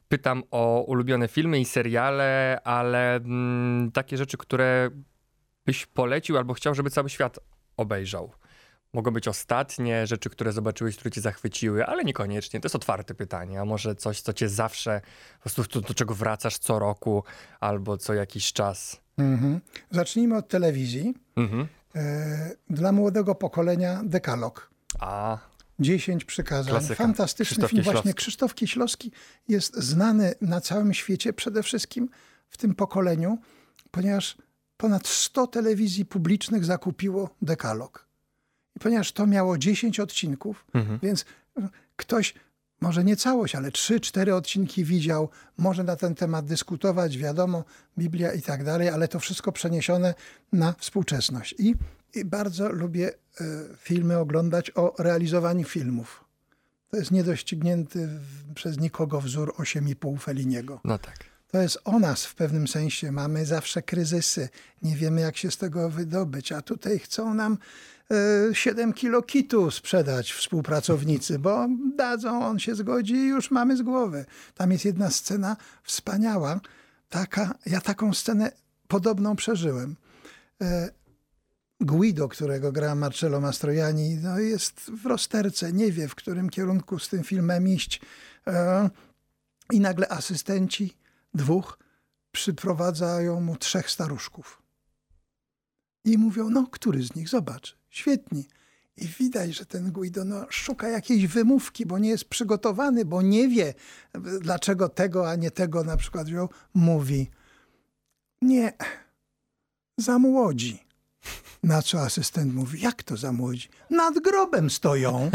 pytam 0.08 0.42
o 0.50 0.84
ulubione 0.86 1.28
filmy 1.28 1.60
i 1.60 1.64
seriale, 1.64 2.60
ale 2.64 3.20
takie 3.92 4.16
rzeczy, 4.16 4.36
które 4.36 4.90
byś 5.66 5.86
polecił 5.86 6.38
albo 6.38 6.54
chciał, 6.54 6.74
żeby 6.74 6.90
cały 6.90 7.08
świat 7.10 7.38
obejrzał. 7.76 8.32
Mogą 8.92 9.10
być 9.10 9.28
ostatnie 9.28 10.06
rzeczy, 10.06 10.30
które 10.30 10.52
zobaczyłeś, 10.52 10.96
które 10.96 11.10
cię 11.10 11.20
zachwyciły, 11.20 11.86
ale 11.86 12.04
niekoniecznie. 12.04 12.60
To 12.60 12.66
jest 12.66 12.76
otwarte 12.76 13.14
pytanie. 13.14 13.60
A 13.60 13.64
może 13.64 13.94
coś, 13.94 14.20
co 14.20 14.32
cię 14.32 14.48
zawsze, 14.48 15.00
po 15.38 15.50
prostu 15.50 15.80
do, 15.80 15.88
do 15.88 15.94
czego 15.94 16.14
wracasz 16.14 16.58
co 16.58 16.78
roku 16.78 17.24
albo 17.60 17.96
co 17.96 18.14
jakiś 18.14 18.52
czas? 18.52 19.00
Mhm. 19.18 19.60
Zacznijmy 19.90 20.36
od 20.36 20.48
telewizji. 20.48 21.14
Mhm. 21.36 21.68
E, 21.94 22.50
dla 22.70 22.92
młodego 22.92 23.34
pokolenia 23.34 24.00
dekalog. 24.04 24.70
A. 25.00 25.38
Dziesięć 25.80 26.24
przykazań. 26.24 26.70
Klasyka. 26.70 26.94
Fantastyczny 26.94 27.56
Krzysztof 27.56 27.70
film. 27.70 27.82
Właśnie 27.82 28.14
Krzysztof 28.14 28.54
Kieślowski 28.54 29.12
jest 29.48 29.76
znany 29.76 30.34
na 30.40 30.60
całym 30.60 30.94
świecie, 30.94 31.32
przede 31.32 31.62
wszystkim 31.62 32.08
w 32.48 32.56
tym 32.56 32.74
pokoleniu, 32.74 33.38
ponieważ 33.90 34.36
ponad 34.76 35.06
100 35.06 35.46
telewizji 35.46 36.04
publicznych 36.04 36.64
zakupiło 36.64 37.30
dekalog 37.42 38.07
ponieważ 38.78 39.12
to 39.12 39.26
miało 39.26 39.58
10 39.58 40.00
odcinków, 40.00 40.64
mhm. 40.74 40.98
więc 41.02 41.24
ktoś 41.96 42.34
może 42.80 43.04
nie 43.04 43.16
całość, 43.16 43.54
ale 43.54 43.70
3-4 43.70 44.30
odcinki 44.30 44.84
widział, 44.84 45.28
może 45.58 45.84
na 45.84 45.96
ten 45.96 46.14
temat 46.14 46.46
dyskutować, 46.46 47.18
wiadomo, 47.18 47.64
Biblia 47.98 48.32
i 48.32 48.42
tak 48.42 48.64
dalej, 48.64 48.88
ale 48.88 49.08
to 49.08 49.20
wszystko 49.20 49.52
przeniesione 49.52 50.14
na 50.52 50.72
współczesność. 50.78 51.54
I, 51.58 51.74
i 52.14 52.24
bardzo 52.24 52.68
lubię 52.68 53.12
y, 53.40 53.44
filmy 53.76 54.18
oglądać 54.18 54.70
o 54.74 54.94
realizowaniu 54.98 55.64
filmów. 55.64 56.24
To 56.90 56.96
jest 56.96 57.10
niedoścignięty 57.10 58.08
przez 58.54 58.78
nikogo 58.78 59.20
wzór 59.20 59.54
8,5 59.58 60.18
Feliniego. 60.18 60.80
No 60.84 60.98
tak. 60.98 61.18
To 61.50 61.62
jest 61.62 61.78
o 61.84 61.98
nas 61.98 62.24
w 62.24 62.34
pewnym 62.34 62.68
sensie. 62.68 63.12
Mamy 63.12 63.46
zawsze 63.46 63.82
kryzysy. 63.82 64.48
Nie 64.82 64.96
wiemy, 64.96 65.20
jak 65.20 65.36
się 65.36 65.50
z 65.50 65.56
tego 65.56 65.90
wydobyć. 65.90 66.52
A 66.52 66.62
tutaj 66.62 66.98
chcą 66.98 67.34
nam 67.34 67.58
7 68.52 68.92
kilo 68.92 69.22
kitu 69.22 69.70
sprzedać 69.70 70.32
współpracownicy, 70.32 71.38
bo 71.38 71.68
dadzą, 71.96 72.46
on 72.46 72.58
się 72.58 72.74
zgodzi 72.74 73.14
i 73.14 73.28
już 73.28 73.50
mamy 73.50 73.76
z 73.76 73.82
głowy. 73.82 74.24
Tam 74.54 74.72
jest 74.72 74.84
jedna 74.84 75.10
scena 75.10 75.56
wspaniała. 75.82 76.60
Taka, 77.08 77.54
ja 77.66 77.80
taką 77.80 78.14
scenę 78.14 78.52
podobną 78.88 79.36
przeżyłem. 79.36 79.96
E, 80.60 80.90
Guido, 81.80 82.28
którego 82.28 82.72
gra 82.72 82.94
Marcello 82.94 83.40
Mastrojani, 83.40 84.16
no 84.16 84.38
jest 84.38 84.80
w 84.80 85.06
rozterce, 85.06 85.72
nie 85.72 85.92
wie, 85.92 86.08
w 86.08 86.14
którym 86.14 86.50
kierunku 86.50 86.98
z 86.98 87.08
tym 87.08 87.24
filmem 87.24 87.68
iść. 87.68 88.00
E, 88.46 88.90
I 89.72 89.80
nagle 89.80 90.08
asystenci 90.08 90.96
dwóch 91.34 91.78
przyprowadzają 92.32 93.40
mu 93.40 93.56
trzech 93.56 93.90
staruszków. 93.90 94.62
I 96.04 96.18
mówią, 96.18 96.50
no, 96.50 96.66
który 96.66 97.02
z 97.02 97.14
nich? 97.14 97.28
Zobacz 97.28 97.77
świetni. 97.90 98.48
I 98.96 99.06
widać, 99.06 99.56
że 99.56 99.66
ten 99.66 99.92
Guido 99.92 100.24
no, 100.24 100.46
szuka 100.50 100.88
jakiejś 100.88 101.26
wymówki, 101.26 101.86
bo 101.86 101.98
nie 101.98 102.08
jest 102.08 102.24
przygotowany, 102.24 103.04
bo 103.04 103.22
nie 103.22 103.48
wie, 103.48 103.74
dlaczego 104.40 104.88
tego, 104.88 105.30
a 105.30 105.36
nie 105.36 105.50
tego 105.50 105.84
na 105.84 105.96
przykład 105.96 106.26
wziął. 106.26 106.48
Mówi, 106.74 107.30
nie, 108.42 108.72
za 109.96 110.18
młodzi. 110.18 110.88
Na 111.62 111.82
co 111.82 112.00
asystent 112.00 112.54
mówi, 112.54 112.80
jak 112.80 113.02
to 113.02 113.16
za 113.16 113.32
młodzi? 113.32 113.68
Nad 113.90 114.18
grobem 114.18 114.70
stoją. 114.70 115.30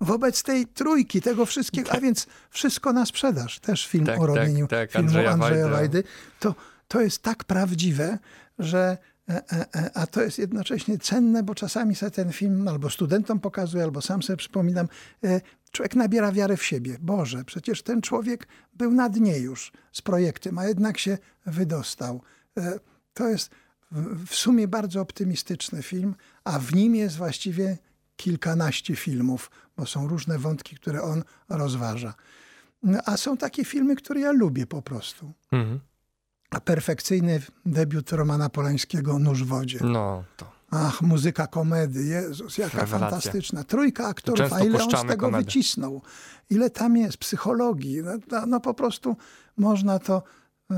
Wobec 0.00 0.42
tej 0.42 0.66
trójki, 0.66 1.20
tego 1.20 1.46
wszystkiego, 1.46 1.92
a 1.92 2.00
więc 2.00 2.26
wszystko 2.50 2.92
na 2.92 3.06
sprzedaż. 3.06 3.60
Też 3.60 3.86
film 3.86 4.06
tak, 4.06 4.20
o 4.20 4.26
robieniu 4.26 4.66
tak, 4.66 4.78
tak. 4.78 4.90
filmu 4.90 5.06
Andrzeja, 5.06 5.30
Andrzeja 5.30 5.68
Wajdy. 5.68 6.02
To, 6.40 6.54
to 6.88 7.00
jest 7.00 7.22
tak 7.22 7.44
prawdziwe, 7.44 8.18
że 8.58 8.98
a 9.94 10.06
to 10.06 10.22
jest 10.22 10.38
jednocześnie 10.38 10.98
cenne, 10.98 11.42
bo 11.42 11.54
czasami 11.54 11.94
sobie 11.94 12.10
ten 12.10 12.32
film 12.32 12.68
albo 12.68 12.90
studentom 12.90 13.40
pokazuję, 13.40 13.84
albo 13.84 14.02
sam 14.02 14.22
sobie 14.22 14.36
przypominam. 14.36 14.88
Człowiek 15.72 15.94
nabiera 15.94 16.32
wiarę 16.32 16.56
w 16.56 16.64
siebie. 16.64 16.96
Boże, 17.00 17.44
przecież 17.44 17.82
ten 17.82 18.02
człowiek 18.02 18.48
był 18.74 18.90
na 18.90 19.08
dnie 19.08 19.38
już 19.38 19.72
z 19.92 20.02
projektem, 20.02 20.58
a 20.58 20.64
jednak 20.64 20.98
się 20.98 21.18
wydostał. 21.46 22.22
To 23.14 23.28
jest 23.28 23.50
w 24.26 24.34
sumie 24.34 24.68
bardzo 24.68 25.00
optymistyczny 25.00 25.82
film, 25.82 26.14
a 26.44 26.58
w 26.58 26.74
nim 26.74 26.94
jest 26.94 27.16
właściwie 27.16 27.78
kilkanaście 28.16 28.96
filmów, 28.96 29.50
bo 29.76 29.86
są 29.86 30.08
różne 30.08 30.38
wątki, 30.38 30.76
które 30.76 31.02
on 31.02 31.24
rozważa. 31.48 32.14
No, 32.82 32.98
a 33.04 33.16
są 33.16 33.36
takie 33.36 33.64
filmy, 33.64 33.96
które 33.96 34.20
ja 34.20 34.32
lubię 34.32 34.66
po 34.66 34.82
prostu. 34.82 35.32
Mhm 35.52 35.80
perfekcyjny 36.60 37.42
debiut 37.66 38.12
Romana 38.12 38.48
Polańskiego 38.48 39.18
Nóż 39.18 39.44
w 39.44 39.46
wodzie. 39.46 39.78
No, 39.82 40.24
to. 40.36 40.54
Ach, 40.70 41.02
muzyka 41.02 41.46
komedy, 41.46 42.04
Jezus, 42.04 42.58
jaka 42.58 42.78
Rewelacja. 42.78 43.10
fantastyczna. 43.10 43.64
Trójka 43.64 44.06
aktorów, 44.06 44.52
a 44.52 44.60
ile 44.60 44.84
on 44.84 44.90
z 44.90 45.06
tego 45.08 45.26
komedy. 45.26 45.44
wycisnął. 45.44 46.02
Ile 46.50 46.70
tam 46.70 46.96
jest 46.96 47.16
psychologii. 47.16 48.02
No, 48.30 48.46
no 48.46 48.60
po 48.60 48.74
prostu 48.74 49.16
można 49.56 49.98
to 49.98 50.22
y, 50.72 50.74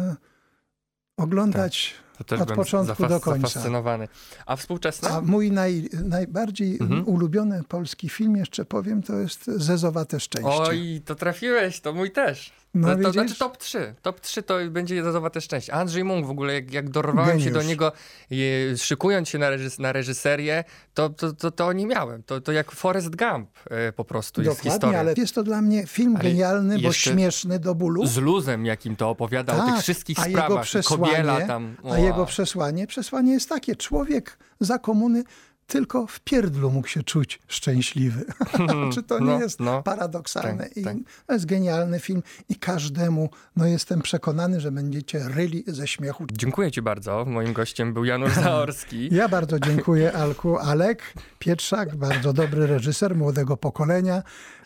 oglądać 1.17 1.95
tak. 2.27 2.41
od 2.41 2.53
początku 2.53 3.07
do 3.07 3.21
końca. 3.21 3.49
Zafascynowany. 3.49 4.09
A 4.47 4.57
współczesny? 4.57 5.09
A 5.09 5.21
mój 5.21 5.53
naj, 5.53 5.89
najbardziej 6.05 6.79
mhm. 6.81 7.09
ulubiony 7.09 7.63
polski 7.69 8.09
film, 8.09 8.37
jeszcze 8.37 8.65
powiem, 8.65 9.03
to 9.03 9.19
jest 9.19 9.45
Zezowate 9.47 10.21
Szczęście. 10.21 10.51
Oj, 10.51 11.03
to 11.05 11.15
trafiłeś, 11.15 11.81
to 11.81 11.93
mój 11.93 12.11
też. 12.11 12.53
No, 12.75 12.97
to, 12.97 13.03
to 13.03 13.13
znaczy 13.13 13.35
top 13.39 13.57
3. 13.57 13.95
Top 14.03 14.21
3 14.21 14.43
to 14.43 14.55
będzie 14.71 15.05
zazowate 15.05 15.41
szczęście. 15.41 15.75
Andrzej 15.75 16.05
Mung 16.05 16.27
w 16.27 16.31
ogóle, 16.31 16.55
jak, 16.55 16.73
jak 16.73 16.91
dorwałem 16.91 17.29
Geniusz. 17.29 17.45
się 17.45 17.51
do 17.51 17.63
niego, 17.63 17.93
je, 18.31 18.79
szykując 18.79 19.29
się 19.29 19.39
na, 19.39 19.51
reżys 19.51 19.79
na 19.79 19.93
reżyserię, 19.93 20.65
to, 20.95 21.09
to, 21.11 21.33
to, 21.33 21.51
to 21.51 21.73
nie 21.73 21.87
miałem. 21.87 22.23
To, 22.23 22.41
to 22.41 22.53
jak 22.53 22.73
Forrest 22.73 23.17
Gump 23.17 23.51
e, 23.71 23.93
po 23.93 24.05
prostu 24.05 24.43
Dokładnie, 24.43 24.65
jest 24.65 24.75
historia. 24.75 25.01
ale 25.01 25.15
jest 25.17 25.35
to 25.35 25.43
dla 25.43 25.63
mnie 25.63 25.87
film 25.87 26.17
ale 26.17 26.25
genialny, 26.25 26.79
bo 26.79 26.93
śmieszny 26.93 27.59
do 27.59 27.75
bólu. 27.75 28.07
Z 28.07 28.17
luzem, 28.17 28.67
jakim 28.67 28.97
to 28.97 29.11
opowiada 29.11 29.53
tak, 29.53 29.63
o 29.63 29.65
tych 29.65 29.75
tak, 29.75 29.83
wszystkich 29.83 30.19
a 30.19 30.23
sprawach. 30.23 30.51
Jego 30.51 30.63
przesłanie, 30.63 31.47
tam, 31.47 31.77
a 31.91 31.99
jego 31.99 32.27
przesłanie, 32.27 32.87
przesłanie 32.87 33.33
jest 33.33 33.49
takie. 33.49 33.77
Człowiek 33.77 34.39
za 34.61 34.79
komuny 34.79 35.25
tylko 35.67 36.07
w 36.07 36.21
pierdlu 36.21 36.71
mógł 36.71 36.89
się 36.89 37.03
czuć 37.03 37.39
szczęśliwy. 37.49 38.25
Czy 38.95 39.03
to 39.03 39.19
nie 39.19 39.27
no, 39.27 39.41
jest 39.41 39.61
no, 39.61 39.83
paradoksalne? 39.83 40.65
Tak, 40.65 40.77
I 40.77 40.83
tak. 40.83 40.97
To 41.27 41.33
jest 41.33 41.47
genialny 41.47 42.01
film 42.01 42.23
i 42.49 42.57
każdemu, 42.57 43.31
no 43.57 43.67
jestem 43.67 44.03
przekonany, 44.03 44.61
że 44.61 44.73
będziecie 44.73 45.29
ryli 45.29 45.65
ze 45.67 45.87
śmiechu. 45.87 46.27
Dziękuję 46.33 46.71
ci 46.71 46.83
bardzo. 46.83 47.25
Moim 47.25 47.53
gościem 47.53 47.95
był 47.95 48.05
Janusz 48.05 48.35
Zaorski. 48.45 49.15
ja 49.15 49.29
bardzo 49.29 49.61
dziękuję 49.61 50.13
Alku. 50.13 50.59
Alek 50.59 51.03
Pietrzak, 51.39 51.97
bardzo 51.97 52.33
dobry 52.33 52.67
reżyser 52.67 53.17
młodego 53.17 53.57
pokolenia. 53.57 54.23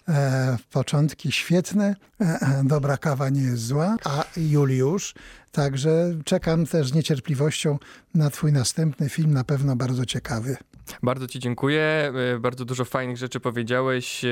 E, 0.09 0.57
początki 0.73 1.33
świetne, 1.33 1.97
e, 2.21 2.63
dobra 2.65 2.97
kawa 2.97 3.29
nie 3.29 3.43
jest 3.43 3.63
zła, 3.67 3.97
a 4.05 4.25
Juliusz, 4.37 5.15
także 5.53 6.15
czekam 6.25 6.67
też 6.67 6.89
z 6.89 6.95
niecierpliwością 6.95 7.79
na 8.15 8.31
twój 8.31 8.53
następny 8.53 9.09
film, 9.09 9.33
na 9.33 9.45
pewno 9.45 9.77
bardzo 9.77 10.07
ciekawy. 10.07 10.57
Bardzo 11.03 11.27
Ci 11.27 11.39
dziękuję. 11.39 12.13
E, 12.35 12.39
bardzo 12.39 12.65
dużo 12.65 12.85
fajnych 12.85 13.17
rzeczy 13.17 13.41
powiedziałeś. 13.41 14.23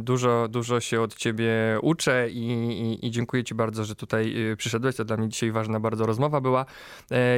Dużo, 0.00 0.48
dużo 0.48 0.80
się 0.80 1.00
od 1.00 1.14
Ciebie 1.14 1.52
uczę 1.82 2.30
i, 2.30 2.48
i, 2.48 3.06
i, 3.06 3.10
dziękuję 3.10 3.44
Ci 3.44 3.54
bardzo, 3.54 3.84
że 3.84 3.94
tutaj 3.94 4.34
przyszedłeś. 4.56 4.96
To 4.96 5.04
dla 5.04 5.16
mnie 5.16 5.28
dzisiaj 5.28 5.52
ważna 5.52 5.80
bardzo 5.80 6.06
rozmowa 6.06 6.40
była. 6.40 6.66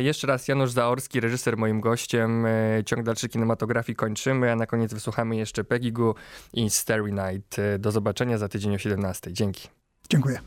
Jeszcze 0.00 0.26
raz 0.26 0.48
Janusz 0.48 0.70
Zaorski, 0.70 1.20
reżyser 1.20 1.56
moim 1.56 1.80
gościem. 1.80 2.46
Ciąg 2.86 3.02
dalszy 3.02 3.28
kinematografii 3.28 3.96
kończymy, 3.96 4.52
a 4.52 4.56
na 4.56 4.66
koniec 4.66 4.94
wysłuchamy 4.94 5.36
jeszcze 5.36 5.64
Peggy 5.64 5.92
Goo 5.92 6.14
i 6.52 6.70
Starry 6.70 7.12
Night. 7.32 7.56
Do 7.78 7.90
zobaczenia 7.90 8.38
za 8.38 8.48
tydzień 8.48 8.74
o 8.74 8.78
17. 8.78 9.32
Dzięki. 9.32 9.68
Dziękuję. 10.10 10.40